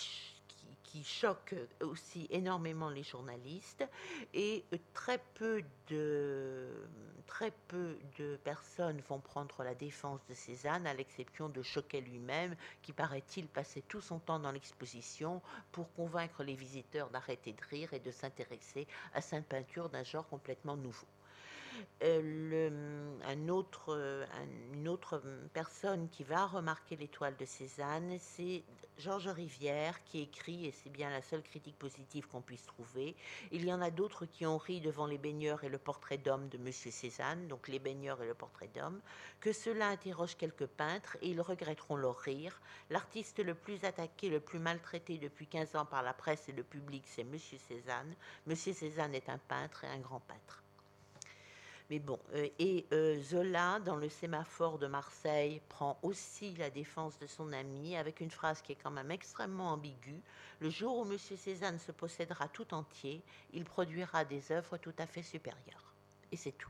qui, 0.88 1.04
choque 1.04 1.54
aussi 1.82 2.28
énormément 2.32 2.90
les 2.90 3.04
journalistes 3.04 3.86
et 4.34 4.66
très 4.94 5.20
peu 5.36 5.62
de 5.90 6.68
très 7.28 7.52
peu 7.68 7.98
de 8.18 8.38
personnes 8.38 9.02
vont 9.10 9.20
prendre 9.20 9.64
la 9.64 9.76
défense 9.76 10.22
de 10.28 10.34
Cézanne 10.34 10.88
à 10.88 10.94
l'exception 10.94 11.50
de 11.50 11.62
Choquet 11.62 12.02
lui-même 12.02 12.56
qui 12.82 12.94
paraît-il 12.94 13.48
passait 13.48 13.84
tout 13.88 14.02
son 14.02 14.20
temps 14.20 14.40
dans 14.40 14.52
l'exposition 14.52 15.42
pour 15.72 15.92
convaincre 15.94 16.44
les 16.44 16.56
visiteurs 16.56 17.10
d'arrêter 17.10 17.54
de 17.54 17.62
rire 17.70 17.94
et 17.94 18.00
de 18.00 18.12
s'intéresser 18.12 18.88
à 19.14 19.22
cette 19.22 19.46
peinture 19.46 19.90
d'un 19.90 20.04
genre 20.04 20.28
complètement 20.28 20.78
nouveau. 20.78 21.08
Euh, 22.04 23.18
un 23.26 23.50
autre, 23.50 23.94
euh, 23.94 24.26
une 24.74 24.88
autre 24.88 25.22
personne 25.54 26.10
qui 26.10 26.24
va 26.24 26.46
remarquer 26.46 26.96
l'étoile 26.96 27.36
de 27.38 27.46
Cézanne, 27.46 28.18
c'est 28.20 28.64
Georges 28.98 29.28
Rivière 29.28 30.04
qui 30.06 30.22
écrit, 30.22 30.66
et 30.66 30.72
c'est 30.72 30.90
bien 30.90 31.12
la 31.12 31.22
seule 31.22 31.44
critique 31.44 31.78
positive 31.78 32.28
qu'on 32.28 32.42
puisse 32.42 32.66
trouver. 32.66 33.16
Il 33.52 33.64
y 33.64 33.72
en 33.72 33.82
a 33.82 33.92
d'autres 33.92 34.26
qui 34.26 34.46
ont 34.46 34.58
ri 34.58 34.82
devant 34.82 35.06
les 35.06 35.20
baigneurs 35.20 35.64
et 35.64 35.70
le 35.70 35.78
portrait 35.78 36.18
d'homme 36.18 36.50
de 36.50 36.58
Monsieur 36.58 36.90
Cézanne, 36.90 37.48
donc 37.48 37.68
les 37.68 37.78
baigneurs 37.78 38.22
et 38.24 38.28
le 38.28 38.34
portrait 38.34 38.70
d'homme, 38.74 39.00
que 39.40 39.54
cela 39.54 39.90
interroge 39.90 40.36
quelques 40.36 40.66
peintres 40.66 41.16
et 41.22 41.30
ils 41.30 41.42
regretteront 41.42 41.96
leur 41.96 42.18
rire. 42.18 42.60
L'artiste 42.90 43.38
le 43.40 43.54
plus 43.54 43.84
attaqué, 43.84 44.30
le 44.30 44.40
plus 44.40 44.60
maltraité 44.60 45.20
depuis 45.20 45.46
15 45.46 45.76
ans 45.76 45.86
par 45.86 46.02
la 46.02 46.14
presse 46.14 46.50
et 46.50 46.54
le 46.54 46.64
public, 46.64 47.04
c'est 47.06 47.24
Monsieur 47.24 47.60
Cézanne. 47.68 48.16
Monsieur 48.48 48.74
Cézanne 48.74 49.14
est 49.14 49.30
un 49.30 49.38
peintre 49.38 49.84
et 49.84 49.88
un 49.88 50.00
grand 50.00 50.22
peintre. 50.22 50.64
Mais 51.90 52.00
bon, 52.00 52.20
euh, 52.34 52.50
et 52.60 52.86
euh, 52.92 53.22
Zola, 53.22 53.80
dans 53.80 53.96
le 53.96 54.10
sémaphore 54.10 54.78
de 54.78 54.88
Marseille, 54.88 55.62
prend 55.70 55.98
aussi 56.02 56.54
la 56.56 56.70
défense 56.70 57.18
de 57.18 57.28
son 57.28 57.54
ami 57.54 57.96
avec 57.96 58.20
une 58.20 58.30
phrase 58.30 58.62
qui 58.62 58.74
est 58.74 58.78
quand 58.82 58.92
même 58.92 59.12
extrêmement 59.12 59.72
ambiguë. 59.72 60.22
Le 60.60 60.70
jour 60.70 60.98
où 60.98 61.06
M. 61.10 61.18
Cézanne 61.18 61.80
se 61.80 61.94
possédera 61.94 62.50
tout 62.50 62.74
entier, 62.74 63.22
il 63.54 63.64
produira 63.64 64.26
des 64.26 64.52
œuvres 64.52 64.78
tout 64.78 64.94
à 64.98 65.08
fait 65.08 65.24
supérieures. 65.24 65.94
Et 66.32 66.36
c'est 66.36 66.52
tout. 66.52 66.70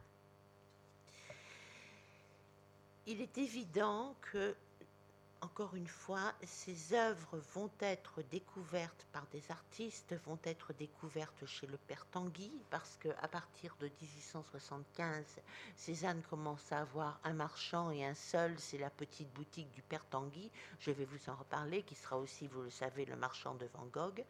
Il 3.07 3.21
est 3.21 3.37
évident 3.39 4.15
que 4.21 4.55
encore 5.41 5.75
une 5.75 5.87
fois, 5.87 6.33
ces 6.43 6.93
œuvres 6.93 7.37
vont 7.53 7.69
être 7.79 8.21
découvertes 8.31 9.05
par 9.11 9.25
des 9.27 9.43
artistes, 9.51 10.15
vont 10.25 10.39
être 10.43 10.73
découvertes 10.73 11.45
chez 11.45 11.67
le 11.67 11.77
père 11.77 12.05
Tanguy, 12.11 12.51
parce 12.69 12.97
qu'à 12.97 13.27
partir 13.27 13.75
de 13.79 13.89
1875, 14.01 15.25
Cézanne 15.75 16.21
commence 16.29 16.71
à 16.71 16.79
avoir 16.79 17.19
un 17.23 17.33
marchand 17.33 17.91
et 17.91 18.05
un 18.05 18.15
seul, 18.15 18.57
c'est 18.59 18.77
la 18.77 18.89
petite 18.89 19.31
boutique 19.33 19.71
du 19.71 19.81
père 19.81 20.05
Tanguy. 20.09 20.49
Je 20.79 20.91
vais 20.91 21.05
vous 21.05 21.29
en 21.29 21.35
reparler, 21.35 21.83
qui 21.83 21.95
sera 21.95 22.17
aussi, 22.17 22.47
vous 22.47 22.63
le 22.63 22.71
savez, 22.71 23.05
le 23.05 23.15
marchand 23.15 23.55
de 23.55 23.67
Van 23.73 23.85
Gogh. 23.85 24.23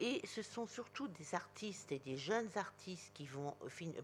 Et 0.00 0.26
ce 0.26 0.42
sont 0.42 0.66
surtout 0.66 1.08
des 1.08 1.34
artistes 1.34 1.92
et 1.92 1.98
des 1.98 2.16
jeunes 2.16 2.48
artistes 2.56 3.10
qui 3.14 3.26
vont 3.26 3.54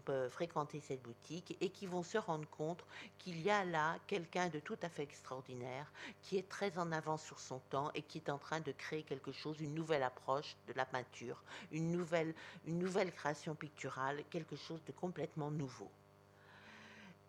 euh, 0.09 0.29
fréquenter 0.29 0.79
cette 0.79 1.01
boutique 1.01 1.57
et 1.61 1.69
qui 1.69 1.85
vont 1.87 2.03
se 2.03 2.17
rendre 2.17 2.47
compte 2.49 2.83
qu'il 3.17 3.41
y 3.41 3.49
a 3.49 3.63
là 3.65 3.97
quelqu'un 4.07 4.49
de 4.49 4.59
tout 4.59 4.77
à 4.81 4.89
fait 4.89 5.03
extraordinaire, 5.03 5.91
qui 6.21 6.37
est 6.37 6.49
très 6.49 6.77
en 6.77 6.91
avance 6.91 7.23
sur 7.23 7.39
son 7.39 7.59
temps 7.69 7.91
et 7.93 8.01
qui 8.01 8.17
est 8.19 8.29
en 8.29 8.37
train 8.37 8.59
de 8.59 8.71
créer 8.71 9.03
quelque 9.03 9.31
chose, 9.31 9.59
une 9.59 9.73
nouvelle 9.73 10.03
approche 10.03 10.55
de 10.67 10.73
la 10.73 10.85
peinture, 10.85 11.43
une 11.71 11.91
nouvelle, 11.91 12.33
une 12.65 12.79
nouvelle 12.79 13.11
création 13.11 13.55
picturale, 13.55 14.23
quelque 14.29 14.55
chose 14.55 14.83
de 14.85 14.91
complètement 14.91 15.51
nouveau. 15.51 15.89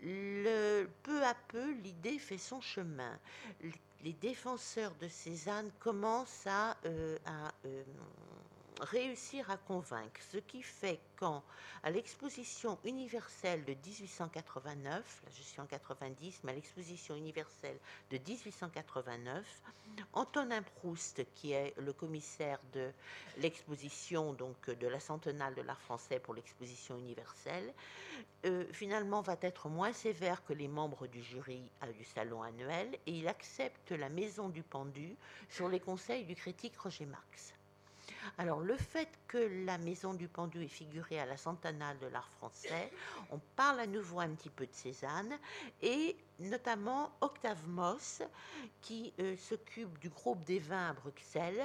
Peu 0.01 1.25
à 1.25 1.35
peu, 1.49 1.73
l'idée 1.73 2.19
fait 2.19 2.39
son 2.39 2.61
chemin. 2.61 3.19
Les 4.07 4.13
défenseurs 4.13 4.95
de 5.01 5.09
Cézanne 5.09 5.69
commencent 5.81 6.47
à, 6.47 6.77
euh, 6.85 7.19
euh, 7.65 7.83
réussir 8.81 9.51
à 9.51 9.57
convaincre, 9.57 10.21
ce 10.33 10.39
qui 10.39 10.63
fait 10.63 11.01
quand, 11.17 11.43
à 11.83 11.91
l'exposition 11.91 12.79
universelle 12.85 13.65
de 13.65 13.73
1889, 13.73 15.23
là 15.25 15.31
je 15.35 15.43
suis 15.43 15.61
en 15.61 15.67
90, 15.67 16.41
mais 16.45 16.53
à 16.53 16.55
l'exposition 16.55 17.15
universelle 17.15 17.79
de 18.11 18.19
1889, 18.19 19.45
Antonin 20.13 20.63
Proust, 20.63 21.25
qui 21.35 21.53
est 21.53 21.75
le 21.79 21.93
commissaire 21.93 22.59
de 22.73 22.91
l'exposition, 23.39 24.33
donc 24.33 24.69
de 24.69 24.87
la 24.87 25.01
centenale 25.01 25.55
de 25.55 25.63
l'art 25.63 25.81
français 25.81 26.19
pour 26.19 26.35
l'exposition 26.35 26.99
universelle, 26.99 27.73
euh, 28.45 28.65
finalement 28.73 29.21
va 29.21 29.37
être 29.41 29.69
moins 29.69 29.93
sévère 29.93 30.45
que 30.45 30.53
les 30.53 30.69
membres 30.69 31.07
du 31.07 31.23
jury 31.23 31.63
euh, 31.83 31.93
du 31.93 32.05
salon 32.05 32.43
annuel 32.43 32.89
et 33.07 33.13
il 33.13 33.29
accepte 33.29 33.93
la 33.93 34.09
maison 34.09 34.49
du 34.49 34.63
pendu 34.63 35.17
sur 35.49 35.69
les 35.69 35.81
conseils 35.81 36.25
du 36.25 36.35
critique 36.35 36.77
Roger 36.79 37.07
Marx. 37.07 37.55
Alors, 38.39 38.61
le 38.61 38.77
fait 38.77 39.09
que 39.29 39.65
la 39.65 39.79
Maison 39.79 40.15
du 40.15 40.29
Pendu 40.29 40.63
est 40.63 40.69
figurée 40.69 41.19
à 41.19 41.27
la 41.27 41.37
centenale 41.37 41.99
de 41.99 42.07
l'art 42.07 42.29
français, 42.29 42.93
on 43.31 43.39
parle 43.57 43.81
à 43.81 43.87
nouveau 43.87 44.21
un 44.21 44.29
petit 44.31 44.51
peu 44.51 44.67
de 44.67 44.73
Cézanne 44.73 45.39
et 45.83 46.17
notamment 46.39 47.11
Octave 47.21 47.67
Moss, 47.69 48.23
qui 48.83 49.13
euh, 49.21 49.37
s'occupe 49.37 49.99
du 49.99 50.11
groupe 50.11 50.45
des 50.45 50.59
vins 50.59 50.91
à 50.91 50.93
Bruxelles, 50.93 51.65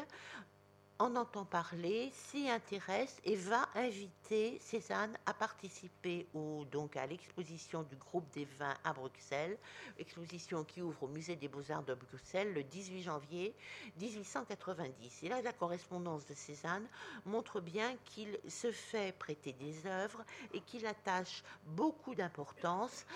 en 1.02 1.16
entend 1.16 1.46
parler, 1.46 2.12
s'y 2.14 2.48
intéresse 2.48 3.20
et 3.26 3.36
va 3.36 3.68
inviter 3.74 4.60
Cézanne 4.60 5.18
à 5.26 5.34
participer 5.34 6.28
donc 6.72 6.96
à 6.96 7.08
l'exposition 7.08 7.82
du 7.82 7.96
groupe 7.96 8.30
des 8.34 8.46
vins 8.60 8.78
à 8.84 8.94
Bruxelles, 8.94 9.58
exposition 9.98 10.64
qui 10.64 10.80
ouvre 10.80 11.02
au 11.04 11.08
musée 11.08 11.36
des 11.36 11.48
beaux-arts 11.48 11.82
de 11.82 11.96
Bruxelles 11.96 12.54
le 12.54 12.64
18 12.64 13.02
janvier 13.02 13.56
1890. 14.00 15.24
Et 15.24 15.30
là, 15.30 15.42
la 15.42 15.54
correspondance 15.54 16.24
de 16.28 16.36
Cézanne 16.36 16.86
montre 17.26 17.62
bien 17.62 17.96
qu'il 18.06 18.38
se 18.48 18.72
fait 18.72 19.18
prêter 19.18 19.54
des 19.54 19.88
œuvres 19.88 20.24
et 20.54 20.62
qu'il 20.62 20.86
attache 20.86 21.44
beaucoup 21.66 22.14
d'importance 22.14 23.08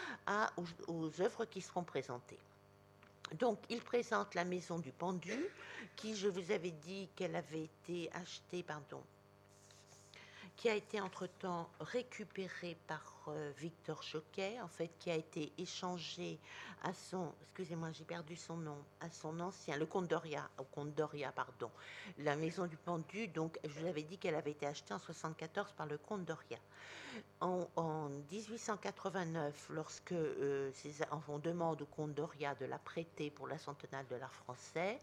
aux 0.88 1.22
œuvres 1.22 1.46
qui 1.46 1.62
seront 1.62 1.84
présentées. 1.84 2.40
Donc, 3.34 3.60
il 3.70 3.82
présente 3.82 4.36
la 4.36 4.46
maison 4.46 4.80
du 4.80 4.92
pendu, 4.92 5.46
qui, 5.96 6.16
je 6.16 6.28
vous 6.28 6.52
avais 6.52 6.72
dit 6.72 7.10
qu'elle 7.16 7.36
avait 7.36 7.64
été 7.64 8.10
achetée, 8.14 8.64
pardon, 8.64 9.02
qui 10.56 10.70
a 10.70 10.76
été 10.76 11.02
entre-temps 11.02 11.70
récupérée 11.80 12.78
par 12.88 13.15
Victor 13.58 14.02
Choquet, 14.04 14.60
en 14.62 14.68
fait, 14.68 14.92
qui 15.00 15.12
a 15.12 15.16
été 15.16 15.52
échangé 15.58 16.40
à 16.84 16.94
son, 16.94 17.34
excusez-moi, 17.42 17.92
j'ai 17.92 18.04
perdu 18.04 18.36
son 18.36 18.58
nom, 18.58 18.78
à 19.02 19.10
son 19.10 19.40
ancien, 19.40 19.76
le 19.78 19.86
comte 19.86 20.08
Doria, 20.08 20.48
au 20.60 20.64
comte 20.64 20.94
Doria, 20.94 21.32
pardon, 21.32 21.72
la 22.20 22.36
maison 22.36 22.68
du 22.68 22.78
pendu. 22.78 23.28
Donc, 23.28 23.60
je 23.64 23.80
vous 23.80 23.88
avais 23.88 24.04
dit 24.04 24.18
qu'elle 24.18 24.36
avait 24.36 24.52
été 24.52 24.68
achetée 24.68 24.94
en 24.94 25.00
74 25.00 25.72
par 25.74 25.88
le 25.88 25.98
comte 25.98 26.26
Doria. 26.26 26.60
En, 27.42 28.10
1889, 28.32 29.68
lorsque 29.70 30.12
euh, 30.12 30.72
on 31.28 31.40
demande 31.40 31.82
au 31.82 31.86
comte 31.86 32.14
Doria 32.14 32.56
de 32.56 32.66
la 32.66 32.78
prêter 32.78 33.30
pour 33.30 33.48
la 33.48 33.58
centenale 33.58 34.06
de 34.10 34.16
l'art 34.16 34.34
français, 34.34 35.00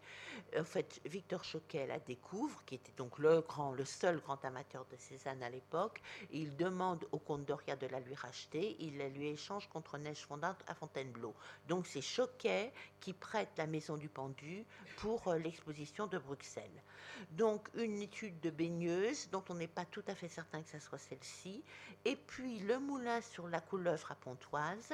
en 0.57 0.63
fait, 0.63 1.01
Victor 1.05 1.43
Choquet 1.43 1.87
la 1.87 1.99
découvre, 1.99 2.61
qui 2.65 2.75
était 2.75 2.91
donc 2.97 3.17
le 3.17 3.41
grand, 3.41 3.71
le 3.71 3.85
seul 3.85 4.19
grand 4.19 4.43
amateur 4.45 4.85
de 4.91 4.97
Cézanne 4.97 5.41
à 5.41 5.49
l'époque. 5.49 6.01
Il 6.31 6.55
demande 6.55 7.05
au 7.11 7.17
comte 7.17 7.45
Doria 7.45 7.75
de 7.75 7.87
la 7.87 7.99
lui 7.99 8.12
racheter, 8.15 8.75
il 8.79 8.97
la 8.97 9.09
lui 9.09 9.27
échange 9.27 9.67
contre 9.69 9.97
neige 9.97 10.25
fondante 10.25 10.63
à 10.67 10.73
Fontainebleau. 10.73 11.33
Donc 11.67 11.87
c'est 11.87 12.01
Choquet 12.01 12.71
qui 12.99 13.13
prête 13.13 13.49
la 13.57 13.67
maison 13.67 13.97
du 13.97 14.09
pendu 14.09 14.65
pour 14.97 15.27
euh, 15.27 15.37
l'exposition 15.37 16.07
de 16.07 16.17
Bruxelles. 16.17 16.83
Donc 17.31 17.69
une 17.75 18.01
étude 18.01 18.39
de 18.39 18.49
baigneuse 18.49 19.29
dont 19.31 19.43
on 19.49 19.55
n'est 19.55 19.67
pas 19.67 19.85
tout 19.85 20.03
à 20.07 20.15
fait 20.15 20.29
certain 20.29 20.61
que 20.61 20.69
ce 20.69 20.79
soit 20.79 20.97
celle-ci, 20.97 21.63
et 22.05 22.15
puis 22.15 22.59
le 22.59 22.79
moulin 22.79 23.21
sur 23.21 23.47
la 23.47 23.61
couleuvre 23.61 24.11
à 24.11 24.15
Pontoise 24.15 24.93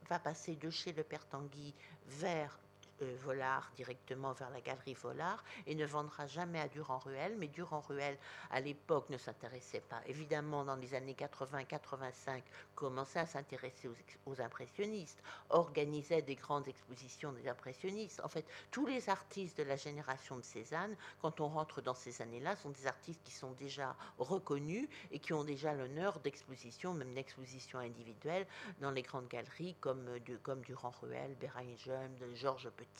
va 0.09 0.19
passer 0.19 0.55
de 0.55 0.69
chez 0.69 0.93
le 0.93 1.03
Père 1.03 1.25
Tanguy 1.27 1.73
vers 2.07 2.59
euh, 3.03 3.15
Volard 3.23 3.71
directement 3.75 4.33
vers 4.33 4.49
la 4.49 4.61
galerie 4.61 4.93
Volard 4.93 5.43
et 5.67 5.75
ne 5.75 5.85
vendra 5.85 6.27
jamais 6.27 6.59
à 6.59 6.67
Durand-Ruel. 6.67 7.35
Mais 7.37 7.47
Durand-Ruel, 7.47 8.17
à 8.51 8.61
l'époque, 8.61 9.09
ne 9.09 9.17
s'intéressait 9.17 9.81
pas. 9.81 10.01
Évidemment, 10.07 10.63
dans 10.63 10.75
les 10.75 10.93
années 10.93 11.15
80-85, 11.17 12.41
commençait 12.75 13.19
à 13.19 13.25
s'intéresser 13.25 13.89
aux, 14.25 14.41
impressionnistes, 14.41 15.21
organisait 15.49 16.21
des 16.21 16.35
grandes 16.35 16.67
expositions 16.67 17.31
des 17.31 17.47
impressionnistes. 17.47 18.21
En 18.23 18.29
fait, 18.29 18.45
tous 18.71 18.85
les 18.85 19.09
artistes 19.09 19.57
de 19.57 19.63
la 19.63 19.75
génération 19.75 20.37
de 20.37 20.43
Cézanne, 20.43 20.95
quand 21.21 21.39
on 21.39 21.47
rentre 21.47 21.81
dans 21.81 21.93
ces 21.93 22.21
années-là, 22.21 22.55
sont 22.55 22.69
des 22.69 22.87
artistes 22.87 23.21
qui 23.23 23.33
sont 23.33 23.51
déjà 23.51 23.95
reconnus 24.17 24.87
et 25.11 25.19
qui 25.19 25.33
ont 25.33 25.43
déjà 25.43 25.73
l'honneur 25.73 26.19
d'expositions, 26.19 26.93
même 26.93 27.13
d'expositions 27.13 27.79
individuelles, 27.79 28.47
dans 28.81 28.91
les 28.91 29.01
grandes 29.01 29.27
galeries 29.27 29.75
comme, 29.79 30.05
comme 30.41 30.61
Durand-Ruel, 30.61 31.35
Beranger, 31.39 32.07
Georges 32.33 32.69
Petit 32.69 32.92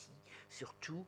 surtout, 0.50 1.06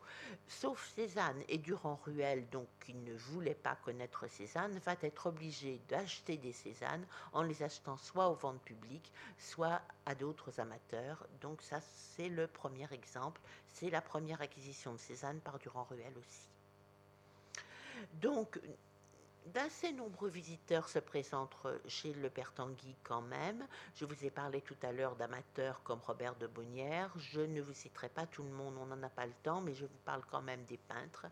sauf 0.47 0.91
Cézanne 0.95 1.41
et 1.47 1.57
Durand-Ruel, 1.57 2.49
donc 2.49 2.67
qui 2.83 2.93
ne 2.93 3.13
voulait 3.13 3.53
pas 3.55 3.75
connaître 3.75 4.27
Cézanne, 4.27 4.77
va 4.79 4.95
être 5.01 5.27
obligé 5.27 5.79
d'acheter 5.87 6.37
des 6.37 6.51
Cézannes 6.51 7.05
en 7.31 7.43
les 7.43 7.61
achetant 7.63 7.97
soit 7.97 8.29
aux 8.29 8.35
ventes 8.35 8.61
publiques, 8.61 9.11
soit 9.37 9.81
à 10.05 10.15
d'autres 10.15 10.59
amateurs. 10.59 11.27
Donc 11.41 11.61
ça, 11.61 11.79
c'est 11.81 12.29
le 12.29 12.47
premier 12.47 12.87
exemple. 12.91 13.41
C'est 13.71 13.89
la 13.89 14.01
première 14.01 14.41
acquisition 14.41 14.93
de 14.93 14.97
Cézanne 14.97 15.39
par 15.41 15.59
Durand-Ruel 15.59 16.13
aussi. 16.17 16.47
Donc, 18.13 18.59
d'assez 19.45 19.91
nombreux 19.91 20.29
visiteurs 20.29 20.89
se 20.89 20.99
présentent 20.99 21.55
chez 21.87 22.13
le 22.13 22.29
Père 22.29 22.53
Tanguy 22.53 22.95
quand 23.03 23.21
même. 23.21 23.65
Je 23.95 24.05
vous 24.05 24.25
ai 24.25 24.29
parlé 24.29 24.61
tout 24.61 24.75
à 24.81 24.91
l'heure 24.91 25.15
d'amateurs 25.15 25.81
comme 25.83 25.99
Robert 25.99 26.35
de 26.35 26.47
Bonnière. 26.47 27.11
Je 27.17 27.41
ne 27.41 27.61
vous 27.61 27.73
citerai 27.73 28.09
pas 28.09 28.25
tout 28.25 28.43
le 28.43 28.49
monde, 28.49 28.75
on 28.79 28.85
n'en 28.85 29.01
a 29.03 29.09
pas 29.09 29.25
le 29.25 29.33
temps, 29.43 29.61
mais 29.61 29.73
je 29.73 29.85
vous 29.85 29.99
parle 30.03 30.23
quand 30.29 30.41
même 30.41 30.63
des 30.65 30.77
peintres. 30.77 31.27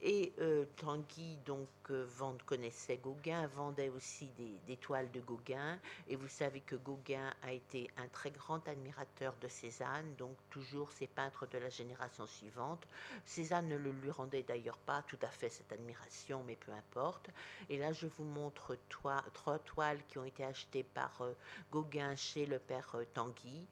Et 0.00 0.32
euh, 0.38 0.64
Tanguy, 0.76 1.36
donc, 1.46 1.68
euh, 1.90 2.06
connaissait 2.46 2.96
Gauguin, 2.98 3.46
vendait 3.48 3.88
aussi 3.88 4.30
des, 4.66 4.76
toiles 4.76 5.10
de 5.12 5.20
Gauguin. 5.20 5.78
Et 6.08 6.16
vous 6.16 6.28
savez 6.28 6.60
que 6.60 6.76
Gauguin 6.76 7.32
a 7.42 7.52
été 7.52 7.90
un 7.96 8.08
très 8.08 8.30
grand 8.30 8.66
admirateur 8.68 9.34
de 9.40 9.48
Cézanne, 9.48 10.14
donc 10.16 10.36
toujours 10.50 10.90
ses 10.92 11.06
peintres 11.06 11.46
de 11.46 11.58
la 11.58 11.70
génération 11.70 12.26
suivante. 12.26 12.86
Cézanne 13.24 13.68
ne 13.68 13.76
le 13.76 13.92
lui 13.92 14.10
rendait 14.10 14.42
d'ailleurs 14.42 14.78
pas 14.78 15.02
tout 15.02 15.18
à 15.22 15.28
fait 15.28 15.48
cette 15.48 15.72
admiration, 15.72 16.42
mais 16.46 16.56
peu 16.56 16.72
importe. 16.72 17.30
Et 17.68 17.78
là, 17.78 17.92
je 17.92 18.06
vous 18.06 18.24
montre 18.24 18.76
trois 18.88 19.58
toiles 19.64 20.00
qui 20.08 20.18
ont 20.18 20.24
été 20.24 20.44
achetées 20.44 20.84
par 20.84 21.22
euh, 21.22 21.32
Gauguin 21.70 22.14
chez 22.16 22.46
le 22.46 22.58
père 22.58 22.90
euh, 22.94 23.04
Tanguy. 23.14 23.66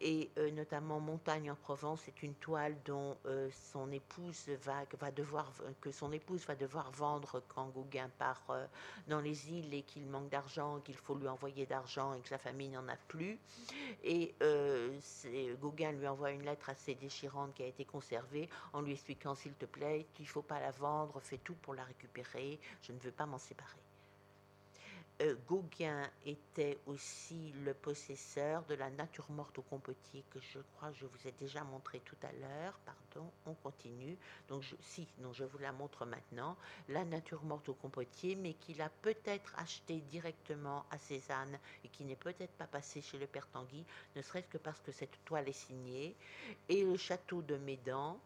Et 0.00 0.30
notamment 0.52 0.98
Montagne 0.98 1.50
en 1.50 1.56
Provence 1.56 2.08
est 2.08 2.22
une 2.22 2.34
toile 2.36 2.74
dont 2.86 3.18
son 3.72 3.92
épouse 3.92 4.48
va, 4.64 4.84
va 4.98 5.10
devoir, 5.10 5.50
que 5.80 5.90
son 5.90 6.12
épouse 6.12 6.46
va 6.46 6.54
devoir 6.54 6.90
vendre 6.90 7.42
quand 7.48 7.68
Gauguin 7.68 8.10
part 8.18 8.42
dans 9.08 9.20
les 9.20 9.50
îles 9.50 9.72
et 9.74 9.82
qu'il 9.82 10.06
manque 10.06 10.28
d'argent, 10.28 10.80
qu'il 10.80 10.96
faut 10.96 11.14
lui 11.14 11.28
envoyer 11.28 11.66
d'argent 11.66 12.14
et 12.14 12.20
que 12.20 12.28
sa 12.28 12.38
famille 12.38 12.70
n'en 12.70 12.88
a 12.88 12.96
plus. 13.08 13.38
Et 14.02 14.34
Gauguin 15.60 15.92
lui 15.92 16.08
envoie 16.08 16.30
une 16.30 16.42
lettre 16.42 16.70
assez 16.70 16.94
déchirante 16.94 17.54
qui 17.54 17.62
a 17.62 17.66
été 17.66 17.84
conservée 17.84 18.48
en 18.72 18.80
lui 18.80 18.92
expliquant 18.92 19.34
s'il 19.34 19.54
te 19.54 19.66
plaît, 19.66 20.06
qu'il 20.14 20.24
ne 20.24 20.30
faut 20.30 20.42
pas 20.42 20.60
la 20.60 20.70
vendre, 20.70 21.20
fais 21.20 21.38
tout 21.38 21.54
pour 21.54 21.74
la 21.74 21.84
récupérer. 21.84 22.58
Je 22.82 22.92
ne 22.92 22.98
veux 22.98 23.12
pas 23.12 23.26
m'en 23.26 23.38
séparer. 23.38 23.83
Euh, 25.22 25.36
Gauguin 25.46 26.02
était 26.26 26.76
aussi 26.86 27.52
le 27.64 27.72
possesseur 27.72 28.64
de 28.64 28.74
la 28.74 28.90
nature 28.90 29.30
morte 29.30 29.56
au 29.60 29.62
compotier 29.62 30.24
que 30.30 30.40
je 30.40 30.58
crois 30.74 30.90
je 30.92 31.06
vous 31.06 31.28
ai 31.28 31.32
déjà 31.38 31.62
montré 31.62 32.00
tout 32.00 32.16
à 32.22 32.32
l'heure. 32.32 32.78
Pardon, 32.84 33.30
on 33.46 33.54
continue. 33.54 34.16
Donc, 34.48 34.64
si, 34.80 35.06
je 35.32 35.44
vous 35.44 35.58
la 35.58 35.70
montre 35.70 36.04
maintenant. 36.04 36.56
La 36.88 37.04
nature 37.04 37.44
morte 37.44 37.68
au 37.68 37.74
compotier, 37.74 38.34
mais 38.34 38.54
qu'il 38.54 38.82
a 38.82 38.88
peut-être 38.88 39.54
acheté 39.56 40.00
directement 40.10 40.84
à 40.90 40.98
Cézanne 40.98 41.58
et 41.84 41.88
qui 41.88 42.04
n'est 42.04 42.16
peut-être 42.16 42.52
pas 42.54 42.66
passé 42.66 43.00
chez 43.00 43.18
le 43.18 43.28
Père 43.28 43.46
Tanguy, 43.48 43.84
ne 44.16 44.22
serait-ce 44.22 44.48
que 44.48 44.58
parce 44.58 44.80
que 44.80 44.90
cette 44.90 45.24
toile 45.24 45.48
est 45.48 45.52
signée. 45.52 46.16
Et 46.68 46.84
le 46.84 46.96
château 46.96 47.40
de 47.42 47.56
Médan, 47.56 48.18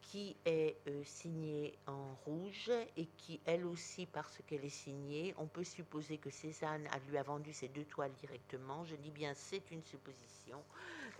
qui 0.00 0.36
est 0.46 0.76
euh, 0.86 1.02
signée 1.04 1.74
en 1.86 2.14
rouge 2.24 2.70
et 2.96 3.06
qui, 3.18 3.40
elle 3.44 3.66
aussi, 3.66 4.06
parce 4.06 4.38
qu'elle 4.46 4.64
est 4.64 4.68
signée, 4.70 5.34
on 5.36 5.46
peut 5.46 5.64
supposer 5.64 6.16
que 6.16 6.27
Cézanne 6.30 6.88
lui 7.08 7.18
a 7.18 7.22
vendu 7.22 7.52
ces 7.52 7.68
deux 7.68 7.84
toiles 7.84 8.12
directement. 8.20 8.84
Je 8.84 8.96
dis 8.96 9.10
bien 9.10 9.32
c'est 9.34 9.70
une 9.70 9.82
supposition. 9.82 10.62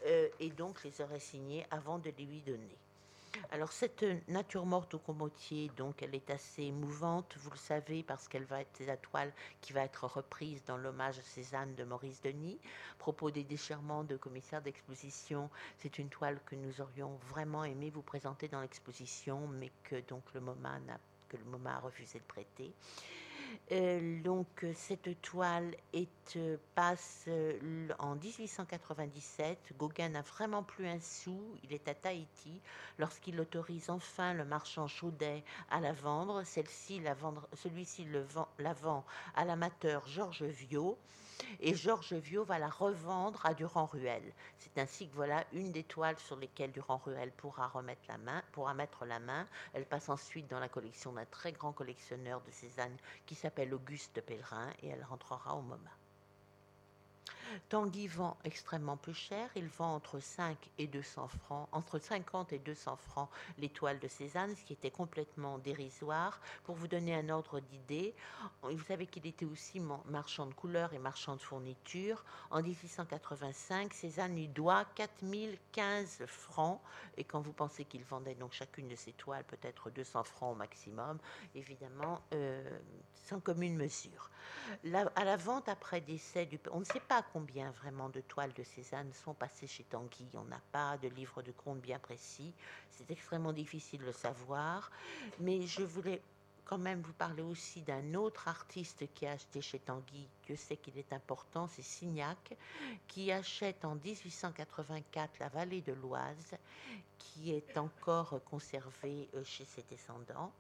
Euh, 0.07 0.29
et 0.39 0.51
donc 0.51 0.83
les 0.85 1.01
aurait 1.01 1.21
signées 1.21 1.67
avant 1.71 1.99
de 1.99 2.11
les 2.17 2.25
lui 2.25 2.41
donner. 2.43 2.79
Alors 3.51 3.73
cette 3.73 4.05
nature 4.29 4.65
morte 4.65 4.95
au 4.95 4.99
commotier, 4.99 5.71
donc 5.77 6.03
elle 6.03 6.15
est 6.15 6.31
assez 6.31 6.63
émouvante, 6.63 7.37
vous 7.39 7.51
le 7.51 7.57
savez, 7.57 8.03
parce 8.03 8.27
qu'elle 8.27 8.45
va 8.45 8.61
être 8.61 8.81
la 8.87 8.97
toile 8.97 9.33
qui 9.61 9.73
va 9.73 9.83
être 9.83 10.07
reprise 10.07 10.65
dans 10.65 10.77
l'hommage 10.77 11.19
à 11.19 11.23
Cézanne 11.23 11.75
de 11.75 11.85
Maurice 11.85 12.23
Denis. 12.23 12.59
propos 12.99 13.31
des 13.31 13.45
déchirements 13.45 14.05
de 14.05 14.17
commissaire 14.17 14.63
d'exposition, 14.63 15.51
c'est 15.79 15.99
une 15.99 16.09
toile 16.09 16.41
que 16.47 16.57
nous 16.57 16.81
aurions 16.81 17.17
vraiment 17.29 17.65
aimé 17.65 17.91
vous 17.91 18.03
présenter 18.03 18.49
dans 18.49 18.61
l'exposition, 18.61 19.47
mais 19.47 19.71
que 19.85 19.97
donc 20.09 20.23
le 20.35 20.41
MoMA 20.41 20.79
que 21.29 21.37
le 21.37 21.45
MoMA 21.45 21.77
a 21.77 21.81
refusé 21.81 22.19
de 22.19 22.25
prêter. 22.25 22.73
Euh, 23.71 24.21
donc 24.23 24.65
cette 24.75 25.21
toile 25.21 25.75
euh, 26.37 26.57
passe 26.75 27.25
euh, 27.29 27.89
en 27.99 28.15
1897. 28.15 29.75
Gauguin 29.79 30.09
n'a 30.11 30.23
vraiment 30.23 30.63
plus 30.63 30.87
un 30.87 31.01
sou. 31.01 31.39
Il 31.65 31.73
est 31.73 31.87
à 31.89 31.95
Tahiti 31.95 32.61
lorsqu'il 32.99 33.39
autorise 33.41 33.91
enfin 33.91 34.33
le 34.33 34.45
marchand 34.45 34.87
Chaudet 34.87 35.45
à 35.71 35.81
la 35.81 35.93
vendre. 35.93 36.43
Celui-ci 36.45 37.01
la 37.01 37.15
vend 38.73 39.05
à 39.35 39.45
l'amateur 39.45 40.07
Georges 40.07 40.45
Viau 40.45 40.99
et 41.61 41.75
Georges 41.75 42.15
Viau 42.15 42.45
va 42.45 42.59
la 42.59 42.69
revendre 42.69 43.45
à 43.45 43.55
Durand-Ruel. 43.55 44.23
C'est 44.59 44.79
ainsi 44.79 45.09
que 45.09 45.15
voilà 45.15 45.45
une 45.53 45.73
des 45.73 45.85
toiles 45.85 46.19
sur 46.19 46.37
lesquelles 46.37 46.73
Durand-Ruel 46.73 47.31
pourra 47.33 47.69
remettre 47.69 48.03
la 48.09 48.19
main, 48.19 48.43
pourra 48.53 48.75
mettre 48.75 49.05
la 49.05 49.19
main. 49.19 49.47
Elle 49.73 49.87
passe 49.87 50.09
ensuite 50.09 50.49
dans 50.49 50.61
la 50.61 50.69
collection 50.69 51.13
d'un 51.13 51.25
très 51.27 51.53
grand 51.53 51.73
collectionneur 51.73 52.41
de 52.43 52.51
Cézanne 52.51 52.97
qui 53.27 53.35
s'appelle 53.39 53.73
Auguste 53.73 54.21
Pellerin 54.21 54.73
et 54.83 54.89
elle 54.89 55.05
rentrera 55.05 55.55
au 55.55 55.63
MoMA. 55.63 55.98
Tanguy 57.69 58.07
vend 58.07 58.37
extrêmement 58.45 58.97
peu 58.97 59.13
cher. 59.13 59.51
Il 59.57 59.67
vend 59.67 59.95
entre 59.95 60.21
5 60.21 60.57
et 60.79 60.87
200 60.87 61.29
francs, 61.29 61.69
entre 61.73 61.99
50 61.99 62.53
et 62.53 62.59
200 62.59 62.97
francs 62.97 63.29
l'étoile 63.59 63.99
de 63.99 64.09
Cézanne, 64.09 64.55
ce 64.57 64.65
qui 64.65 64.73
était 64.73 64.91
complètement 64.91 65.59
dérisoire. 65.59 66.41
Pour 66.65 66.75
vous 66.75 66.89
donner 66.89 67.15
un 67.15 67.29
ordre 67.29 67.61
d'idée, 67.61 68.15
vous 68.63 68.83
savez 68.85 69.07
qu'il 69.07 69.27
était 69.27 69.45
aussi 69.45 69.81
marchand 70.07 70.47
de 70.47 70.55
couleurs 70.55 70.93
et 70.93 70.99
marchand 70.99 71.37
de 71.37 71.43
fournitures. 71.43 72.25
En 72.51 72.63
1885, 72.63 73.93
Cézanne 73.93 74.35
lui 74.35 74.49
doit 74.49 74.85
4015 74.95 76.25
francs. 76.27 76.81
Et 77.17 77.25
quand 77.25 77.41
vous 77.41 77.53
pensez 77.53 77.85
qu'il 77.85 78.05
vendait 78.05 78.35
donc 78.35 78.53
chacune 78.53 78.89
de 78.89 78.97
ses 78.97 79.13
toiles 79.13 79.45
peut-être 79.45 79.91
200 79.91 80.25
francs 80.25 80.53
au 80.53 80.57
maximum, 80.57 81.19
évidemment, 81.55 82.21
euh, 82.35 82.79
sans 83.27 83.41
commune 83.41 83.77
mesure. 83.77 84.31
à 85.17 85.25
la 85.25 85.37
vente 85.37 85.69
après 85.69 86.01
décès. 86.01 86.49
On 86.73 86.81
ne 86.81 86.85
sait 86.85 87.01
pas 87.01 87.23
combien 87.39 87.71
vraiment 87.71 88.09
de 88.09 88.21
toiles 88.21 88.53
de 88.55 88.65
Cézanne 88.65 89.13
sont 89.13 89.33
passées 89.33 89.69
chez 89.69 89.85
Tanguy. 89.85 90.27
On 90.35 90.43
n'a 90.47 90.61
pas 90.73 90.99
de 90.99 91.07
livre 91.07 91.41
de 91.41 91.53
compte 91.53 91.81
bien 91.81 92.01
précis. 92.01 92.53
C'est 92.91 93.09
extrêmement 93.13 93.53
difficile 93.53 94.01
de 94.01 94.07
le 94.07 94.13
savoir. 94.13 94.91
Mais 95.39 95.65
je 95.65 95.83
voulais 95.83 96.21
quand 96.65 96.79
même 96.79 97.01
vous 97.01 97.13
parler 97.13 97.45
aussi 97.45 97.83
d'un 97.83 98.15
autre 98.15 98.49
artiste 98.49 99.05
qui 99.15 99.25
a 99.25 99.33
acheté 99.33 99.61
chez 99.61 99.79
Tanguy. 99.79 100.27
Dieu 100.47 100.57
sait 100.57 100.77
qu'il 100.77 100.99
est 100.99 101.13
important, 101.13 101.69
c'est 101.69 101.83
Signac, 101.83 102.57
qui 103.07 103.31
achète 103.31 103.85
en 103.85 103.95
1884 103.95 105.39
la 105.39 105.49
vallée 105.49 105.83
de 105.83 105.93
l'Oise, 105.93 106.57
qui 107.19 107.53
est 107.53 107.79
encore 107.79 108.41
conservée 108.51 109.29
euh, 109.35 109.45
chez 109.45 109.65
ses 109.65 109.85
descendants. 109.85 110.53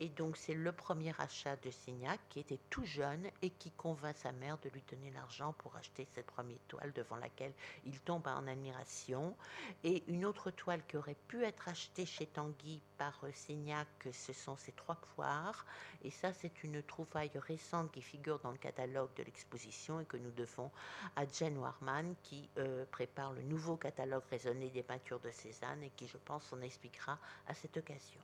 Et 0.00 0.08
donc 0.08 0.36
c'est 0.36 0.54
le 0.54 0.72
premier 0.72 1.14
achat 1.18 1.54
de 1.56 1.70
Signac 1.70 2.18
qui 2.28 2.40
était 2.40 2.58
tout 2.70 2.84
jeune 2.84 3.28
et 3.40 3.50
qui 3.50 3.70
convainc 3.70 4.16
sa 4.16 4.32
mère 4.32 4.58
de 4.58 4.68
lui 4.70 4.82
donner 4.90 5.12
l'argent 5.12 5.52
pour 5.58 5.76
acheter 5.76 6.08
cette 6.12 6.26
première 6.26 6.58
toile 6.66 6.92
devant 6.92 7.16
laquelle 7.16 7.52
il 7.86 8.00
tombe 8.00 8.26
en 8.26 8.46
admiration. 8.48 9.36
Et 9.84 10.02
une 10.08 10.24
autre 10.24 10.50
toile 10.50 10.82
qui 10.88 10.96
aurait 10.96 11.16
pu 11.28 11.44
être 11.44 11.68
achetée 11.68 12.04
chez 12.04 12.26
Tanguy 12.26 12.82
par 12.98 13.16
euh, 13.22 13.30
Signac, 13.32 13.86
ce 14.12 14.32
sont 14.32 14.56
ces 14.56 14.72
trois 14.72 14.96
poires. 15.14 15.64
Et 16.02 16.10
ça 16.10 16.32
c'est 16.32 16.64
une 16.64 16.82
trouvaille 16.82 17.30
récente 17.34 17.92
qui 17.92 18.02
figure 18.02 18.40
dans 18.40 18.50
le 18.50 18.58
catalogue 18.58 19.14
de 19.16 19.22
l'exposition 19.22 20.00
et 20.00 20.04
que 20.04 20.16
nous 20.16 20.32
devons 20.32 20.72
à 21.14 21.26
Jen 21.26 21.56
Warman 21.58 22.16
qui 22.24 22.48
euh, 22.58 22.84
prépare 22.90 23.32
le 23.32 23.42
nouveau 23.42 23.76
catalogue 23.76 24.24
raisonné 24.30 24.70
des 24.70 24.82
peintures 24.82 25.20
de 25.20 25.30
Cézanne 25.30 25.82
et 25.84 25.90
qui 25.90 26.08
je 26.08 26.16
pense 26.16 26.52
en 26.52 26.60
expliquera 26.60 27.18
à 27.46 27.54
cette 27.54 27.76
occasion. 27.76 28.20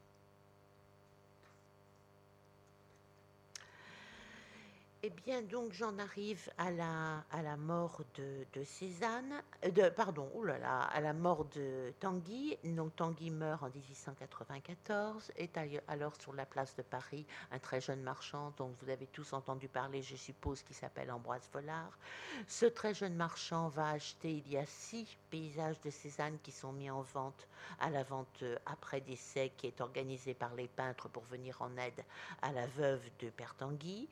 Eh 5.05 5.11
bien, 5.11 5.43
donc 5.43 5.73
j'en 5.75 5.97
arrive 6.01 6.51
à 6.59 6.73
la, 6.73 7.25
à 7.31 7.41
la 7.41 7.57
mort 7.57 8.01
de, 8.17 8.45
de 8.53 8.65
Cézanne, 8.65 9.33
euh, 9.65 9.71
de, 9.71 9.89
pardon, 9.91 10.29
oh 10.35 10.43
là 10.43 10.59
là, 10.59 10.81
à 10.81 11.01
la 11.01 11.13
mort 11.13 11.45
de 11.45 11.93
Tanguy. 12.01 12.59
Donc 12.65 12.97
Tanguy 12.97 13.31
meurt 13.31 13.63
en 13.63 13.71
1894, 13.71 15.31
est 15.37 15.57
alors 15.87 16.21
sur 16.21 16.33
la 16.33 16.45
place 16.47 16.75
de 16.75 16.83
Paris 16.83 17.25
un 17.53 17.61
très 17.61 17.81
jeune 17.81 18.03
marchand 18.03 18.53
dont 18.57 18.75
vous 18.83 18.91
avez 18.91 19.07
tous 19.07 19.33
entendu 19.35 19.69
parler, 19.69 20.03
je 20.03 20.17
suppose, 20.17 20.65
qui 20.65 20.75
s'appelle 20.75 21.13
Ambroise 21.13 21.49
Vollard. 21.53 21.97
Ce 22.49 22.67
très 22.67 22.93
jeune 22.93 23.15
marchand 23.15 23.69
va 23.69 23.91
acheter, 23.91 24.43
il 24.45 24.51
y 24.51 24.57
a 24.57 24.67
six 24.67 25.17
paysages 25.31 25.81
de 25.83 25.91
Cézanne 25.91 26.39
qui 26.43 26.51
sont 26.51 26.73
mis 26.73 26.91
en 26.91 27.03
vente 27.03 27.47
à 27.79 27.91
la 27.91 28.03
vente 28.03 28.43
euh, 28.43 28.57
après 28.67 29.01
décès 29.01 29.53
qui 29.57 29.67
est 29.69 29.81
organisée 29.81 30.35
par 30.35 30.55
les 30.55 30.69
peintres 30.69 31.09
pour 31.09 31.23
venir 31.25 31.61
en 31.61 31.77
aide 31.77 32.05
à 32.43 32.51
la 32.53 32.67
veuve 32.67 33.03
de 33.21 33.31
Père 33.31 33.55
Tanguy. 33.55 34.09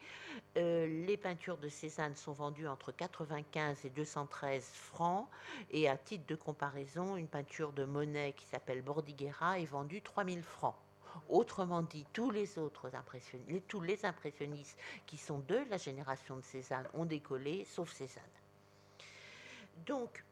Euh, 0.57 0.86
les 0.87 1.17
peintures 1.17 1.59
de 1.59 1.69
Cézanne 1.69 2.17
sont 2.17 2.33
vendues 2.33 2.69
entre 2.69 2.93
95 2.93 3.85
et 3.85 3.91
213 3.91 4.65
francs. 4.65 5.29
Et 5.71 5.89
à 5.89 5.97
titre 5.97 6.27
de 6.27 6.35
comparaison, 6.35 7.17
une 7.17 7.29
peinture 7.29 7.73
de 7.73 7.85
Monet 7.85 8.35
qui 8.37 8.47
s'appelle 8.47 8.83
Bordighera 8.83 9.59
est 9.59 9.67
vendue 9.67 10.03
3000 10.03 10.43
francs. 10.43 10.77
Autrement 11.29 11.83
dit, 11.83 12.07
tous 12.13 12.31
les 12.31 12.59
autres 12.59 12.95
impressionnistes, 12.95 14.05
impressionnistes 14.05 14.79
qui 15.07 15.17
sont 15.17 15.39
de 15.41 15.65
la 15.71 15.79
génération 15.79 16.37
de 16.37 16.43
Cézanne 16.43 16.89
ont 16.95 17.07
décollé, 17.07 17.65
sauf 17.65 17.93
Cézanne. 17.93 18.23
Donc, 19.87 20.25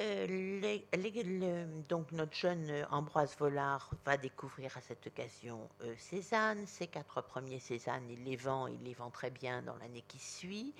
euh, 0.00 1.66
donc 1.88 2.10
notre 2.12 2.34
jeune 2.34 2.86
Ambroise 2.90 3.36
Vollard 3.38 3.90
va 4.04 4.16
découvrir 4.16 4.76
à 4.76 4.80
cette 4.80 5.06
occasion 5.06 5.68
euh, 5.82 5.94
Cézanne. 5.98 6.66
Ses 6.66 6.86
quatre 6.86 7.20
premiers 7.22 7.60
Cézanne, 7.60 8.08
il 8.08 8.24
les 8.24 8.36
vend, 8.36 8.66
il 8.66 8.82
les 8.82 8.94
vend 8.94 9.10
très 9.10 9.30
bien 9.30 9.62
dans 9.62 9.76
l'année 9.76 10.04
qui 10.08 10.18
suit. 10.18 10.74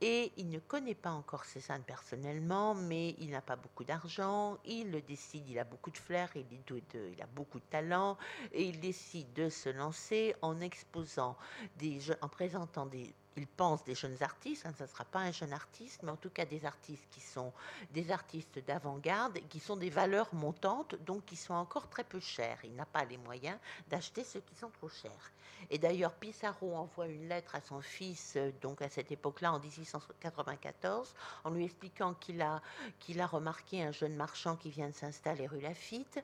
Et 0.00 0.32
il 0.36 0.50
ne 0.50 0.58
connaît 0.58 0.94
pas 0.94 1.10
encore 1.10 1.44
Cézanne 1.44 1.82
personnellement, 1.84 2.74
mais 2.74 3.16
il 3.18 3.30
n'a 3.30 3.40
pas 3.40 3.56
beaucoup 3.56 3.84
d'argent. 3.84 4.58
Il 4.64 5.02
décide, 5.06 5.48
il 5.48 5.58
a 5.58 5.64
beaucoup 5.64 5.90
de 5.90 5.98
flair, 5.98 6.30
il, 6.34 6.46
il 6.50 7.22
a 7.22 7.26
beaucoup 7.26 7.58
de 7.58 7.64
talent, 7.70 8.18
et 8.52 8.64
il 8.64 8.80
décide 8.80 9.32
de 9.32 9.48
se 9.48 9.70
lancer 9.70 10.34
en 10.42 10.60
exposant, 10.60 11.36
des, 11.78 11.98
en 12.20 12.28
présentant 12.28 12.86
des 12.86 13.14
il 13.36 13.46
pense 13.46 13.84
des 13.84 13.94
jeunes 13.94 14.22
artistes, 14.22 14.62
ça 14.62 14.84
ne 14.84 14.88
sera 14.88 15.04
pas 15.04 15.20
un 15.20 15.32
jeune 15.32 15.52
artiste, 15.52 16.02
mais 16.02 16.10
en 16.10 16.16
tout 16.16 16.30
cas 16.30 16.44
des 16.44 16.64
artistes 16.64 17.06
qui 17.10 17.20
sont 17.20 17.52
des 17.92 18.10
artistes 18.10 18.58
d'avant-garde, 18.66 19.38
qui 19.48 19.60
sont 19.60 19.76
des 19.76 19.90
valeurs 19.90 20.32
montantes, 20.34 20.94
donc 21.04 21.24
qui 21.26 21.36
sont 21.36 21.54
encore 21.54 21.88
très 21.88 22.04
peu 22.04 22.20
chers. 22.20 22.58
Il 22.64 22.74
n'a 22.74 22.86
pas 22.86 23.04
les 23.04 23.18
moyens 23.18 23.58
d'acheter 23.88 24.24
ceux 24.24 24.40
qui 24.40 24.54
sont 24.54 24.70
trop 24.70 24.88
chers. 24.88 25.32
Et 25.70 25.78
d'ailleurs, 25.78 26.12
Pissarro 26.12 26.74
envoie 26.76 27.06
une 27.06 27.28
lettre 27.28 27.54
à 27.54 27.60
son 27.60 27.80
fils, 27.80 28.34
euh, 28.36 28.52
donc 28.60 28.82
à 28.82 28.88
cette 28.88 29.10
époque-là, 29.10 29.52
en 29.52 29.58
1894, 29.58 31.14
en 31.44 31.50
lui 31.50 31.64
expliquant 31.64 32.14
qu'il 32.14 32.40
a, 32.42 32.62
a 33.18 33.26
remarqué 33.26 33.82
un 33.82 33.90
jeune 33.90 34.14
marchand 34.14 34.56
qui 34.56 34.70
vient 34.70 34.88
de 34.88 34.94
s'installer 34.94 35.46
rue 35.46 35.60
Lafitte, 35.60 36.22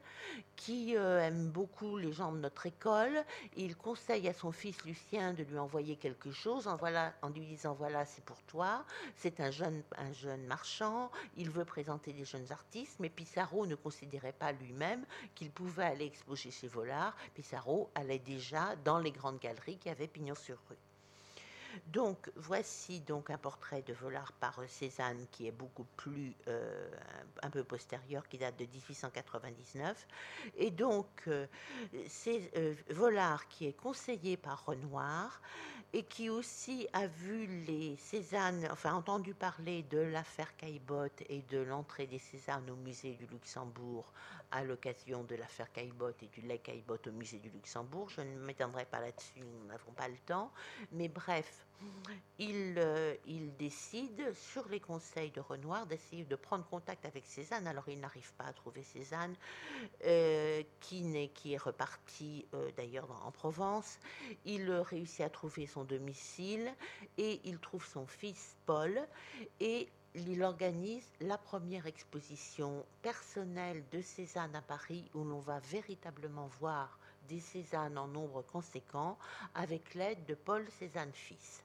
qui 0.56 0.96
euh, 0.96 1.26
aime 1.26 1.48
beaucoup 1.48 1.96
les 1.96 2.12
gens 2.12 2.32
de 2.32 2.38
notre 2.38 2.66
école. 2.66 3.24
Il 3.56 3.76
conseille 3.76 4.28
à 4.28 4.34
son 4.34 4.52
fils 4.52 4.84
Lucien 4.84 5.32
de 5.32 5.42
lui 5.42 5.58
envoyer 5.58 5.96
quelque 5.96 6.30
chose. 6.30 6.68
En 6.68 6.76
voilà 6.76 7.01
en 7.22 7.28
lui 7.28 7.46
disant 7.46 7.74
voilà, 7.74 8.04
c'est 8.04 8.24
pour 8.24 8.42
toi. 8.42 8.84
C'est 9.16 9.40
un 9.40 9.50
jeune, 9.50 9.82
un 9.96 10.12
jeune 10.12 10.44
marchand. 10.46 11.10
Il 11.36 11.50
veut 11.50 11.64
présenter 11.64 12.12
des 12.12 12.24
jeunes 12.24 12.50
artistes, 12.50 12.96
mais 13.00 13.08
Pissarro 13.08 13.66
ne 13.66 13.74
considérait 13.74 14.32
pas 14.32 14.52
lui-même 14.52 15.04
qu'il 15.34 15.50
pouvait 15.50 15.84
aller 15.84 16.06
exposer 16.06 16.50
chez 16.50 16.68
Volard. 16.68 17.16
Pissarro 17.34 17.90
allait 17.94 18.18
déjà 18.18 18.76
dans 18.84 18.98
les 18.98 19.12
grandes 19.12 19.38
galeries 19.38 19.78
qui 19.78 19.88
avaient 19.88 20.08
pignon 20.08 20.34
sur 20.34 20.58
rue. 20.68 20.91
Donc 21.86 22.30
voici 22.36 23.00
donc 23.00 23.30
un 23.30 23.38
portrait 23.38 23.82
de 23.82 23.92
Vollard 23.92 24.32
par 24.32 24.60
Cézanne 24.68 25.26
qui 25.30 25.46
est 25.46 25.52
beaucoup 25.52 25.86
plus 25.96 26.34
euh, 26.48 26.90
un 27.42 27.50
peu 27.50 27.64
postérieur, 27.64 28.28
qui 28.28 28.38
date 28.38 28.58
de 28.58 28.66
1899. 28.66 30.06
Et 30.56 30.70
donc 30.70 31.06
euh, 31.28 31.46
c'est 32.08 32.50
euh, 32.56 32.74
qui 33.48 33.66
est 33.66 33.72
conseillé 33.72 34.36
par 34.36 34.64
Renoir 34.64 35.40
et 35.92 36.04
qui 36.04 36.30
aussi 36.30 36.88
a 36.92 37.06
vu 37.06 37.46
les 37.66 37.96
Cézanne, 37.96 38.66
enfin 38.70 38.94
entendu 38.94 39.34
parler 39.34 39.82
de 39.84 39.98
l'affaire 39.98 40.56
Caillebotte 40.56 41.22
et 41.28 41.42
de 41.42 41.58
l'entrée 41.58 42.06
des 42.06 42.18
Cézanne 42.18 42.70
au 42.70 42.76
musée 42.76 43.14
du 43.14 43.26
Luxembourg 43.26 44.12
à 44.52 44.62
l'occasion 44.62 45.24
de 45.24 45.34
l'affaire 45.34 45.72
Caillebotte 45.72 46.22
et 46.22 46.28
du 46.28 46.42
lait 46.42 46.58
Caillebotte 46.58 47.06
au 47.08 47.12
musée 47.12 47.38
du 47.38 47.50
Luxembourg. 47.50 48.08
Je 48.10 48.20
ne 48.20 48.38
m'étendrai 48.38 48.84
pas 48.84 49.00
là-dessus, 49.00 49.40
nous 49.40 49.66
n'avons 49.66 49.92
pas 49.92 50.08
le 50.08 50.18
temps. 50.26 50.52
Mais 50.92 51.08
bref, 51.08 51.64
il, 52.38 52.74
euh, 52.78 53.14
il, 53.26 53.56
décide, 53.56 54.34
sur 54.34 54.68
les 54.68 54.78
conseils 54.78 55.30
de 55.30 55.40
Renoir, 55.40 55.86
d'essayer 55.86 56.24
de 56.24 56.36
prendre 56.36 56.66
contact 56.66 57.06
avec 57.06 57.24
Cézanne. 57.26 57.66
Alors, 57.66 57.88
il 57.88 57.98
n'arrive 57.98 58.32
pas 58.34 58.44
à 58.44 58.52
trouver 58.52 58.82
Cézanne, 58.82 59.34
euh, 60.04 60.62
qui, 60.80 61.16
est, 61.16 61.28
qui 61.28 61.54
est 61.54 61.58
reparti 61.58 62.46
euh, 62.54 62.70
d'ailleurs 62.76 63.10
en 63.24 63.30
Provence. 63.30 63.98
Il 64.44 64.70
réussit 64.70 65.22
à 65.22 65.30
trouver 65.30 65.66
son 65.66 65.84
domicile 65.84 66.72
et 67.16 67.40
il 67.44 67.58
trouve 67.58 67.86
son 67.86 68.06
fils 68.06 68.56
Paul. 68.66 69.00
Et 69.60 69.88
il 70.14 70.42
organise 70.42 71.08
la 71.20 71.38
première 71.38 71.86
exposition 71.86 72.84
personnelle 73.00 73.82
de 73.92 74.02
Cézanne 74.02 74.54
à 74.54 74.60
Paris 74.60 75.10
où 75.14 75.24
l'on 75.24 75.40
va 75.40 75.58
véritablement 75.60 76.48
voir 76.60 76.98
des 77.28 77.40
Cézannes 77.40 77.96
en 77.96 78.08
nombre 78.08 78.42
conséquent 78.42 79.16
avec 79.54 79.94
l'aide 79.94 80.24
de 80.26 80.34
Paul 80.34 80.66
Cézanne 80.78 81.12
fils. 81.12 81.62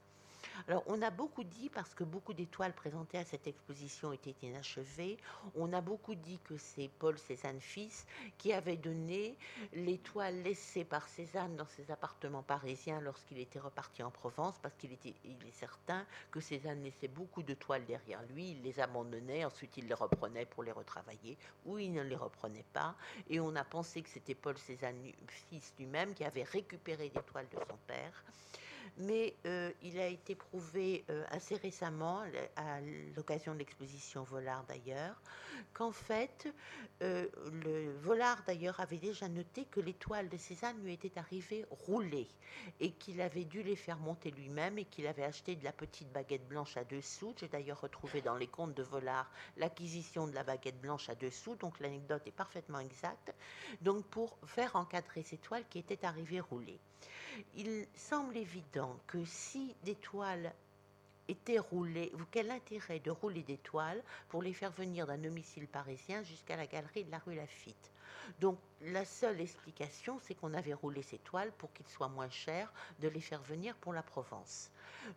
Alors, 0.65 0.83
on 0.87 1.01
a 1.01 1.11
beaucoup 1.11 1.43
dit, 1.43 1.69
parce 1.69 1.93
que 1.93 2.03
beaucoup 2.03 2.33
d'étoiles 2.33 2.73
présentées 2.73 3.19
à 3.19 3.25
cette 3.25 3.45
exposition 3.45 4.11
étaient 4.11 4.35
inachevées, 4.41 5.17
on 5.55 5.71
a 5.71 5.81
beaucoup 5.81 6.15
dit 6.15 6.39
que 6.43 6.57
c'est 6.57 6.89
Paul 6.99 7.17
Cézanne 7.19 7.61
fils 7.61 8.05
qui 8.37 8.51
avait 8.53 8.75
donné 8.75 9.37
l'étoile 9.73 10.41
laissée 10.41 10.83
par 10.83 11.07
Cézanne 11.07 11.55
dans 11.55 11.67
ses 11.67 11.91
appartements 11.91 12.41
parisiens 12.41 12.99
lorsqu'il 13.01 13.37
était 13.37 13.59
reparti 13.59 14.01
en 14.01 14.09
Provence, 14.09 14.55
parce 14.61 14.75
qu'il 14.75 14.91
est 14.93 15.51
certain 15.51 16.05
que 16.31 16.39
Cézanne 16.39 16.81
laissait 16.83 17.07
beaucoup 17.07 17.43
de 17.43 17.53
toiles 17.53 17.85
derrière 17.85 18.23
lui, 18.33 18.51
il 18.51 18.63
les 18.63 18.79
abandonnait, 18.79 19.45
ensuite 19.45 19.77
il 19.77 19.87
les 19.87 19.93
reprenait 19.93 20.45
pour 20.45 20.63
les 20.63 20.71
retravailler, 20.71 21.37
ou 21.65 21.77
il 21.77 21.93
ne 21.93 22.01
les 22.01 22.15
reprenait 22.15 22.65
pas, 22.73 22.95
et 23.29 23.39
on 23.39 23.55
a 23.55 23.63
pensé 23.63 24.01
que 24.01 24.09
c'était 24.09 24.35
Paul 24.35 24.57
Cézanne 24.57 25.11
fils 25.27 25.73
lui-même 25.77 26.13
qui 26.13 26.23
avait 26.23 26.43
récupéré 26.43 27.09
des 27.09 27.21
toiles 27.21 27.47
de 27.49 27.57
son 27.69 27.77
père 27.85 28.23
mais 28.97 29.35
euh, 29.45 29.71
il 29.83 29.99
a 29.99 30.07
été 30.07 30.35
prouvé 30.35 31.05
euh, 31.09 31.23
assez 31.29 31.55
récemment, 31.55 32.23
à 32.55 32.81
l'occasion 33.15 33.53
de 33.53 33.59
l'exposition 33.59 34.23
Volard 34.23 34.65
d'ailleurs, 34.67 35.21
qu'en 35.73 35.91
fait, 35.91 36.51
euh, 37.03 37.27
le 37.63 37.95
Volard 37.99 38.43
d'ailleurs 38.47 38.79
avait 38.79 38.97
déjà 38.97 39.27
noté 39.27 39.65
que 39.65 39.79
l'étoile 39.79 40.29
de 40.29 40.37
Cézanne 40.37 40.81
lui 40.83 40.93
était 40.93 41.17
arrivée 41.17 41.65
roulée 41.69 42.27
et 42.79 42.91
qu'il 42.91 43.21
avait 43.21 43.45
dû 43.45 43.61
les 43.61 43.75
faire 43.75 43.99
monter 43.99 44.31
lui-même 44.31 44.79
et 44.79 44.85
qu'il 44.85 45.05
avait 45.05 45.23
acheté 45.23 45.55
de 45.55 45.63
la 45.63 45.71
petite 45.71 46.11
baguette 46.11 46.47
blanche 46.47 46.77
à 46.77 46.83
deux 46.83 47.01
sous. 47.01 47.33
J'ai 47.39 47.47
d'ailleurs 47.47 47.81
retrouvé 47.81 48.21
dans 48.21 48.35
les 48.35 48.47
comptes 48.47 48.73
de 48.73 48.83
Volard 48.83 49.29
l'acquisition 49.57 50.27
de 50.27 50.33
la 50.33 50.43
baguette 50.43 50.81
blanche 50.81 51.09
à 51.09 51.15
deux 51.15 51.31
sous, 51.31 51.55
donc 51.55 51.79
l'anecdote 51.79 52.23
est 52.25 52.31
parfaitement 52.31 52.79
exacte. 52.79 53.33
Donc 53.81 54.05
pour 54.07 54.37
faire 54.45 54.75
encadrer 54.75 55.23
ces 55.23 55.37
toiles 55.37 55.65
qui 55.69 55.79
étaient 55.79 56.05
arrivées 56.05 56.39
roulées 56.39 56.79
il 57.55 57.85
semble 57.95 58.37
évident 58.37 58.97
que 59.07 59.23
si 59.25 59.75
des 59.83 59.95
toiles 59.95 60.53
étaient 61.27 61.59
roulées, 61.59 62.11
quel 62.31 62.49
intérêt 62.51 62.99
de 62.99 63.11
rouler 63.11 63.43
des 63.43 63.57
toiles 63.57 64.01
pour 64.29 64.41
les 64.41 64.53
faire 64.53 64.71
venir 64.71 65.05
d'un 65.05 65.17
domicile 65.17 65.67
parisien 65.67 66.23
jusqu'à 66.23 66.55
la 66.55 66.67
galerie 66.67 67.03
de 67.03 67.11
la 67.11 67.19
rue 67.19 67.35
Lafitte? 67.35 67.91
La 68.82 69.05
seule 69.05 69.41
explication, 69.41 70.19
c'est 70.23 70.36
qu'on 70.36 70.53
avait 70.53 70.73
roulé 70.73 71.01
ces 71.01 71.17
toiles 71.19 71.51
pour 71.57 71.71
qu'il 71.73 71.88
soit 71.88 72.07
moins 72.07 72.30
cher 72.30 72.71
de 72.99 73.07
les 73.07 73.21
faire 73.21 73.41
venir 73.41 73.75
pour 73.75 73.93
la 73.93 74.03
Provence. 74.03 74.69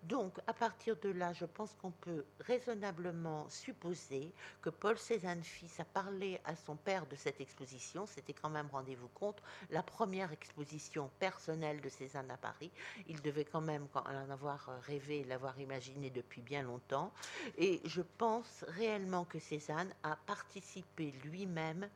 Donc 0.05 0.39
à 0.47 0.53
partir 0.53 0.97
de 0.97 1.11
là, 1.11 1.33
je 1.33 1.45
pense 1.45 1.75
qu'on 1.75 1.91
peut 1.91 2.25
raisonnablement 2.41 3.49
supposer 3.49 4.33
que 4.63 4.71
Paul 4.71 4.99
Cézanne 4.99 5.43
fils 5.43 5.81
a 5.81 5.85
parlé 5.85 6.41
à 6.45 6.55
son 6.55 6.77
père 6.77 7.07
de 7.07 7.17
cette 7.17 7.41
exposition. 7.41 8.07
C'était 8.07 8.33
quand 8.33 8.51
même, 8.51 8.69
rendez-vous 8.71 9.09
compte, 9.09 9.43
la 9.71 9.83
première 9.83 10.33
exposition 10.33 11.11
personnelle 11.19 11.81
de 11.81 11.89
Cézanne 11.89 12.31
à 12.31 12.37
Paris. 12.37 12.71
Il 13.09 13.21
devait 13.21 13.45
quand 13.45 13.61
même 13.61 13.87
en 13.95 14.31
avoir 14.31 14.71
rêvé, 14.83 15.25
l'avoir 15.25 15.59
imaginé 15.59 16.11
depuis 16.11 16.41
bien 16.41 16.63
longtemps. 16.63 17.13
Et 17.59 17.81
je 17.85 18.03
pense 18.19 18.65
réellement 18.69 19.25
que 19.25 19.39
Cézanne 19.39 19.93
a 20.03 20.17
participé 20.17 21.13
lui-même 21.25 21.89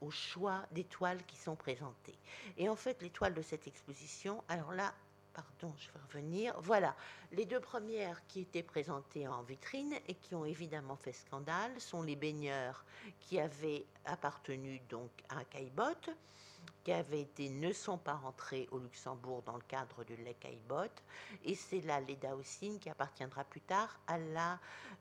au 0.00 0.10
choix 0.10 0.43
des 0.72 0.84
toiles 0.84 1.22
qui 1.26 1.36
sont 1.36 1.56
présentées. 1.56 2.18
Et 2.56 2.68
en 2.68 2.76
fait, 2.76 3.00
les 3.02 3.10
toiles 3.10 3.34
de 3.34 3.42
cette 3.42 3.66
exposition, 3.66 4.42
alors 4.48 4.72
là, 4.72 4.92
pardon, 5.32 5.74
je 5.78 5.88
vais 5.88 6.00
revenir. 6.06 6.54
Voilà, 6.60 6.94
les 7.32 7.44
deux 7.44 7.60
premières 7.60 8.24
qui 8.26 8.40
étaient 8.40 8.62
présentées 8.62 9.26
en 9.26 9.42
vitrine 9.42 9.94
et 10.08 10.14
qui 10.14 10.34
ont 10.34 10.44
évidemment 10.44 10.96
fait 10.96 11.12
scandale 11.12 11.78
sont 11.80 12.02
les 12.02 12.16
baigneurs 12.16 12.84
qui 13.20 13.40
avaient 13.40 13.84
appartenu 14.04 14.80
donc 14.88 15.10
à 15.28 15.44
Caillebotte 15.44 16.10
qui 16.84 16.92
avaient 16.92 17.22
été 17.22 17.48
ne 17.48 17.72
sont 17.72 17.96
pas 17.96 18.14
rentrés 18.14 18.68
au 18.70 18.78
Luxembourg 18.78 19.42
dans 19.42 19.56
le 19.56 19.62
cadre 19.62 20.04
de 20.04 20.14
la 20.22 20.34
Caillebotte. 20.34 21.02
Et 21.44 21.54
c'est 21.54 21.80
là 21.80 22.00
les 22.00 22.16
Daossines 22.16 22.78
qui 22.78 22.90
appartiendra 22.90 23.42
plus 23.42 23.62
tard 23.62 23.98
à 24.06 24.18
la 24.18 24.60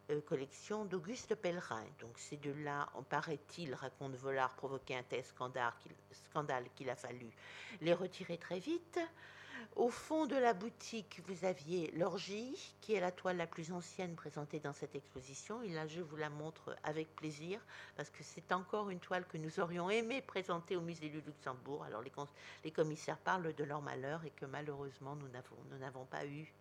euh, 0.09 0.21
collection 0.21 0.85
d'Auguste 0.85 1.35
Pellerin. 1.35 1.83
Donc 1.99 2.13
c'est 2.17 2.41
de 2.41 2.51
là, 2.63 2.89
on 2.95 3.03
paraît-il, 3.03 3.75
raconte 3.75 4.15
Volard, 4.15 4.55
provoquer 4.55 4.95
un 4.95 5.03
tel 5.03 5.23
scandale 5.25 6.65
qu'il 6.75 6.89
a 6.89 6.95
fallu 6.95 7.29
les 7.81 7.93
retirer 7.93 8.37
très 8.37 8.59
vite. 8.59 8.99
Au 9.75 9.89
fond 9.89 10.27
de 10.27 10.35
la 10.35 10.53
boutique, 10.53 11.19
vous 11.27 11.45
aviez 11.45 11.89
l'orgie, 11.95 12.75
qui 12.79 12.93
est 12.93 12.99
la 12.99 13.11
toile 13.11 13.37
la 13.37 13.47
plus 13.47 13.71
ancienne 13.71 14.15
présentée 14.15 14.59
dans 14.59 14.71
cette 14.71 14.93
exposition. 14.93 15.63
Et 15.63 15.69
là, 15.69 15.87
je 15.87 15.99
vous 15.99 16.15
la 16.15 16.29
montre 16.29 16.75
avec 16.83 17.15
plaisir, 17.15 17.59
parce 17.95 18.11
que 18.11 18.21
c'est 18.21 18.51
encore 18.51 18.91
une 18.91 18.99
toile 18.99 19.25
que 19.25 19.37
nous 19.37 19.59
aurions 19.59 19.89
aimé 19.89 20.21
présenter 20.21 20.75
au 20.75 20.81
musée 20.81 21.09
du 21.09 21.21
Luxembourg. 21.21 21.83
Alors, 21.85 22.03
les, 22.03 22.11
les 22.63 22.71
commissaires 22.71 23.17
parlent 23.17 23.51
de 23.51 23.63
leur 23.63 23.81
malheur 23.81 24.23
et 24.23 24.29
que 24.29 24.45
malheureusement, 24.45 25.15
nous 25.15 25.77
n'avons 25.79 26.05
pas 26.05 26.23
eu 26.27 26.53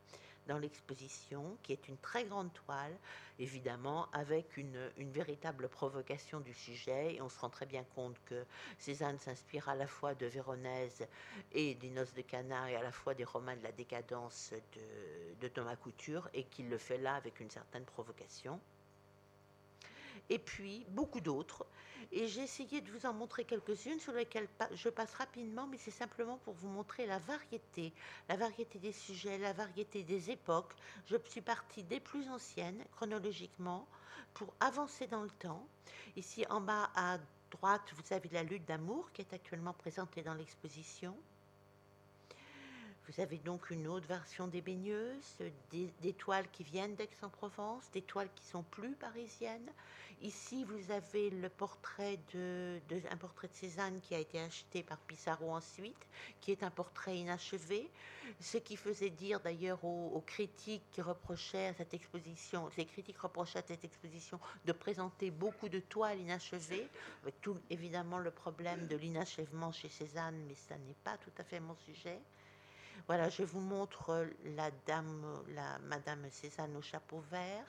dans 0.46 0.58
l'exposition, 0.58 1.56
qui 1.62 1.72
est 1.72 1.88
une 1.88 1.96
très 1.98 2.24
grande 2.24 2.52
toile, 2.52 2.96
évidemment, 3.38 4.08
avec 4.12 4.56
une, 4.56 4.78
véritable 4.98 5.68
provocation 5.68 6.40
du 6.40 6.54
sujet. 6.54 7.14
Et 7.14 7.22
on 7.22 7.28
se 7.28 7.38
rend 7.38 7.50
très 7.50 7.66
bien 7.66 7.84
compte 7.94 8.16
que 8.26 8.44
Cézanne 8.78 9.18
s'inspire 9.18 9.68
à 9.68 9.74
la 9.74 9.86
fois 9.86 10.14
de 10.14 10.26
Véronèse 10.26 11.06
et 11.52 11.74
des 11.74 11.90
Noces 11.90 12.14
de 12.14 12.22
Cana, 12.22 12.70
et 12.70 12.76
à 12.76 12.82
la 12.82 12.92
fois 12.92 13.14
des 13.14 13.24
romans 13.24 13.56
de 13.56 13.62
la 13.62 13.72
décadence 13.72 14.52
de, 14.74 15.40
de 15.40 15.48
Thomas 15.48 15.76
Couture, 15.76 16.28
et 16.34 16.44
qu'il 16.44 16.68
le 16.68 16.78
fait 16.78 16.98
là 16.98 17.14
avec 17.14 17.40
une 17.40 17.50
certaine 17.50 17.84
provocation. 17.84 18.60
Et 20.28 20.38
puis, 20.38 20.86
beaucoup 20.90 21.20
d'autres 21.20 21.66
et 22.14 22.28
j'ai 22.28 22.42
essayé 22.42 22.82
de 22.82 22.90
vous 22.90 23.06
en 23.06 23.14
montrer 23.14 23.44
quelques-unes 23.44 23.98
sur 23.98 24.12
lesquelles 24.12 24.48
je 24.74 24.90
passe 24.90 25.14
rapidement, 25.14 25.66
mais 25.66 25.78
c'est 25.78 25.90
simplement 25.90 26.36
pour 26.38 26.52
vous 26.52 26.68
montrer 26.68 27.06
la 27.06 27.18
variété, 27.18 27.94
la 28.28 28.36
variété 28.36 28.78
des 28.78 28.92
sujets, 28.92 29.38
la 29.38 29.54
variété 29.54 30.02
des 30.02 30.30
époques. 30.30 30.74
Je 31.06 31.16
suis 31.24 31.40
partie 31.40 31.82
des 31.84 32.00
plus 32.00 32.28
anciennes, 32.28 32.84
chronologiquement, 32.92 33.88
pour 34.34 34.52
avancer 34.60 35.06
dans 35.06 35.22
le 35.22 35.30
temps. 35.30 35.66
Ici, 36.16 36.44
en 36.50 36.60
bas 36.60 36.90
à 36.94 37.18
droite, 37.50 37.90
vous 37.94 38.12
avez 38.12 38.28
la 38.28 38.42
lutte 38.42 38.66
d'amour 38.66 39.10
qui 39.12 39.22
est 39.22 39.32
actuellement 39.32 39.72
présentée 39.72 40.22
dans 40.22 40.34
l'exposition. 40.34 41.16
Vous 43.08 43.20
avez 43.20 43.38
donc 43.38 43.70
une 43.70 43.88
autre 43.88 44.06
version 44.06 44.46
des 44.46 44.60
baigneuses, 44.60 45.36
des, 45.70 46.12
toiles 46.12 46.48
qui 46.52 46.62
viennent 46.62 46.94
d'Aix-en-Provence, 46.94 47.90
des 47.92 48.02
toiles 48.02 48.30
qui 48.34 48.46
sont 48.46 48.62
plus 48.62 48.94
parisiennes. 48.94 49.72
Ici, 50.22 50.62
vous 50.62 50.92
avez 50.92 51.32
un 51.44 51.48
portrait 51.48 52.20
de 52.32 52.80
Cézanne 53.52 54.00
qui 54.00 54.14
a 54.14 54.20
été 54.20 54.38
acheté 54.38 54.84
par 54.84 54.98
Pissarro 54.98 55.50
ensuite, 55.50 55.98
qui 56.40 56.52
est 56.52 56.62
un 56.62 56.70
portrait 56.70 57.18
inachevé, 57.18 57.90
ce 58.38 58.58
qui 58.58 58.76
faisait 58.76 59.10
dire 59.10 59.40
d'ailleurs 59.40 59.84
aux, 59.84 60.22
critiques 60.24 60.84
qui 60.92 61.02
reprochaient 61.02 61.66
à 61.66 61.74
cette 61.74 61.94
exposition, 61.94 62.70
ces 62.76 62.84
critiques 62.84 63.18
reprochaient 63.18 63.58
à 63.58 63.66
cette 63.66 63.84
exposition 63.84 64.38
de 64.64 64.70
présenter 64.70 65.32
beaucoup 65.32 65.68
de 65.68 65.80
toiles 65.80 66.20
inachevées, 66.20 66.88
avec 67.22 67.40
tout 67.40 67.58
évidemment 67.68 68.18
le 68.18 68.30
problème 68.30 68.86
de 68.86 68.94
l'inachèvement 68.94 69.72
chez 69.72 69.88
Cézanne, 69.88 70.40
mais 70.46 70.54
ça 70.54 70.78
n'est 70.78 70.94
pas 71.02 71.16
tout 71.18 71.32
à 71.38 71.42
fait 71.42 71.58
mon 71.58 71.74
sujet. 71.74 72.20
Voilà, 73.08 73.28
je 73.28 73.42
vous 73.42 73.60
montre 73.60 74.28
la 74.56 74.70
dame, 74.86 75.42
la 75.54 75.78
Madame 75.80 76.30
Cézanne 76.30 76.76
au 76.76 76.82
chapeau 76.82 77.20
vert. 77.30 77.66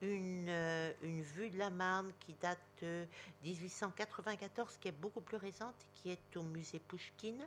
Une, 0.00 0.48
euh, 0.48 0.92
une, 1.02 1.22
vue 1.22 1.50
de 1.50 1.58
la 1.58 1.70
Marne 1.70 2.12
qui 2.18 2.34
date 2.34 2.58
de 2.82 3.06
1894, 3.44 4.76
qui 4.78 4.88
est 4.88 4.92
beaucoup 5.00 5.20
plus 5.20 5.36
récente, 5.36 5.76
qui 5.94 6.10
est 6.10 6.36
au 6.36 6.42
musée 6.42 6.80
Pouchkine. 6.80 7.46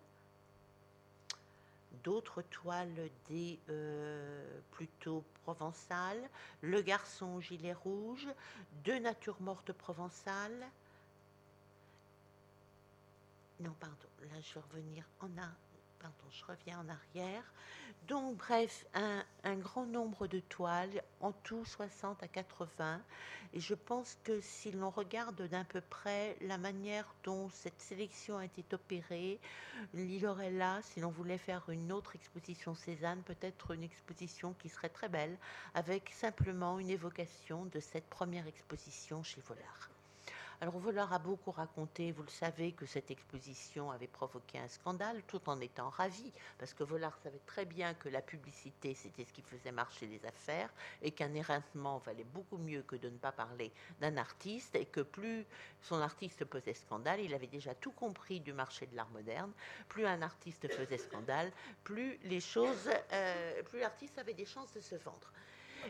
D'autres 2.05 2.41
toiles 2.43 3.09
des 3.27 3.59
euh, 3.69 4.59
plutôt 4.71 5.25
provençales, 5.43 6.29
Le 6.61 6.81
garçon 6.81 7.35
au 7.35 7.41
gilet 7.41 7.73
rouge, 7.73 8.27
Deux 8.85 8.99
natures 8.99 9.41
mortes 9.41 9.73
provençales. 9.73 10.65
Non, 13.59 13.73
pardon, 13.79 14.07
là 14.21 14.39
je 14.41 14.53
vais 14.53 14.61
revenir 14.71 15.03
en 15.19 15.27
a 15.41 15.64
je 16.31 16.45
reviens 16.45 16.79
en 16.79 16.89
arrière. 16.89 17.43
Donc, 18.07 18.37
bref, 18.37 18.85
un, 18.93 19.55
grand 19.55 19.85
nombre 19.85 20.27
de 20.27 20.39
toiles, 20.39 21.01
en 21.21 21.31
tout 21.31 21.65
60 21.65 22.21
à 22.21 22.27
80. 22.27 23.01
Et 23.53 23.59
je 23.59 23.73
pense 23.73 24.17
que 24.23 24.39
si 24.41 24.71
l'on 24.71 24.91
regarde 24.91 25.41
d'un 25.47 25.63
peu 25.63 25.81
près 25.81 26.37
la 26.41 26.57
manière 26.57 27.15
dont 27.23 27.49
cette 27.49 27.81
sélection 27.81 28.37
a 28.37 28.45
été 28.45 28.63
opérée, 28.73 29.39
là, 29.93 30.81
si 30.83 30.99
l'on 30.99 31.09
voulait 31.09 31.39
faire 31.39 31.67
une 31.69 31.91
autre 31.91 32.15
exposition 32.15 32.75
Cézanne, 32.75 33.23
peut-être 33.23 33.71
une 33.71 33.83
exposition 33.83 34.53
qui 34.53 34.69
serait 34.69 34.89
très 34.89 35.09
belle, 35.09 35.37
avec 35.73 36.11
simplement 36.11 36.77
une 36.77 36.89
évocation 36.89 37.65
de 37.65 37.79
cette 37.79 38.07
première 38.07 38.45
exposition 38.45 39.23
chez 39.23 39.41
Vollard. 39.41 39.94
Alors 40.61 40.77
Vollard 40.77 41.11
a 41.11 41.19
beaucoup 41.19 41.51
raconté, 41.51 42.13
vous 42.13 42.23
le 42.23 42.29
savez, 42.29 42.71
que 42.71 42.85
cette 42.85 43.11
exposition 43.11 43.91
avait 43.91 44.07
provoqué 44.07 44.57
un 44.57 44.69
scandale, 44.69 45.21
tout 45.27 45.41
en 45.49 45.59
étant 45.59 45.89
ravi, 45.89 46.31
parce 46.57 46.73
que 46.73 46.83
Vollard 46.83 47.17
savait 47.23 47.41
très 47.45 47.65
bien 47.65 47.93
que 47.93 48.07
la 48.07 48.21
publicité, 48.21 48.93
c'était 48.93 49.25
ce 49.25 49.33
qui 49.33 49.41
faisait 49.41 49.73
marcher 49.73 50.07
les 50.07 50.25
affaires, 50.25 50.69
et 51.01 51.11
qu'un 51.11 51.33
éreintement 51.33 51.97
valait 51.99 52.23
beaucoup 52.23 52.57
mieux 52.57 52.83
que 52.83 52.95
de 52.95 53.09
ne 53.09 53.17
pas 53.17 53.33
parler 53.33 53.73
d'un 53.99 54.15
artiste, 54.15 54.75
et 54.75 54.85
que 54.85 55.01
plus 55.01 55.45
son 55.81 55.99
artiste 55.99 56.45
faisait 56.49 56.73
scandale, 56.73 57.19
il 57.19 57.33
avait 57.33 57.47
déjà 57.47 57.75
tout 57.75 57.91
compris 57.91 58.39
du 58.39 58.53
marché 58.53 58.85
de 58.87 58.95
l'art 58.95 59.09
moderne, 59.09 59.51
plus 59.89 60.05
un 60.05 60.21
artiste 60.21 60.71
faisait 60.71 60.97
scandale, 60.97 61.51
plus 61.83 62.17
les 62.23 62.39
choses, 62.39 62.89
euh, 63.11 63.63
plus 63.63 63.79
l'artiste 63.79 64.17
avait 64.19 64.33
des 64.33 64.45
chances 64.45 64.71
de 64.73 64.79
se 64.79 64.95
vendre. 64.95 65.31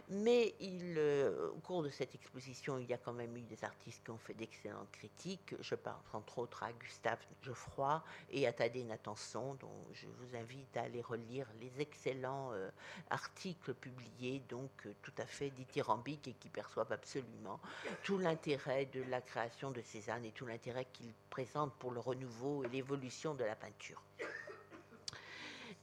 Mais 0.10 0.56
euh, 0.62 1.50
au 1.50 1.60
cours 1.60 1.84
de 1.84 1.90
cette 1.90 2.14
exposition, 2.16 2.80
il 2.80 2.88
y 2.88 2.94
a 2.94 2.98
quand 2.98 3.14
même 3.14 3.36
eu 3.38 3.42
des 3.42 3.64
artistes 3.64 4.04
qui 4.04 4.12
ont 4.12 4.18
fait 4.18 4.34
d'excellentes 4.34 4.92
critiques. 4.92 5.56
Je 5.60 5.76
pense 5.76 5.94
entre 6.14 6.40
autres 6.40 6.64
à 6.64 6.72
Gustave 6.74 7.20
Geoffroy 7.42 8.04
et 8.30 8.48
à 8.48 8.54
Thaddée 8.54 8.84
Nathanson, 8.84 9.56
dont 9.56 9.86
je 9.94 10.08
vous 10.08 10.36
invite 10.36 10.76
à 10.78 10.84
aller 10.84 11.02
relire 11.02 11.48
les 11.60 11.82
excellents 11.82 12.52
euh, 12.54 12.70
articles 13.10 13.74
publiés, 13.74 14.42
donc 14.50 14.72
euh, 14.86 14.94
tout 15.02 15.14
à 15.18 15.26
fait 15.26 15.50
dithyrambiques 15.52 16.28
et 16.28 16.34
qui 16.34 16.50
perçoivent 16.50 16.92
absolument 16.92 17.60
tout 18.04 18.18
l'intérêt 18.18 18.86
de 18.86 19.04
la 19.04 19.22
création 19.22 19.72
de 19.72 19.82
Cézanne 19.82 20.26
et 20.26 20.32
tout 20.32 20.46
l'intérêt 20.46 20.86
qu'il 20.94 21.12
présente 21.30 21.74
pour 21.76 21.92
le 21.92 22.00
renouveau 22.00 22.64
et 22.64 22.70
l'évolution 22.70 23.36
de 23.36 23.44
la 23.44 23.56
peinture. 23.56 24.02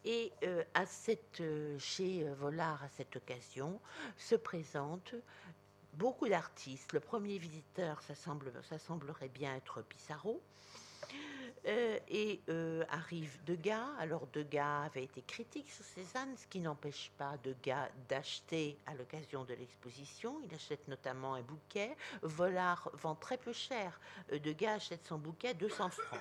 Et 0.04 0.32
euh, 0.42 0.64
à 0.74 0.84
cette, 0.84 1.40
euh, 1.40 1.78
chez 1.78 2.26
euh, 2.26 2.34
Vollard, 2.34 2.82
à 2.82 2.88
cette 2.88 3.14
occasion, 3.16 3.80
se 4.16 4.34
présentent 4.34 5.14
beaucoup 5.94 6.28
d'artistes. 6.28 6.92
Le 6.92 7.00
premier 7.00 7.38
visiteur, 7.38 8.02
ça, 8.02 8.14
semble, 8.14 8.52
ça 8.68 8.78
semblerait 8.78 9.28
bien 9.28 9.54
être 9.54 9.82
Pissarro. 9.82 10.40
et 11.64 12.40
arrive 12.88 13.38
Degas. 13.44 13.86
Alors 13.98 14.26
Degas 14.32 14.84
avait 14.84 15.04
été 15.04 15.22
critique 15.22 15.70
sur 15.70 15.84
Cézanne, 15.84 16.34
ce 16.36 16.46
qui 16.48 16.58
n'empêche 16.60 17.12
pas 17.16 17.36
Degas 17.44 17.88
d'acheter 18.08 18.78
à 18.86 18.94
l'occasion 18.94 19.44
de 19.44 19.54
l'exposition. 19.54 20.40
Il 20.44 20.52
achète 20.54 20.88
notamment 20.88 21.34
un 21.34 21.42
bouquet. 21.42 21.96
Vollard 22.22 22.90
vend 22.94 23.14
très 23.14 23.36
peu 23.36 23.52
cher. 23.52 24.00
Degas 24.32 24.74
achète 24.74 25.06
son 25.06 25.18
bouquet 25.18 25.54
200 25.54 25.90
francs. 25.90 26.20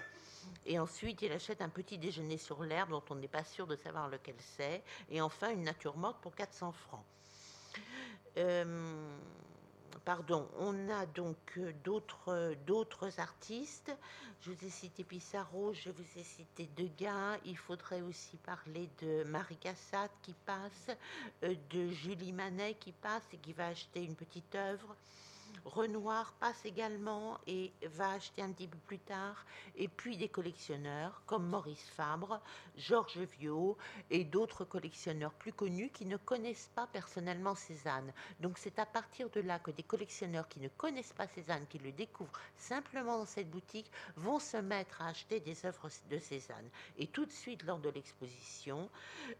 Et 0.66 0.80
ensuite, 0.80 1.22
il 1.22 1.32
achète 1.32 1.62
un 1.62 1.70
petit 1.70 1.98
déjeuner 1.98 2.38
sur 2.38 2.64
l'herbe 2.64 2.92
dont 2.92 3.04
on 3.10 3.16
n'est 3.16 3.28
pas 3.28 3.44
sûr 3.44 3.68
de 3.68 3.76
savoir 3.76 4.10
lequel 4.10 4.36
c'est. 4.40 4.84
Et 5.10 5.22
enfin, 5.22 5.52
une 5.52 5.64
nature 5.64 5.98
morte 5.98 6.22
pour 6.22 6.36
400 6.36 6.72
francs. 6.72 7.06
Euh, 8.38 9.18
pardon, 10.06 10.48
on 10.58 10.90
a 10.90 11.06
donc 11.06 11.38
euh, 11.58 11.74
d'autres, 11.84 12.56
d'autres 12.66 13.20
artistes. 13.20 13.92
Je 14.42 14.52
vous 14.52 14.66
ai 14.66 14.70
cité 14.70 15.04
Pissarro, 15.04 15.74
je 15.74 15.90
vous 15.90 16.20
ai 16.20 16.24
cité 16.24 16.70
Degas. 16.78 17.38
Il 17.46 17.58
faudrait 17.58 18.02
aussi 18.02 18.38
parler 18.38 18.90
de 19.02 19.24
Marie 19.26 19.58
Cassatt 19.58 20.12
qui 20.22 20.34
passe, 20.46 20.90
euh, 21.44 21.56
de 21.70 21.88
Julie 21.90 22.32
Manet 22.32 22.76
qui 22.76 22.92
passe 22.92 23.24
et 23.34 23.38
qui 23.38 23.54
va 23.54 23.68
acheter 23.68 24.04
une 24.04 24.16
petite 24.16 24.56
œuvre. 24.56 24.96
Renoir 25.66 26.34
passe 26.40 26.66
également 26.66 27.38
et 27.48 27.72
va 27.84 28.12
acheter 28.12 28.42
un 28.42 28.52
petit 28.52 28.68
peu 28.68 28.78
plus 28.80 29.00
tard, 29.00 29.46
et 29.76 29.88
puis 29.88 30.18
des 30.18 30.28
collectionneurs 30.28 31.22
comme 31.26 31.48
Maurice 31.48 31.90
Fabre, 31.96 32.42
Georges 32.78 33.20
Viau 33.40 33.78
et 34.10 34.24
d'autres 34.24 34.66
collectionneurs 34.66 35.34
plus 35.34 35.54
connus 35.54 35.90
qui 35.90 36.06
ne 36.06 36.18
connaissent 36.18 36.72
pas 36.76 36.88
personnellement 36.88 37.56
Cézanne. 37.56 38.12
Donc 38.40 38.58
c'est 38.58 38.80
à 38.80 38.86
partir 38.86 39.30
de 39.30 39.42
là 39.42 39.60
que 39.60 39.72
des 39.72 39.84
collectionneurs 39.84 40.48
qui 40.48 40.60
ne 40.60 40.68
connaissent 40.70 41.14
pas 41.14 41.28
Cézanne, 41.28 41.66
qui 41.68 41.80
le 41.80 41.92
découvrent 41.92 42.32
simplement 42.58 43.20
dans 43.20 43.26
cette 43.26 43.50
boutique, 43.50 43.92
vont 44.16 44.40
se 44.40 44.58
mettre 44.58 45.02
à 45.02 45.08
acheter 45.08 45.40
des 45.40 45.66
œuvres 45.66 45.90
de 46.10 46.18
Cézanne. 46.18 46.70
Et 46.98 47.08
tout 47.08 47.26
de 47.26 47.32
suite, 47.32 47.64
lors 47.64 47.80
de 47.80 47.90
l'exposition, 47.90 48.90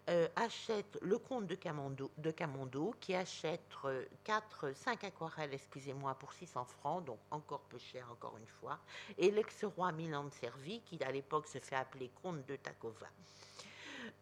euh, 0.10 0.28
achète 0.36 0.98
le 1.02 1.18
comte 1.18 1.48
de 1.48 1.56
Camondo, 1.56 2.12
de 2.18 2.32
Camondo 2.32 2.94
qui 3.00 3.16
achète 3.16 3.62
4, 4.24 4.68
euh, 4.68 4.74
5 4.74 5.04
aquarelles, 5.04 5.54
excusez-moi, 5.54 6.11
pour 6.16 6.34
600 6.34 6.66
francs, 6.66 7.06
donc 7.06 7.20
encore 7.32 7.62
peu 7.62 7.78
cher 7.78 8.08
encore 8.12 8.38
une 8.38 8.48
fois, 8.48 8.80
et 9.18 9.32
l'ex-roi 9.32 9.92
Milan 9.92 10.26
de 10.26 10.34
Servi, 10.34 10.82
qui 10.82 11.02
à 11.04 11.12
l'époque 11.12 11.48
se 11.48 11.60
fait 11.60 11.76
appeler 11.76 12.12
comte 12.22 12.46
de 12.46 12.56
Takova. 12.56 13.08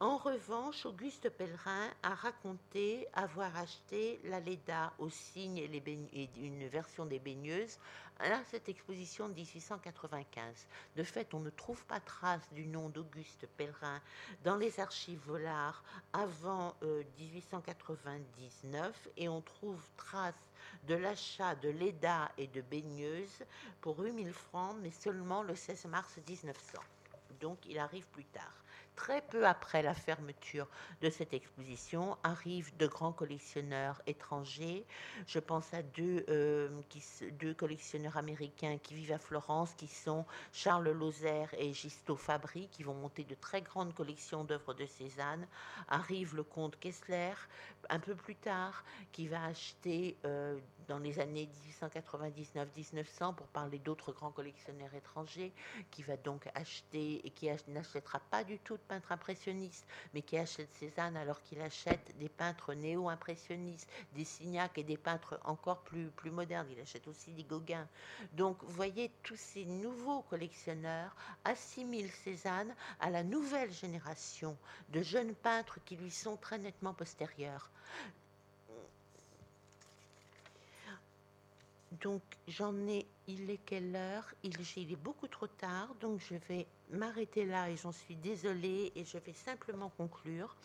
En 0.02 0.18
revanche, 0.18 0.86
Auguste 0.86 1.30
Pellerin 1.30 1.90
a 2.04 2.16
raconté 2.16 3.08
avoir 3.14 3.56
acheté 3.58 4.20
la 4.24 4.40
Leda 4.40 4.94
au 4.98 5.10
cygne 5.10 5.58
et, 5.58 6.30
une 6.38 6.68
version 6.68 7.06
des 7.06 7.20
baigneuses 7.20 7.78
à 8.20 8.44
cette 8.46 8.70
exposition 8.70 9.28
de 9.30 9.34
1895. 9.34 10.68
De 10.96 11.04
fait, 11.04 11.34
on 11.34 11.40
ne 11.40 11.50
trouve 11.50 11.84
pas 11.86 12.00
trace 12.00 12.48
du 12.54 12.66
nom 12.66 12.90
d'Auguste 12.90 13.48
Pellerin 13.58 14.02
dans 14.44 14.56
les 14.56 14.80
archives 14.80 15.20
Volard 15.26 15.84
avant 16.14 16.76
1899 17.18 18.28
euh, 18.76 19.10
et 19.18 19.30
on 19.30 19.42
trouve 19.42 19.82
trace 19.98 20.49
de 20.88 20.96
l'achat 20.96 21.56
de 21.56 21.70
Leda 21.70 22.32
et 22.38 22.48
de 22.48 22.62
baigneuses 22.62 23.44
pour 23.82 24.00
8000 24.00 24.34
francs, 24.34 24.76
mais 24.82 24.92
seulement 24.92 25.44
le 25.44 25.56
16 25.56 25.86
mars 25.86 26.18
1900. 26.28 26.80
Donc 27.40 27.58
il 27.66 27.78
arrive 27.78 28.08
plus 28.08 28.26
tard 28.26 28.54
très 29.00 29.22
peu 29.22 29.48
après 29.48 29.82
la 29.82 29.94
fermeture 29.94 30.68
de 31.02 31.10
cette 31.10 31.34
exposition, 31.34 32.18
arrivent 32.22 32.76
de 32.76 32.86
grands 32.86 33.14
collectionneurs 33.14 34.02
étrangers. 34.08 34.86
Je 35.26 35.40
pense 35.40 35.74
à 35.74 35.82
deux, 35.82 36.26
euh, 36.28 36.68
collectionneurs 37.58 38.18
américains 38.18 38.78
qui 38.78 38.96
vivent 38.96 39.14
à 39.14 39.18
Florence, 39.18 39.74
qui 39.76 39.88
sont 39.88 40.26
Charles 40.52 40.92
Lozère 40.92 41.50
et 41.58 41.72
Gisto 41.72 42.18
Fabry, 42.18 42.68
qui 42.74 42.84
vont 42.84 42.94
monter 42.94 43.24
de 43.24 43.36
très 43.36 43.62
grandes 43.62 43.94
collections 43.94 44.44
d'œuvres 44.44 44.74
de 44.74 44.86
Cézanne. 44.86 45.48
Arrive 45.88 46.36
le 46.36 46.44
comte 46.44 46.78
Kessler, 46.78 47.36
un 47.90 48.00
peu 48.00 48.16
plus 48.16 48.36
tard, 48.36 48.84
qui 49.14 49.30
va 49.30 49.46
acheter 49.46 50.18
euh, 50.26 50.60
dans 50.90 50.98
les 50.98 51.20
années 51.20 51.48
1899-1900, 51.82 53.36
pour 53.36 53.48
parler 53.48 53.78
d'autres 53.78 54.12
grands 54.12 54.32
collectionneurs 54.32 54.94
étrangers, 54.96 55.54
qui 55.92 56.02
va 56.02 56.18
donc 56.18 56.50
acheter 56.56 57.26
et 57.26 57.30
qui 57.30 57.48
n'achètera 57.68 58.20
pas 58.32 58.44
du 58.44 58.58
tout 58.58 58.76
de 58.76 58.82
peintre 58.82 59.12
impressionniste, 59.12 59.88
mais 60.14 60.24
qui 60.24 60.36
achète 60.38 60.74
Cézanne 60.74 61.16
alors 61.16 61.42
qu'il 61.44 61.62
achète 61.62 62.18
des 62.18 62.28
peintres 62.28 62.74
néo-impressionnistes, 62.74 63.88
des 64.14 64.26
Signac 64.26 64.78
et 64.80 64.84
des 64.84 64.98
peintres 64.98 65.40
encore 65.46 65.84
plus, 65.84 66.08
plus 66.10 66.32
modernes. 66.32 66.68
Il 66.72 66.82
achète 66.82 67.08
aussi 67.08 67.32
des 67.32 67.44
Gauguin. 67.44 67.88
Donc, 68.34 68.58
vous 68.64 68.74
voyez, 68.74 69.12
tous 69.22 69.38
ces 69.38 69.66
nouveaux 69.66 70.24
collectionneurs 70.24 71.16
assimilent 71.46 72.12
Cézanne 72.12 72.74
à 73.00 73.12
la 73.12 73.24
nouvelle 73.24 73.72
génération 73.72 74.58
de 74.90 75.04
jeunes 75.04 75.36
peintres 75.36 75.78
qui 75.86 75.96
lui 75.98 76.12
sont 76.12 76.36
très 76.38 76.58
nettement 76.58 76.96
postérieurs. 76.96 77.70
Donc 81.92 82.22
j'en 82.48 82.76
ai, 82.88 83.08
il 83.28 83.50
est 83.50 83.58
quelle 83.58 83.96
heure? 83.96 84.26
Il, 84.44 84.54
est 84.60 84.96
beaucoup 84.96 85.28
trop 85.28 85.48
tard, 85.48 85.96
donc 86.00 86.20
je 86.20 86.36
vais 86.48 86.68
m'arrêter 86.92 87.46
là 87.46 87.70
et 87.70 87.78
j'en 87.78 87.92
suis 87.92 88.16
désolée 88.16 88.92
et 88.96 89.04
je 89.04 89.18
vais 89.18 89.34
simplement 89.34 89.90
conclure 89.90 90.56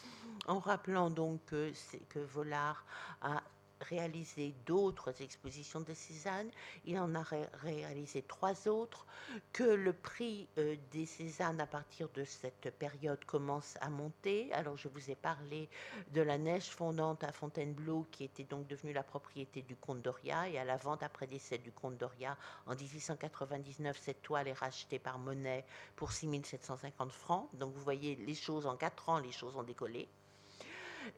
en 0.46 0.58
rappelant 0.58 1.10
donc 1.10 1.40
que, 1.46 1.72
que 2.10 2.18
Volard 2.18 2.84
a 3.22 3.42
réalisé 3.84 4.54
d'autres 4.66 5.22
expositions 5.22 5.80
de 5.80 5.94
Cézanne. 5.94 6.50
Il 6.84 6.98
en 6.98 7.14
a 7.14 7.24
réalisé 7.62 8.22
trois 8.22 8.68
autres, 8.68 9.06
que 9.52 9.64
le 9.64 9.92
prix 9.92 10.48
euh, 10.58 10.76
des 10.90 11.06
Cézanne 11.06 11.60
à 11.60 11.66
partir 11.66 12.08
de 12.10 12.24
cette 12.24 12.70
période 12.78 13.24
commence 13.24 13.76
à 13.80 13.88
monter. 13.88 14.52
Alors 14.52 14.76
je 14.76 14.88
vous 14.88 15.10
ai 15.10 15.14
parlé 15.14 15.68
de 16.12 16.20
la 16.20 16.38
neige 16.38 16.68
fondante 16.68 17.24
à 17.24 17.32
Fontainebleau 17.32 18.06
qui 18.10 18.24
était 18.24 18.44
donc 18.44 18.66
devenue 18.66 18.92
la 18.92 19.02
propriété 19.02 19.62
du 19.62 19.76
comte 19.76 20.02
Doria 20.02 20.48
et 20.48 20.58
à 20.58 20.64
la 20.64 20.76
vente 20.76 21.02
après 21.02 21.26
décès 21.26 21.58
du 21.58 21.72
comte 21.72 21.96
Doria 21.96 22.36
en 22.66 22.74
1899, 22.74 23.98
cette 24.00 24.22
toile 24.22 24.48
est 24.48 24.52
rachetée 24.52 24.98
par 24.98 25.18
Monet 25.18 25.64
pour 25.96 26.12
6750 26.12 27.12
francs. 27.12 27.48
Donc 27.54 27.74
vous 27.74 27.82
voyez 27.82 28.16
les 28.16 28.34
choses 28.34 28.66
en 28.66 28.76
quatre 28.76 29.08
ans, 29.08 29.18
les 29.18 29.32
choses 29.32 29.56
ont 29.56 29.62
décollé. 29.62 30.08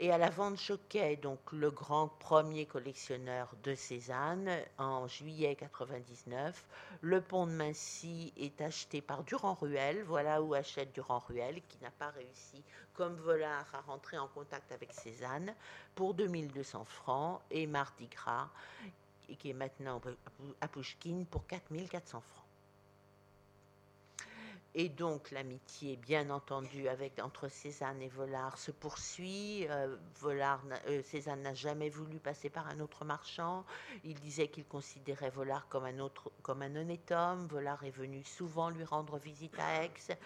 Et 0.01 0.13
à 0.13 0.19
la 0.19 0.31
vente 0.31 0.59
Choquet, 0.59 1.17
donc 1.17 1.41
le 1.53 1.71
grand 1.71 2.09
premier 2.09 2.67
collectionneur 2.67 3.49
de 3.63 3.75
Cézanne, 3.75 4.51
en 4.79 5.07
juillet 5.07 5.55
99, 5.55 6.65
le 7.01 7.21
pont 7.21 7.47
de 7.47 7.53
Massy 7.53 8.33
est 8.37 8.61
acheté 8.61 9.01
par 9.01 9.23
Durand-Ruel. 9.25 10.03
Voilà 10.05 10.43
où 10.43 10.55
achète 10.55 10.93
Durand-Ruel, 10.93 11.63
qui 11.69 11.79
n'a 11.83 11.91
pas 11.91 12.11
réussi, 12.11 12.63
comme 12.95 13.15
Volard, 13.17 13.67
à 13.75 13.81
rentrer 13.81 14.19
en 14.19 14.29
contact 14.29 14.73
avec 14.73 14.93
Cézanne, 14.93 15.55
pour 15.95 16.15
2200 16.15 16.85
francs, 16.85 17.41
et 17.51 17.67
Mardi 17.67 18.09
Gras, 18.09 18.49
qui 19.39 19.51
est 19.51 19.55
maintenant 19.55 20.01
à 20.61 20.69
Pouchkine, 20.69 21.27
pour 21.27 21.47
4400 21.47 22.21
francs. 22.21 22.46
Et 24.79 24.91
donc 24.91 25.31
l'amitié, 25.31 25.97
bien 25.97 26.29
entendu, 26.29 26.87
avec, 26.87 27.19
entre 27.19 27.49
Cézanne 27.49 28.03
et 28.03 28.11
Volard 28.11 28.59
se 28.59 28.71
poursuit. 28.71 29.67
Euh, 29.71 29.97
euh, 30.23 31.03
Cézanne 31.03 31.41
n'a 31.41 31.55
jamais 31.55 31.89
voulu 31.89 32.19
passer 32.19 32.51
par 32.51 32.69
un 32.69 32.81
autre 32.81 33.07
marchand. 33.07 33.65
Il 34.05 34.21
disait 34.21 34.49
qu'il 34.49 34.67
considérait 34.67 35.31
Volard 35.31 35.67
comme 35.71 35.87
un, 35.87 35.99
autre, 35.99 36.31
comme 36.43 36.61
un 36.61 36.77
honnête 36.77 37.11
homme. 37.11 37.47
Volard 37.47 37.85
est 37.85 37.91
venu 37.91 38.23
souvent 38.23 38.69
lui 38.69 38.85
rendre 38.85 39.17
visite 39.17 39.59
à 39.59 39.85
Aix. 39.85 40.19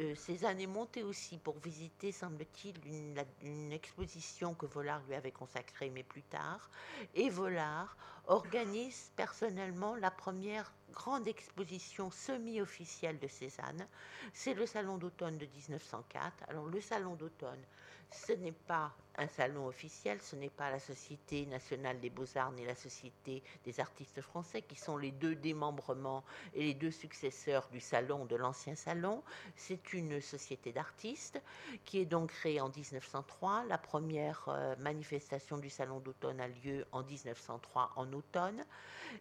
Euh, 0.00 0.16
Cézanne 0.16 0.60
est 0.60 0.66
monté 0.66 1.04
aussi 1.04 1.38
pour 1.38 1.56
visiter, 1.60 2.10
semble-t-il, 2.10 2.74
une, 2.88 3.22
une, 3.42 3.70
exposition 3.70 4.54
que 4.54 4.66
Volard 4.66 5.02
lui 5.06 5.14
avait 5.14 5.30
consacrée, 5.30 5.90
mais 5.90 6.02
plus 6.02 6.24
tard. 6.24 6.68
Et 7.14 7.30
Volard 7.30 7.96
organise 8.26 9.12
personnellement 9.14 9.94
la 9.94 10.10
première 10.10 10.72
grande 10.94 11.28
exposition 11.28 12.10
semi-officielle 12.10 13.18
de 13.18 13.28
Cézanne. 13.28 13.86
C'est 14.32 14.54
le 14.54 14.64
Salon 14.66 14.96
d'automne 14.96 15.36
de 15.36 15.46
1904. 15.46 16.44
Alors 16.48 16.66
le 16.66 16.80
Salon 16.80 17.14
d'automne, 17.14 17.62
ce 18.10 18.32
n'est 18.32 18.52
pas 18.52 18.92
un 19.16 19.28
salon 19.28 19.66
officiel, 19.66 20.20
ce 20.20 20.36
n'est 20.36 20.50
pas 20.50 20.70
la 20.70 20.78
Société 20.78 21.46
nationale 21.46 22.00
des 22.00 22.10
beaux-arts 22.10 22.52
ni 22.52 22.64
la 22.64 22.74
Société 22.74 23.42
des 23.64 23.80
artistes 23.80 24.20
français 24.20 24.62
qui 24.62 24.76
sont 24.76 24.96
les 24.96 25.12
deux 25.12 25.34
démembrements 25.34 26.24
et 26.54 26.62
les 26.62 26.74
deux 26.74 26.90
successeurs 26.90 27.68
du 27.70 27.80
salon, 27.80 28.24
de 28.24 28.36
l'ancien 28.36 28.74
salon. 28.74 29.22
C'est 29.56 29.92
une 29.92 30.20
société 30.20 30.72
d'artistes 30.72 31.40
qui 31.84 31.98
est 31.98 32.06
donc 32.06 32.30
créée 32.30 32.60
en 32.60 32.68
1903. 32.68 33.64
La 33.68 33.78
première 33.78 34.44
euh, 34.48 34.74
manifestation 34.76 35.58
du 35.58 35.70
salon 35.70 36.00
d'automne 36.00 36.40
a 36.40 36.48
lieu 36.48 36.86
en 36.92 37.02
1903 37.02 37.92
en 37.96 38.12
automne 38.12 38.64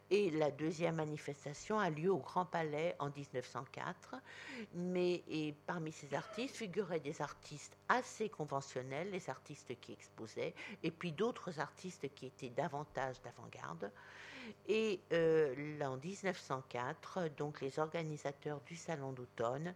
et 0.09 0.31
la 0.31 0.51
deuxième 0.51 0.95
manifestation 0.95 1.79
a 1.79 1.89
lieu 1.89 2.11
au 2.11 2.17
Grand 2.17 2.45
Palais 2.45 2.95
en 2.99 3.09
1904. 3.09 4.15
Mais 4.75 5.23
et 5.27 5.53
parmi 5.67 5.91
ces 5.91 6.13
artistes 6.13 6.55
figuraient 6.55 6.99
des 6.99 7.21
artistes 7.21 7.77
assez 7.89 8.29
conventionnels, 8.29 9.11
les 9.11 9.29
artistes 9.29 9.71
qui 9.83 9.91
exposaient, 9.91 10.53
et 10.81 10.91
puis 10.91 11.11
d'autres 11.11 11.59
artistes 11.59 12.07
qui 12.15 12.25
étaient 12.27 12.49
davantage 12.49 13.21
d'avant-garde. 13.21 13.91
Et 14.67 14.99
euh, 15.11 15.79
en 15.81 15.97
1904, 15.97 17.29
donc 17.37 17.61
les 17.61 17.79
organisateurs 17.79 18.61
du 18.61 18.75
Salon 18.75 19.11
d'automne 19.11 19.73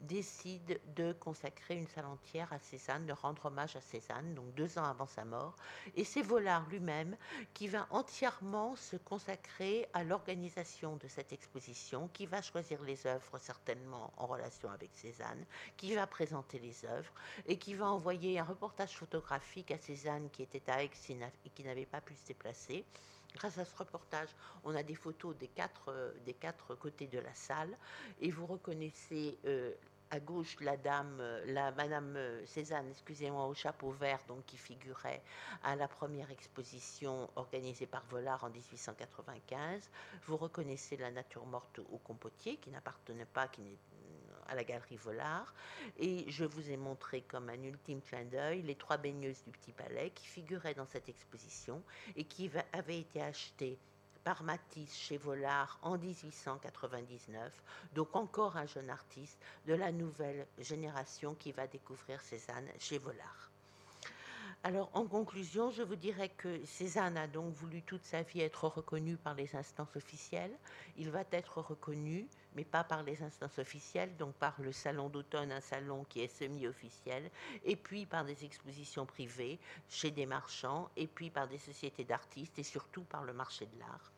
décide 0.00 0.80
de 0.96 1.12
consacrer 1.12 1.76
une 1.76 1.86
salle 1.88 2.06
entière 2.06 2.52
à 2.52 2.58
Cézanne, 2.58 3.06
de 3.06 3.12
rendre 3.12 3.46
hommage 3.46 3.76
à 3.76 3.80
Cézanne, 3.80 4.34
donc 4.34 4.54
deux 4.54 4.78
ans 4.78 4.84
avant 4.84 5.06
sa 5.06 5.24
mort. 5.24 5.56
Et 5.96 6.04
c'est 6.04 6.22
Volard 6.22 6.68
lui-même 6.68 7.16
qui 7.52 7.68
va 7.68 7.86
entièrement 7.90 8.76
se 8.76 8.96
consacrer 8.96 9.88
à 9.92 10.04
l'organisation 10.04 10.96
de 10.96 11.08
cette 11.08 11.32
exposition, 11.32 12.08
qui 12.12 12.26
va 12.26 12.42
choisir 12.42 12.82
les 12.82 13.06
œuvres 13.06 13.38
certainement 13.38 14.12
en 14.16 14.26
relation 14.26 14.70
avec 14.70 14.90
Cézanne, 14.94 15.44
qui 15.76 15.94
va 15.94 16.06
présenter 16.06 16.58
les 16.58 16.84
œuvres 16.86 17.12
et 17.46 17.58
qui 17.58 17.74
va 17.74 17.86
envoyer 17.86 18.38
un 18.38 18.44
reportage 18.44 18.96
photographique 18.96 19.70
à 19.70 19.78
Cézanne 19.78 20.30
qui 20.30 20.42
était 20.42 20.70
à 20.70 20.82
Aix 20.82 20.90
et 21.44 21.50
qui 21.50 21.64
n'avait 21.64 21.86
pas 21.86 22.00
pu 22.00 22.14
se 22.14 22.24
déplacer. 22.26 22.84
Grâce 23.34 23.58
à 23.58 23.64
ce 23.64 23.74
reportage, 23.76 24.28
on 24.62 24.74
a 24.76 24.82
des 24.82 24.94
photos 24.94 25.36
des 25.36 25.48
quatre, 25.48 25.88
euh, 25.90 26.12
des 26.24 26.34
quatre 26.34 26.76
côtés 26.76 27.08
de 27.08 27.18
la 27.18 27.34
salle 27.34 27.76
et 28.20 28.30
vous 28.30 28.46
reconnaissez 28.46 29.36
euh, 29.44 29.72
à 30.12 30.20
gauche 30.20 30.56
la 30.60 30.76
dame, 30.76 31.18
euh, 31.18 31.44
la 31.52 31.72
Madame 31.72 32.16
Cézanne, 32.46 32.88
excusez-moi, 32.90 33.46
au 33.46 33.54
chapeau 33.54 33.90
vert, 33.90 34.20
donc 34.28 34.46
qui 34.46 34.56
figurait 34.56 35.20
à 35.64 35.74
la 35.74 35.88
première 35.88 36.30
exposition 36.30 37.28
organisée 37.34 37.86
par 37.86 38.04
Volard 38.06 38.44
en 38.44 38.50
1895. 38.50 39.90
Vous 40.26 40.36
reconnaissez 40.36 40.96
la 40.96 41.10
nature 41.10 41.44
morte 41.46 41.80
au 41.90 41.98
compotier, 41.98 42.56
qui 42.58 42.70
n'appartenait 42.70 43.26
pas, 43.26 43.48
qui 43.48 43.62
à 44.48 44.54
la 44.54 44.64
galerie 44.64 44.96
Volard. 44.96 45.54
Et 45.98 46.30
je 46.30 46.44
vous 46.44 46.70
ai 46.70 46.76
montré 46.76 47.22
comme 47.22 47.48
un 47.48 47.62
ultime 47.62 48.00
clin 48.02 48.24
d'œil 48.24 48.62
les 48.62 48.74
trois 48.74 48.96
baigneuses 48.96 49.42
du 49.44 49.50
Petit 49.50 49.72
Palais 49.72 50.10
qui 50.14 50.26
figuraient 50.26 50.74
dans 50.74 50.86
cette 50.86 51.08
exposition 51.08 51.82
et 52.16 52.24
qui 52.24 52.50
avaient 52.72 53.00
été 53.00 53.22
achetées 53.22 53.78
par 54.24 54.42
Matisse 54.42 54.96
chez 54.96 55.18
Volard 55.18 55.78
en 55.82 55.98
1899, 55.98 57.52
donc 57.94 58.16
encore 58.16 58.56
un 58.56 58.66
jeune 58.66 58.88
artiste 58.88 59.38
de 59.66 59.74
la 59.74 59.92
nouvelle 59.92 60.46
génération 60.58 61.34
qui 61.34 61.52
va 61.52 61.66
découvrir 61.66 62.20
Cézanne 62.22 62.68
chez 62.78 62.96
Volard. 62.96 63.50
Alors, 64.66 64.88
en 64.94 65.04
conclusion, 65.04 65.70
je 65.70 65.82
vous 65.82 65.94
dirais 65.94 66.30
que 66.30 66.64
Cézanne 66.64 67.18
a 67.18 67.26
donc 67.26 67.52
voulu 67.52 67.82
toute 67.82 68.02
sa 68.02 68.22
vie 68.22 68.40
être 68.40 68.64
reconnu 68.66 69.18
par 69.18 69.34
les 69.34 69.54
instances 69.54 69.94
officielles. 69.94 70.56
Il 70.96 71.10
va 71.10 71.22
être 71.32 71.60
reconnu, 71.60 72.26
mais 72.54 72.64
pas 72.64 72.82
par 72.82 73.02
les 73.02 73.22
instances 73.22 73.58
officielles, 73.58 74.16
donc 74.16 74.32
par 74.36 74.54
le 74.62 74.72
salon 74.72 75.10
d'automne, 75.10 75.52
un 75.52 75.60
salon 75.60 76.06
qui 76.08 76.22
est 76.22 76.28
semi-officiel, 76.28 77.30
et 77.62 77.76
puis 77.76 78.06
par 78.06 78.24
des 78.24 78.42
expositions 78.46 79.04
privées 79.04 79.58
chez 79.90 80.10
des 80.10 80.24
marchands, 80.24 80.88
et 80.96 81.08
puis 81.08 81.28
par 81.28 81.46
des 81.46 81.58
sociétés 81.58 82.04
d'artistes, 82.04 82.58
et 82.58 82.62
surtout 82.62 83.02
par 83.02 83.22
le 83.24 83.34
marché 83.34 83.66
de 83.66 83.78
l'art. 83.78 84.12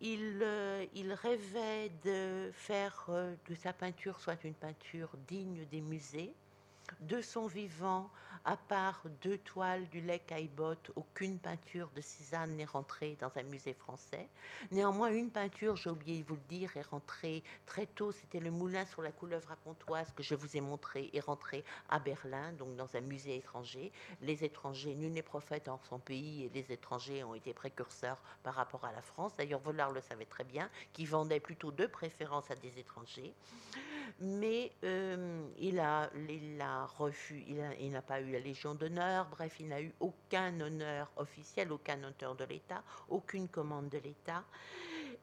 Il, 0.00 0.40
euh, 0.42 0.86
rêvait 1.22 1.92
de 2.04 2.50
faire 2.52 3.06
euh, 3.10 3.36
de 3.48 3.54
sa 3.54 3.72
peinture 3.72 4.18
soit 4.18 4.42
une 4.42 4.54
peinture 4.54 5.10
digne 5.28 5.64
des 5.66 5.80
musées, 5.80 6.34
de 7.00 7.20
son 7.20 7.46
vivant, 7.46 8.10
à 8.44 8.56
part 8.56 9.02
deux 9.22 9.38
toiles 9.38 9.86
du 9.90 10.00
Lec 10.00 10.26
Caillebotte, 10.26 10.90
aucune 10.96 11.38
peinture 11.38 11.90
de 11.94 12.00
Cézanne 12.00 12.56
n'est 12.56 12.64
rentrée 12.64 13.16
dans 13.20 13.30
un 13.36 13.42
musée 13.42 13.74
français. 13.74 14.28
Néanmoins, 14.70 15.10
une 15.10 15.30
peinture, 15.30 15.76
j'ai 15.76 15.90
oublié 15.90 16.22
de 16.22 16.28
vous 16.28 16.36
le 16.36 16.48
dire, 16.48 16.74
est 16.76 16.86
rentrée 16.86 17.42
très 17.66 17.86
tôt. 17.86 18.12
C'était 18.12 18.40
le 18.40 18.50
moulin 18.50 18.86
sur 18.86 19.02
la 19.02 19.12
couleuvre 19.12 19.52
à 19.52 19.56
Pontoise 19.56 20.10
que 20.16 20.22
je 20.22 20.34
vous 20.34 20.56
ai 20.56 20.60
montré, 20.60 21.10
est 21.12 21.20
rentré 21.20 21.64
à 21.90 21.98
Berlin, 21.98 22.52
donc 22.52 22.76
dans 22.76 22.96
un 22.96 23.00
musée 23.02 23.36
étranger. 23.36 23.92
Les 24.22 24.42
étrangers, 24.42 24.94
nul 24.94 25.12
n'est 25.12 25.22
prophète 25.22 25.68
en 25.68 25.78
son 25.88 25.98
pays, 25.98 26.44
et 26.44 26.50
les 26.54 26.72
étrangers 26.72 27.22
ont 27.24 27.34
été 27.34 27.52
précurseurs 27.52 28.22
par 28.42 28.54
rapport 28.54 28.84
à 28.84 28.92
la 28.92 29.02
France. 29.02 29.32
D'ailleurs, 29.36 29.60
Vollard 29.60 29.92
le 29.92 30.00
savait 30.00 30.24
très 30.24 30.44
bien, 30.44 30.70
qui 30.94 31.04
vendait 31.04 31.40
plutôt 31.40 31.72
de 31.72 31.86
préférence 31.86 32.50
à 32.50 32.56
des 32.56 32.78
étrangers 32.78 33.34
mais 34.20 34.72
euh, 34.84 35.42
il 35.58 35.78
a, 35.78 36.10
il 36.28 36.60
a 36.60 36.79
refus, 36.86 37.44
il 37.80 37.90
n'a 37.90 38.02
pas 38.02 38.20
eu 38.20 38.32
la 38.32 38.40
Légion 38.40 38.74
d'honneur, 38.74 39.26
bref, 39.30 39.56
il 39.60 39.68
n'a 39.68 39.80
eu 39.80 39.92
aucun 40.00 40.60
honneur 40.60 41.10
officiel, 41.16 41.72
aucun 41.72 42.02
honneur 42.02 42.34
de 42.34 42.44
l'État, 42.44 42.82
aucune 43.08 43.48
commande 43.48 43.88
de 43.88 43.98
l'État. 43.98 44.44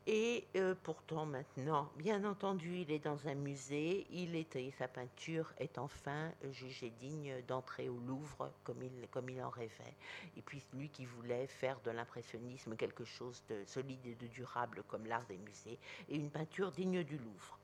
Et 0.10 0.48
euh, 0.56 0.74
pourtant 0.84 1.26
maintenant, 1.26 1.92
bien 1.98 2.24
entendu, 2.24 2.78
il 2.78 2.92
est 2.92 3.04
dans 3.04 3.28
un 3.28 3.36
musée, 3.36 4.08
il 4.10 4.38
était, 4.38 4.72
sa 4.80 4.88
peinture 4.88 5.52
est 5.58 5.78
enfin 5.78 6.32
jugée 6.50 6.92
digne 6.92 7.42
d'entrer 7.46 7.90
au 7.90 7.98
Louvre 7.98 8.50
comme 8.64 8.82
il, 8.82 9.10
comme 9.12 9.30
il 9.30 9.44
en 9.44 9.50
rêvait. 9.50 9.98
Et 10.38 10.42
puis 10.42 10.64
lui 10.74 10.88
qui 10.88 11.06
voulait 11.06 11.46
faire 11.48 11.82
de 11.82 11.92
l'impressionnisme 11.92 12.78
quelque 12.78 13.04
chose 13.04 13.44
de 13.50 13.66
solide 13.66 14.06
et 14.06 14.16
de 14.16 14.28
durable 14.28 14.82
comme 14.88 15.06
l'art 15.08 15.26
des 15.26 15.38
musées, 15.40 15.78
et 16.08 16.16
une 16.16 16.32
peinture 16.32 16.72
digne 16.72 17.04
du 17.04 17.18
Louvre. 17.18 17.60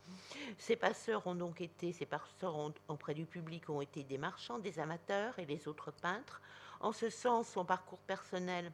Ses 0.58 0.76
passeurs 0.76 1.26
ont 1.26 1.36
donc 1.36 1.62
été, 1.62 1.94
ses 1.94 2.06
passeurs 2.06 2.74
auprès 2.90 3.14
du 3.14 3.26
public 3.26 3.70
ont 3.70 3.80
été 3.80 4.04
des 4.04 4.18
marchands, 4.18 4.60
des 4.60 4.80
amateurs 4.80 5.40
et 5.40 5.46
les 5.46 5.66
autres 5.70 5.92
peintres. 5.92 6.42
En 6.82 6.92
ce 6.92 7.10
sens, 7.10 7.48
son 7.48 7.64
parcours 7.64 8.00
personnel 8.00 8.74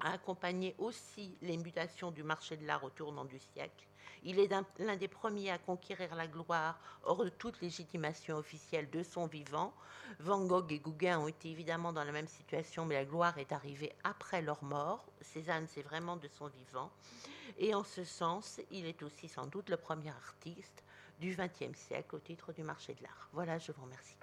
a 0.00 0.12
accompagné 0.12 0.74
aussi 0.78 1.36
les 1.42 1.56
mutations 1.56 2.10
du 2.10 2.22
marché 2.22 2.56
de 2.56 2.66
l'art 2.66 2.84
au 2.84 2.90
tournant 2.90 3.24
du 3.24 3.38
siècle. 3.38 3.86
Il 4.24 4.38
est 4.40 4.52
l'un 4.78 4.96
des 4.96 5.08
premiers 5.08 5.50
à 5.50 5.58
conquérir 5.58 6.14
la 6.14 6.26
gloire 6.26 6.78
hors 7.04 7.24
de 7.24 7.28
toute 7.28 7.60
légitimation 7.60 8.36
officielle 8.36 8.90
de 8.90 9.02
son 9.02 9.26
vivant. 9.26 9.72
Van 10.18 10.44
Gogh 10.44 10.72
et 10.72 10.78
Gauguin 10.78 11.20
ont 11.20 11.28
été 11.28 11.50
évidemment 11.50 11.92
dans 11.92 12.04
la 12.04 12.12
même 12.12 12.26
situation, 12.26 12.84
mais 12.84 12.96
la 12.96 13.04
gloire 13.04 13.38
est 13.38 13.52
arrivée 13.52 13.92
après 14.04 14.42
leur 14.42 14.62
mort. 14.64 15.04
Cézanne, 15.20 15.66
c'est 15.68 15.82
vraiment 15.82 16.16
de 16.16 16.28
son 16.28 16.48
vivant. 16.48 16.90
Et 17.58 17.74
en 17.74 17.84
ce 17.84 18.04
sens, 18.04 18.60
il 18.70 18.86
est 18.86 19.02
aussi 19.02 19.28
sans 19.28 19.46
doute 19.46 19.70
le 19.70 19.76
premier 19.76 20.10
artiste 20.10 20.82
du 21.20 21.36
XXe 21.36 21.78
siècle 21.78 22.16
au 22.16 22.18
titre 22.18 22.52
du 22.52 22.62
marché 22.62 22.94
de 22.94 23.02
l'art. 23.02 23.28
Voilà, 23.32 23.58
je 23.58 23.72
vous 23.72 23.82
remercie. 23.82 24.14